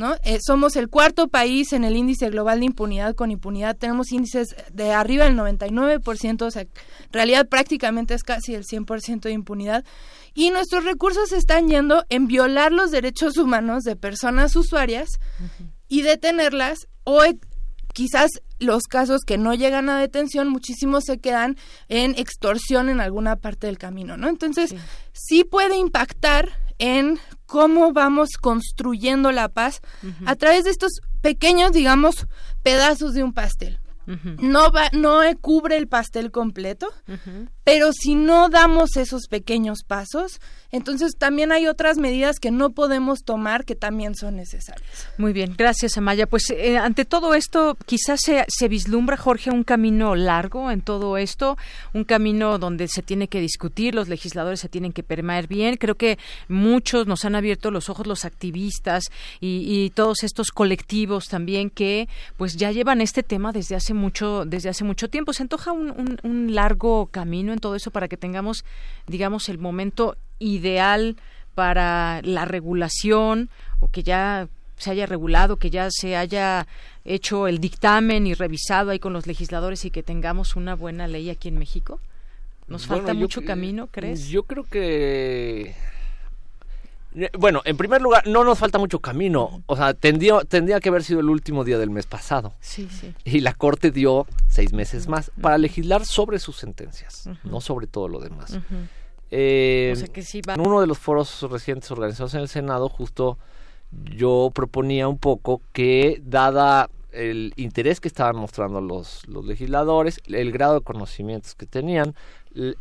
[0.00, 0.16] ¿no?
[0.24, 3.76] Eh, somos el cuarto país en el índice global de impunidad con impunidad.
[3.76, 6.68] Tenemos índices de arriba del 99%, o sea, en
[7.12, 9.84] realidad prácticamente es casi el 100% de impunidad
[10.34, 15.08] y nuestros recursos están yendo en violar los derechos humanos de personas usuarias
[15.86, 17.38] y detenerlas o e,
[17.92, 21.56] quizás los casos que no llegan a detención, muchísimos se quedan
[21.88, 24.28] en extorsión en alguna parte del camino, ¿no?
[24.28, 24.74] Entonces,
[25.12, 27.18] sí, puede impactar en
[27.50, 29.80] cómo vamos construyendo la paz
[30.24, 32.28] a través de estos pequeños, digamos,
[32.62, 33.80] pedazos de un pastel.
[34.38, 36.88] No va, no cubre el pastel completo,
[37.70, 40.40] pero si no damos esos pequeños pasos,
[40.72, 45.08] entonces también hay otras medidas que no podemos tomar que también son necesarias.
[45.18, 46.26] Muy bien, gracias Amaya.
[46.26, 51.56] Pues eh, ante todo esto, quizás se, vislumbra, Jorge, un camino largo en todo esto,
[51.94, 55.76] un camino donde se tiene que discutir, los legisladores se tienen que permear bien.
[55.76, 56.18] Creo que
[56.48, 59.04] muchos nos han abierto los ojos, los activistas
[59.40, 64.68] y, todos estos colectivos también que pues ya llevan este tema desde hace mucho, desde
[64.68, 65.32] hace mucho tiempo.
[65.32, 68.64] Se antoja un, un largo camino en todo eso para que tengamos,
[69.06, 71.16] digamos, el momento ideal
[71.54, 73.50] para la regulación
[73.80, 76.66] o que ya se haya regulado, que ya se haya
[77.04, 81.28] hecho el dictamen y revisado ahí con los legisladores y que tengamos una buena ley
[81.28, 82.00] aquí en México?
[82.66, 84.28] ¿Nos falta mucho camino, crees?
[84.28, 85.74] Yo creo que
[87.38, 89.62] bueno, en primer lugar, no nos falta mucho camino.
[89.66, 92.54] O sea, tendría, tendría que haber sido el último día del mes pasado.
[92.60, 93.14] Sí, sí.
[93.24, 98.08] Y la Corte dio seis meses más para legislar sobre sus sentencias, no sobre todo
[98.08, 98.58] lo demás.
[99.32, 99.94] Eh,
[100.46, 103.38] en uno de los foros recientes organizados en el Senado, justo
[104.16, 110.52] yo proponía un poco que, dada el interés que estaban mostrando los, los legisladores, el
[110.52, 112.14] grado de conocimientos que tenían,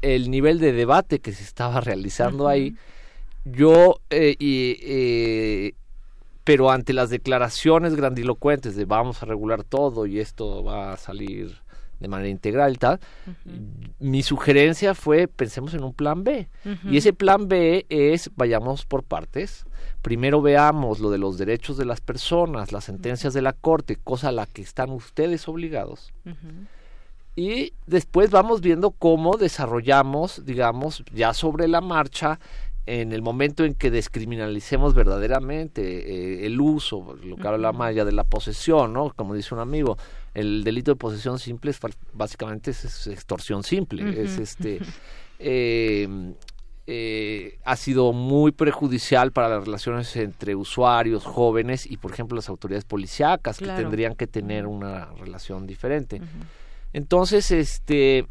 [0.01, 2.75] el, nivel de debate que se estaba realizando ahí,
[3.45, 5.73] yo, eh, eh,
[6.43, 11.57] pero ante las declaraciones grandilocuentes de vamos a regular todo y esto va a salir
[11.99, 12.99] de manera integral y tal,
[13.99, 16.47] mi sugerencia fue pensemos en un plan B.
[16.85, 19.65] Y ese plan B es vayamos por partes.
[20.01, 24.29] Primero veamos lo de los derechos de las personas, las sentencias de la Corte, cosa
[24.29, 26.13] a la que están ustedes obligados.
[27.35, 32.39] Y después vamos viendo cómo desarrollamos, digamos, ya sobre la marcha,
[32.89, 38.11] en el momento en que descriminalicemos verdaderamente eh, el uso, lo que habla Maya de
[38.11, 39.13] la posesión, ¿no?
[39.15, 39.95] Como dice un amigo,
[40.33, 41.79] el delito de posesión simple es
[42.13, 44.79] básicamente es, extorsión simple, es este
[45.39, 46.33] em,
[46.87, 52.49] eh, ha sido muy perjudicial para las relaciones entre usuarios, jóvenes y, por ejemplo, las
[52.49, 56.19] autoridades policíacas que tendrían que tener una relación diferente.
[56.91, 58.25] Entonces, este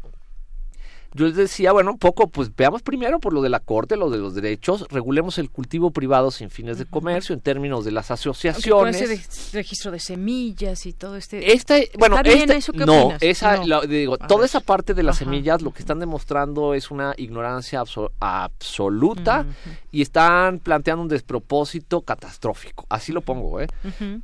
[1.13, 4.09] yo les decía, bueno, un poco, pues veamos primero por lo de la Corte, lo
[4.09, 8.11] de los derechos, regulemos el cultivo privado sin fines de comercio en términos de las
[8.11, 9.01] asociaciones.
[9.01, 11.51] ese registro de semillas y todo este...
[11.53, 12.71] Esta, bueno, ¿Está bien esta- eso?
[12.73, 13.23] ¿Qué no, opinas?
[13.23, 13.65] esa, No.
[13.65, 14.45] la- digo, A toda ver.
[14.45, 19.45] esa parte de las semillas lo que están demostrando es una ignorancia abso- absoluta
[19.91, 22.85] y están planteando un despropósito catastrófico.
[22.89, 23.67] Así lo pongo, ¿eh?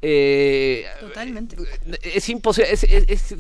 [0.01, 1.55] Eh, Totalmente.
[2.03, 3.35] es imposible, es, es- es-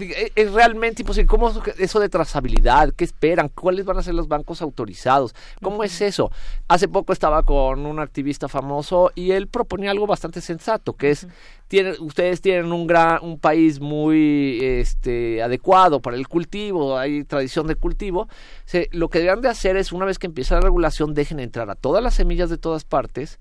[0.00, 1.26] es- es realmente imposible.
[1.26, 2.92] ¿Cómo es eso de trazabilidad?
[2.94, 3.48] ¿Qué esperan?
[3.48, 5.34] ¿Cuáles van a ser los bancos autorizados?
[5.62, 6.30] ¿Cómo es eso?
[6.68, 11.26] Hace poco estaba con un activista famoso y él proponía algo bastante sensato, que es,
[11.68, 17.66] tienen, ustedes tienen un gran, un país muy este, adecuado para el cultivo, hay tradición
[17.66, 18.28] de cultivo.
[18.64, 21.70] Se- lo que deberían de hacer es, una vez que empiece la regulación, dejen entrar
[21.70, 23.38] a todas las semillas de todas partes,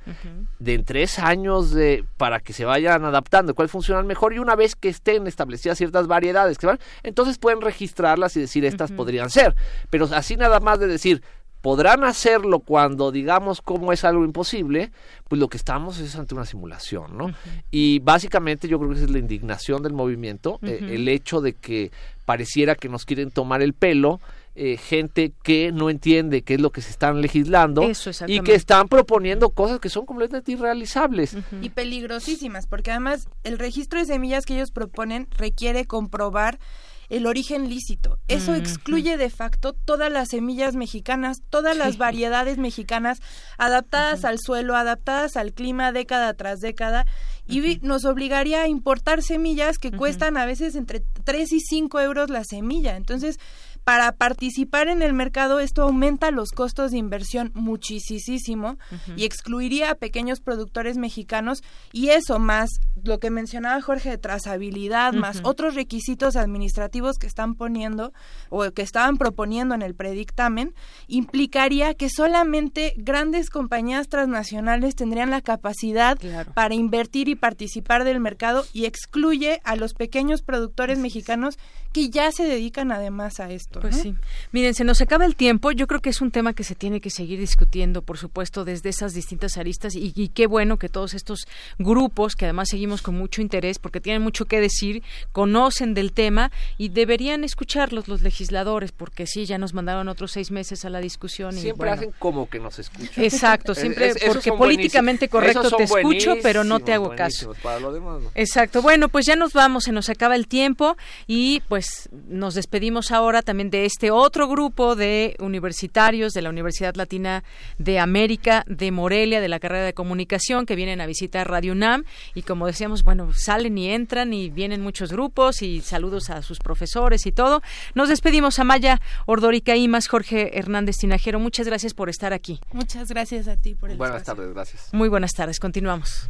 [0.59, 4.55] de en tres años de, para que se vayan adaptando, cuál funcionan mejor y una
[4.55, 9.29] vez que estén establecidas ciertas variedades que van, entonces pueden registrarlas y decir estas podrían
[9.29, 9.55] ser,
[9.89, 11.21] pero así nada más de decir
[11.63, 14.91] podrán hacerlo cuando digamos cómo es algo imposible,
[15.29, 17.33] pues lo que estamos es ante una simulación, ¿no?
[17.71, 21.53] Y básicamente yo creo que esa es la indignación del movimiento, eh, el hecho de
[21.53, 21.93] que
[22.25, 24.19] pareciera que nos quieren tomar el pelo,
[24.55, 28.55] eh, gente que no entiende qué es lo que se están legislando Eso, y que
[28.55, 31.37] están proponiendo cosas que son completamente irrealizables.
[31.61, 36.59] y peligrosísimas, porque además el registro de semillas que ellos proponen requiere comprobar
[37.09, 38.19] el origen lícito.
[38.27, 41.97] Eso excluye de facto todas las semillas mexicanas, todas las Sí.
[41.97, 43.19] variedades mexicanas
[43.57, 47.05] adaptadas al suelo, adaptadas al clima década tras década
[47.47, 52.29] y nos obligaría a importar semillas que cuestan a veces entre 3 y 5 euros
[52.29, 52.95] la semilla.
[52.95, 53.37] Entonces,
[53.83, 58.77] para participar en el mercado esto aumenta los costos de inversión muchísimo
[59.15, 61.63] y excluiría a pequeños productores mexicanos.
[61.91, 62.69] Y eso más
[63.03, 68.13] lo que mencionaba Jorge de trazabilidad más otros requisitos administrativos que están poniendo
[68.49, 70.73] o que estaban proponiendo en el predictamen
[71.07, 76.17] implicaría que solamente grandes compañías transnacionales tendrían la capacidad
[76.53, 81.57] para invertir y participar del mercado y excluye a los pequeños productores mexicanos
[81.93, 83.79] que ya se dedican además a esto.
[83.79, 84.03] Pues ¿no?
[84.03, 84.15] sí.
[84.51, 85.71] Miren, se nos acaba el tiempo.
[85.71, 88.89] Yo creo que es un tema que se tiene que seguir discutiendo, por supuesto, desde
[88.89, 89.95] esas distintas aristas.
[89.95, 91.47] Y, y qué bueno que todos estos
[91.77, 96.51] grupos, que además seguimos con mucho interés, porque tienen mucho que decir, conocen del tema
[96.77, 100.99] y deberían escucharlos los legisladores, porque sí, ya nos mandaron otros seis meses a la
[100.99, 101.55] discusión.
[101.57, 103.23] Y, Siempre bueno, hacen como que nos escuchan.
[103.23, 107.53] Exacto, siempre es- porque políticamente correcto te escucho, pero no te hago caso.
[107.61, 108.31] Para lo demás, no.
[108.33, 108.81] Exacto.
[108.81, 110.97] Bueno, pues ya nos vamos, se nos acaba el tiempo
[111.27, 111.82] y pues
[112.27, 117.43] nos despedimos ahora también de este otro grupo de universitarios de la Universidad Latina
[117.77, 122.03] de América de Morelia, de la carrera de comunicación, que vienen a visitar Radio UNAM
[122.35, 126.59] y como decíamos, bueno, salen y entran y vienen muchos grupos y saludos a sus
[126.59, 127.61] profesores y todo.
[127.95, 131.39] Nos despedimos a Maya Ordórica Imas, Jorge Hernández Tinajero.
[131.39, 132.59] Muchas gracias por estar aquí.
[132.71, 134.35] Muchas gracias a ti por el Buenas espacio.
[134.35, 134.93] tardes, gracias.
[134.93, 135.59] Muy buenas tardes.
[135.59, 136.29] Continuamos.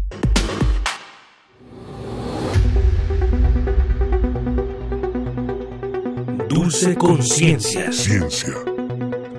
[6.53, 7.93] Dulce Conciencia.
[7.93, 8.53] Ciencia.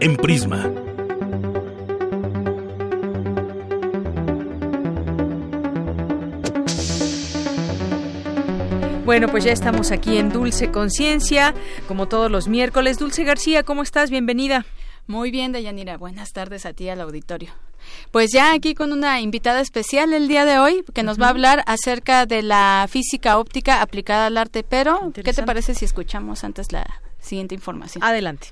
[0.00, 0.72] En Prisma.
[9.04, 11.52] Bueno, pues ya estamos aquí en Dulce Conciencia,
[11.86, 12.98] como todos los miércoles.
[12.98, 14.08] Dulce García, ¿cómo estás?
[14.08, 14.64] Bienvenida.
[15.06, 15.98] Muy bien, Dayanira.
[15.98, 17.50] Buenas tardes a ti al auditorio.
[18.10, 21.30] Pues ya aquí con una invitada especial el día de hoy que nos va a
[21.30, 26.44] hablar acerca de la física óptica aplicada al arte, pero ¿qué te parece si escuchamos
[26.44, 28.02] antes la siguiente información?
[28.04, 28.48] Adelante.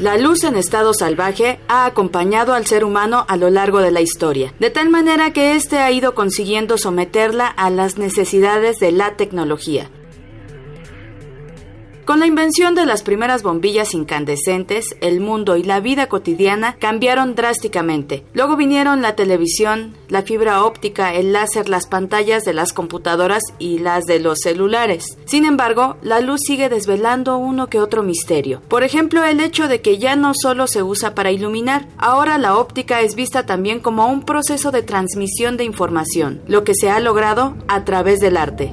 [0.00, 4.00] La luz en estado salvaje ha acompañado al ser humano a lo largo de la
[4.00, 9.16] historia, de tal manera que éste ha ido consiguiendo someterla a las necesidades de la
[9.16, 9.90] tecnología.
[12.08, 17.34] Con la invención de las primeras bombillas incandescentes, el mundo y la vida cotidiana cambiaron
[17.34, 18.24] drásticamente.
[18.32, 23.80] Luego vinieron la televisión, la fibra óptica, el láser, las pantallas de las computadoras y
[23.80, 25.18] las de los celulares.
[25.26, 28.62] Sin embargo, la luz sigue desvelando uno que otro misterio.
[28.68, 32.56] Por ejemplo, el hecho de que ya no solo se usa para iluminar, ahora la
[32.56, 37.00] óptica es vista también como un proceso de transmisión de información, lo que se ha
[37.00, 38.72] logrado a través del arte.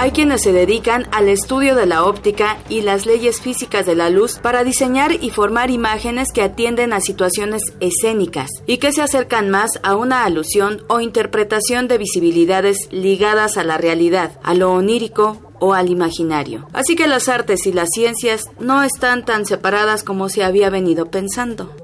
[0.00, 4.08] Hay quienes se dedican al estudio de la óptica y las leyes físicas de la
[4.08, 9.50] luz para diseñar y formar imágenes que atienden a situaciones escénicas y que se acercan
[9.50, 15.36] más a una alusión o interpretación de visibilidades ligadas a la realidad, a lo onírico
[15.58, 16.66] o al imaginario.
[16.72, 21.10] Así que las artes y las ciencias no están tan separadas como se había venido
[21.10, 21.74] pensando.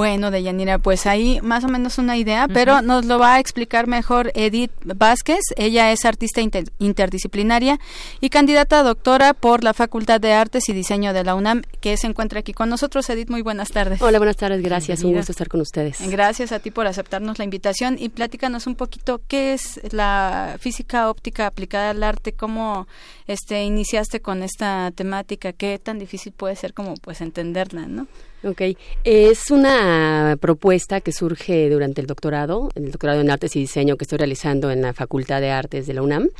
[0.00, 3.86] Bueno, Deyanira, pues ahí más o menos una idea, pero nos lo va a explicar
[3.86, 5.40] mejor Edith Vázquez.
[5.56, 6.40] Ella es artista
[6.78, 7.78] interdisciplinaria
[8.18, 11.98] y candidata a doctora por la Facultad de Artes y Diseño de la UNAM, que
[11.98, 13.10] se encuentra aquí con nosotros.
[13.10, 14.00] Edith, muy buenas tardes.
[14.00, 15.04] Hola, buenas tardes, gracias.
[15.04, 16.00] Un gusto estar con ustedes.
[16.08, 21.10] Gracias a ti por aceptarnos la invitación y platícanos un poquito qué es la física
[21.10, 22.88] óptica aplicada al arte, cómo
[23.26, 28.06] este iniciaste con esta temática, qué tan difícil puede ser como pues entenderla, ¿no?
[28.42, 28.62] Ok,
[29.04, 34.04] es una propuesta que surge durante el doctorado, el doctorado en Artes y Diseño que
[34.04, 36.30] estoy realizando en la Facultad de Artes de la UNAM.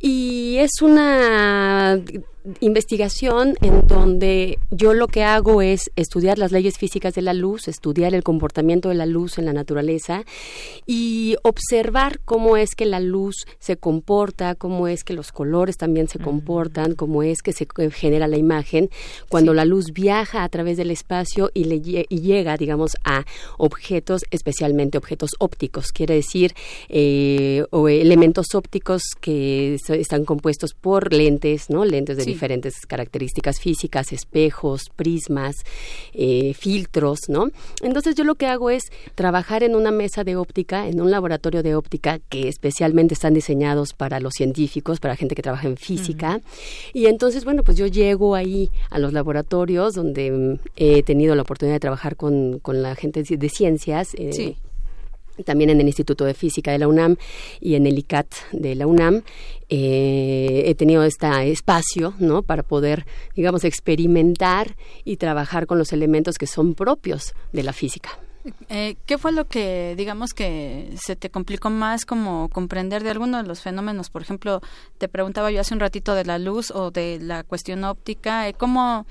[0.00, 2.00] Y es una
[2.60, 7.68] investigación en donde yo lo que hago es estudiar las leyes físicas de la luz,
[7.68, 10.24] estudiar el comportamiento de la luz en la naturaleza
[10.86, 16.08] y observar cómo es que la luz se comporta, cómo es que los colores también
[16.08, 18.90] se comportan, cómo es que se genera la imagen
[19.28, 23.24] cuando la luz viaja a través del espacio y, le, llega, digamos, a
[23.58, 26.54] objetos, especialmente objetos ópticos, quiere decir
[26.88, 31.84] eh, o elementos ópticos que están compuestos por lentes, ¿no?
[31.84, 35.56] Lentes de diferentes características físicas, espejos, prismas,
[36.12, 37.50] eh, filtros, ¿no?
[37.82, 38.84] Entonces yo lo que hago es
[39.14, 43.92] trabajar en una mesa de óptica, en un laboratorio de óptica que especialmente están diseñados
[43.92, 46.40] para los científicos, para gente que trabaja en física.
[46.92, 51.42] Y entonces, bueno, pues yo llego ahí a los laboratorios donde mm, he tenido la
[51.42, 54.14] oportunidad de trabajar con, con la gente de ciencias.
[54.14, 54.56] Eh,
[55.44, 57.16] también en el Instituto de Física de la UNAM
[57.60, 59.22] y en el ICAT de la UNAM.
[59.68, 62.42] Eh, he tenido este espacio, ¿no?
[62.42, 68.10] Para poder, digamos, experimentar y trabajar con los elementos que son propios de la física.
[68.68, 73.36] Eh, ¿Qué fue lo que, digamos, que se te complicó más como comprender de alguno
[73.36, 74.10] de los fenómenos?
[74.10, 74.60] Por ejemplo,
[74.98, 78.48] te preguntaba yo hace un ratito de la luz o de la cuestión óptica.
[78.48, 79.06] Eh, ¿Cómo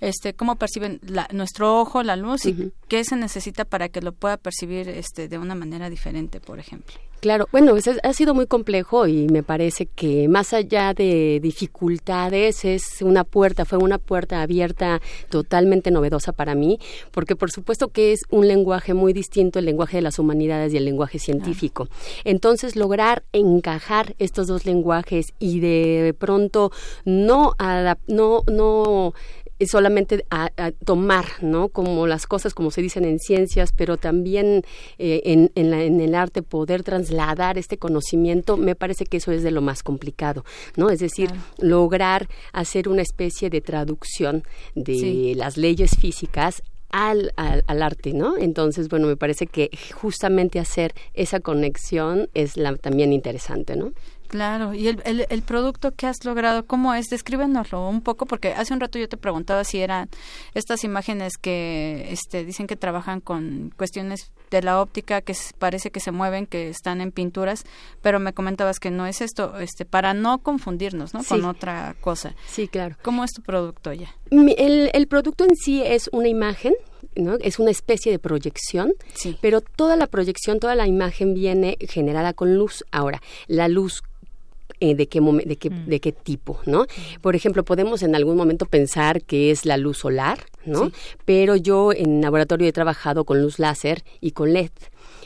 [0.00, 1.00] este, cómo perciben
[1.32, 5.38] nuestro ojo la luz y qué se necesita para que lo pueda percibir este, de
[5.38, 6.94] una manera diferente, por ejemplo.
[7.20, 13.02] Claro, bueno, ha sido muy complejo y me parece que más allá de dificultades es
[13.02, 16.78] una puerta, fue una puerta abierta totalmente novedosa para mí,
[17.10, 20.78] porque por supuesto que es un lenguaje muy distinto el lenguaje de las humanidades y
[20.78, 21.90] el lenguaje científico.
[22.24, 26.72] Entonces, lograr encajar estos dos lenguajes y de pronto
[27.04, 27.52] no
[28.06, 29.12] no no
[29.66, 30.50] solamente a,
[30.84, 31.68] tomar, ¿no?
[31.68, 34.62] Como las cosas, como se dicen en ciencias, pero también
[34.98, 39.50] eh, en, en, el arte poder trasladar este conocimiento, me parece que eso es de
[39.50, 40.44] lo más complicado,
[40.76, 40.90] ¿no?
[40.90, 47.82] Es decir, lograr hacer una especie de traducción de las leyes físicas al, al, al,
[47.82, 48.36] arte, ¿no?
[48.36, 53.92] Entonces, bueno, me parece que justamente hacer esa conexión es la, también interesante, ¿no?
[54.30, 57.06] Claro, y el, el, el, producto que has logrado, ¿cómo es?
[57.08, 60.08] Descríbenoslo un poco, porque hace un rato yo te preguntaba si eran
[60.54, 65.98] estas imágenes que este, dicen que trabajan con cuestiones de la óptica, que parece que
[65.98, 67.64] se mueven, que están en pinturas,
[68.02, 71.24] pero me comentabas que no es esto, este, para no confundirnos, ¿no?
[71.24, 72.36] Con otra cosa.
[72.46, 72.96] Sí, claro.
[73.02, 74.14] ¿Cómo es tu producto ya?
[74.30, 76.74] El, el producto en sí es una imagen
[77.16, 77.34] ¿no?
[77.40, 79.36] Es una especie de proyección, sí.
[79.40, 82.84] pero toda la proyección, toda la imagen viene generada con luz.
[82.92, 84.02] Ahora, la luz
[84.80, 85.86] eh, de, qué de, qué, mm.
[85.86, 86.86] de qué tipo, ¿no?
[87.20, 90.90] Por ejemplo, podemos en algún momento pensar que es la luz solar, ¿no?
[91.24, 94.70] Pero yo en laboratorio he trabajado con luz láser y con LED.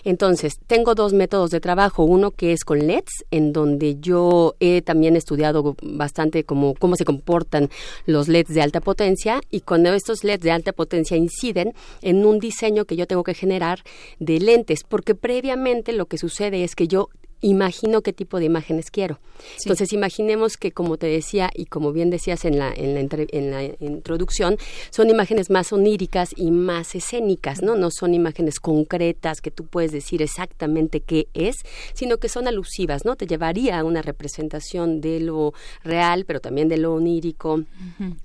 [0.05, 2.05] Entonces, tengo dos métodos de trabajo.
[2.05, 7.06] Uno que es con LEDs, en donde yo he también estudiado bastante cómo, cómo se
[7.06, 7.70] comportan
[8.05, 11.72] los LEDs de alta potencia y cuando estos LEDs de alta potencia inciden
[12.02, 13.81] en un diseño que yo tengo que generar
[14.18, 17.09] de lentes, porque previamente lo que sucede es que yo
[17.45, 19.19] imagino qué tipo de imágenes quiero.
[19.62, 24.57] Entonces, imaginemos que, como te decía y como bien decías en la, en la, introducción,
[24.91, 27.77] son imágenes más oníricas y más escénicas, ¿no?
[27.77, 31.57] No son imágenes concretas que tú puedes decir exactamente qué es,
[31.93, 33.16] sino que son alusivas, ¿no?
[33.16, 35.53] Te llevaría a una representación de lo
[35.83, 37.62] real, pero también de lo onírico,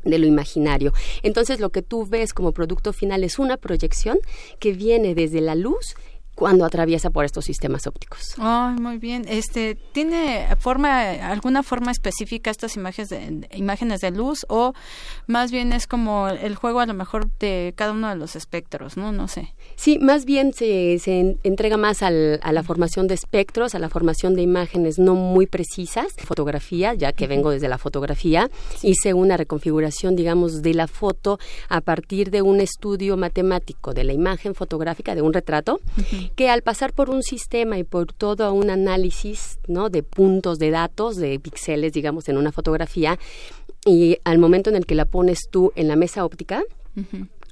[0.04, 0.94] de lo imaginario.
[1.24, 4.20] Entonces, lo que tú ves como producto final es una proyección
[4.60, 5.96] que viene desde la luz
[6.40, 8.36] cuando atraviesa por estos sistemas ópticos.
[8.80, 9.26] muy bien.
[9.28, 14.74] Este, ¿Tiene forma, alguna forma específica estas imágenes de, imágenes de luz o
[15.28, 18.96] más bien es como el juego a lo mejor de cada uno de los espectros,
[18.96, 19.12] ¿no?
[19.12, 19.54] No sé.
[19.76, 23.90] Sí, más bien se, se entrega más al, a la formación de espectros, a la
[23.90, 28.50] formación de imágenes no muy precisas, fotografía, ya que vengo desde la fotografía,
[28.82, 31.38] hice una reconfiguración, digamos, de la foto
[31.68, 35.82] a partir de un estudio matemático de la imagen fotográfica de un retrato
[36.30, 39.90] que al pasar por un sistema y por todo un análisis ¿no?
[39.90, 43.20] de puntos de datos, de píxeles, digamos, en una fotografía,
[43.86, 46.64] y al momento en el que la pones tú en la mesa óptica,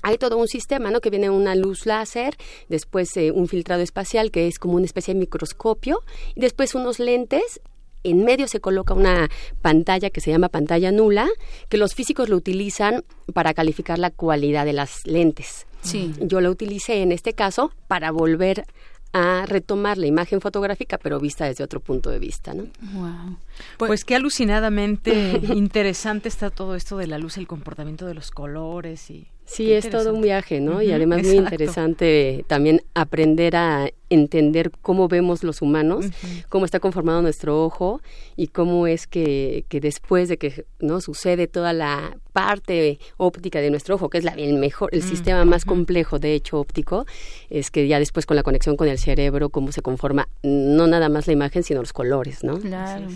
[0.01, 0.99] hay todo un sistema, ¿no?
[0.99, 2.35] Que viene una luz láser,
[2.69, 6.01] después eh, un filtrado espacial que es como una especie de microscopio,
[6.35, 7.61] y después unos lentes
[8.03, 9.29] en medio se coloca una
[9.61, 11.27] pantalla que se llama pantalla nula,
[11.69, 15.65] que los físicos lo utilizan para calificar la cualidad de las lentes.
[15.81, 16.13] Sí.
[16.21, 18.65] Yo lo utilicé en este caso para volver
[19.13, 22.63] a retomar la imagen fotográfica, pero vista desde otro punto de vista, ¿no?
[22.93, 23.37] Wow.
[23.77, 28.31] Pues, pues, qué alucinadamente interesante está todo esto de la luz, el comportamiento de los
[28.31, 30.81] colores y Sí, es todo un viaje, ¿no?
[30.81, 36.05] y además muy interesante también aprender a entender cómo vemos los humanos,
[36.49, 38.01] cómo está conformado nuestro ojo
[38.35, 43.71] y cómo es que, que, después de que no sucede toda la parte óptica de
[43.71, 47.05] nuestro ojo, que es la, el mejor, el mm, sistema más complejo de hecho óptico,
[47.49, 51.09] es que ya después con la conexión con el cerebro, cómo se conforma no nada
[51.09, 52.59] más la imagen, sino los colores, ¿no?
[52.59, 53.07] Claro.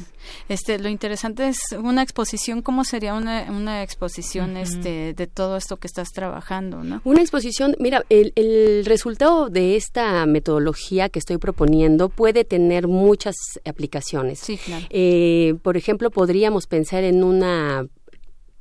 [0.50, 5.78] Este, lo interesante es una exposición, ¿cómo sería una, una exposición este, de todo esto
[5.78, 7.02] que estás trabajando, no?
[7.04, 13.36] Una exposición, mira, el, el resultado de esta metodología que estoy proponiendo puede tener muchas
[13.66, 14.40] aplicaciones.
[14.40, 14.86] Sí, claro.
[14.90, 17.88] Eh, por ejemplo, podríamos pensar en una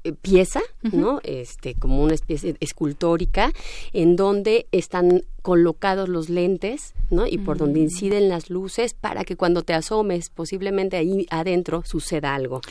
[0.03, 1.21] eh, pieza, ¿no?
[1.25, 3.53] Este, como una especie escultórica,
[3.93, 7.27] en donde están colocados los lentes, ¿no?
[7.27, 7.83] Y por donde mm.
[7.83, 12.63] inciden las luces para que cuando te asomes, posiblemente ahí adentro suceda algo.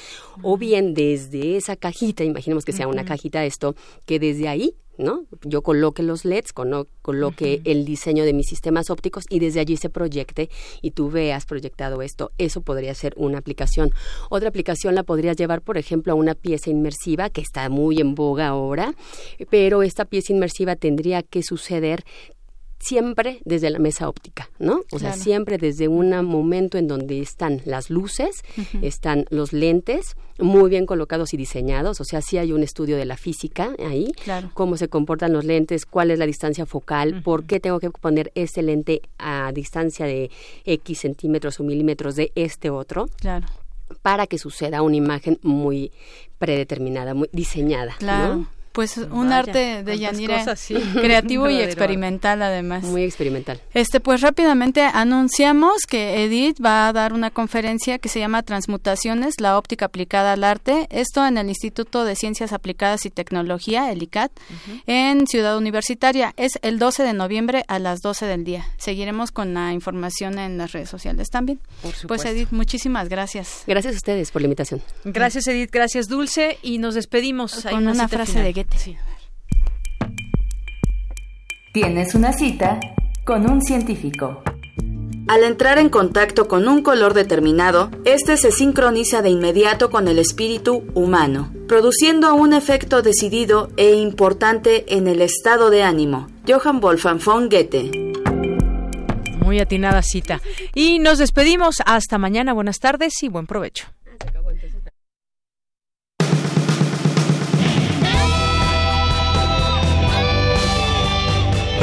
[0.41, 3.75] O bien desde esa cajita, imaginemos que sea una cajita esto,
[4.07, 5.25] que desde ahí ¿no?
[5.43, 9.89] Yo coloque los LEDs, coloque el diseño de mis sistemas ópticos y desde allí se
[9.89, 10.49] proyecte
[10.81, 12.31] y tú veas proyectado esto.
[12.37, 13.91] Eso podría ser una aplicación.
[14.29, 18.13] Otra aplicación la podrías llevar, por ejemplo, a una pieza inmersiva que está muy en
[18.13, 18.93] boga ahora,
[19.49, 22.03] pero esta pieza inmersiva tendría que suceder
[22.79, 24.81] siempre desde la mesa óptica, ¿no?
[24.91, 28.43] O sea, siempre desde un momento en donde están las luces,
[28.81, 33.05] están los lentes muy bien colocados y diseñados, o sea, sí hay un estudio de
[33.05, 34.11] la física ahí,
[34.53, 38.31] cómo se comportan los lentes, cuál es la distancia focal, por qué tengo que poner
[38.35, 40.31] este lente a distancia de
[40.65, 43.07] X centímetros o milímetros de este otro.
[43.17, 43.47] Claro
[44.01, 45.91] para que suceda una imagen muy
[46.37, 47.95] predeterminada, muy diseñada.
[47.97, 48.45] Claro.
[48.79, 50.45] Pues un arte de Yanira
[50.93, 52.85] creativo y experimental además.
[52.85, 53.59] Muy experimental.
[53.73, 59.41] Este pues rápidamente anunciamos que Edith va a dar una conferencia que se llama Transmutaciones,
[59.41, 64.01] la óptica aplicada al arte, esto en el Instituto de Ciencias Aplicadas y Tecnología, el
[64.01, 64.31] ICAT,
[64.87, 66.33] en Ciudad Universitaria.
[66.37, 68.65] Es el 12 de noviembre a las 12 del día.
[68.77, 71.59] Seguiremos con la información en las redes sociales también.
[72.07, 73.63] pues Edith, muchísimas gracias.
[73.67, 74.81] Gracias a ustedes por la invitación.
[75.03, 77.65] Gracias Edith, gracias Dulce y nos despedimos.
[77.69, 78.53] Con una, frase de
[81.71, 82.79] Tienes una cita
[83.25, 84.41] con un científico.
[85.27, 90.17] Al entrar en contacto con un color determinado, este se sincroniza de inmediato con el
[90.17, 96.27] espíritu humano, produciendo un efecto decidido e importante en el estado de ánimo.
[96.47, 97.91] Johann Wolfgang von Goethe.
[99.37, 100.41] Muy atinada cita.
[100.73, 101.77] Y nos despedimos.
[101.85, 102.53] Hasta mañana.
[102.53, 103.85] Buenas tardes y buen provecho.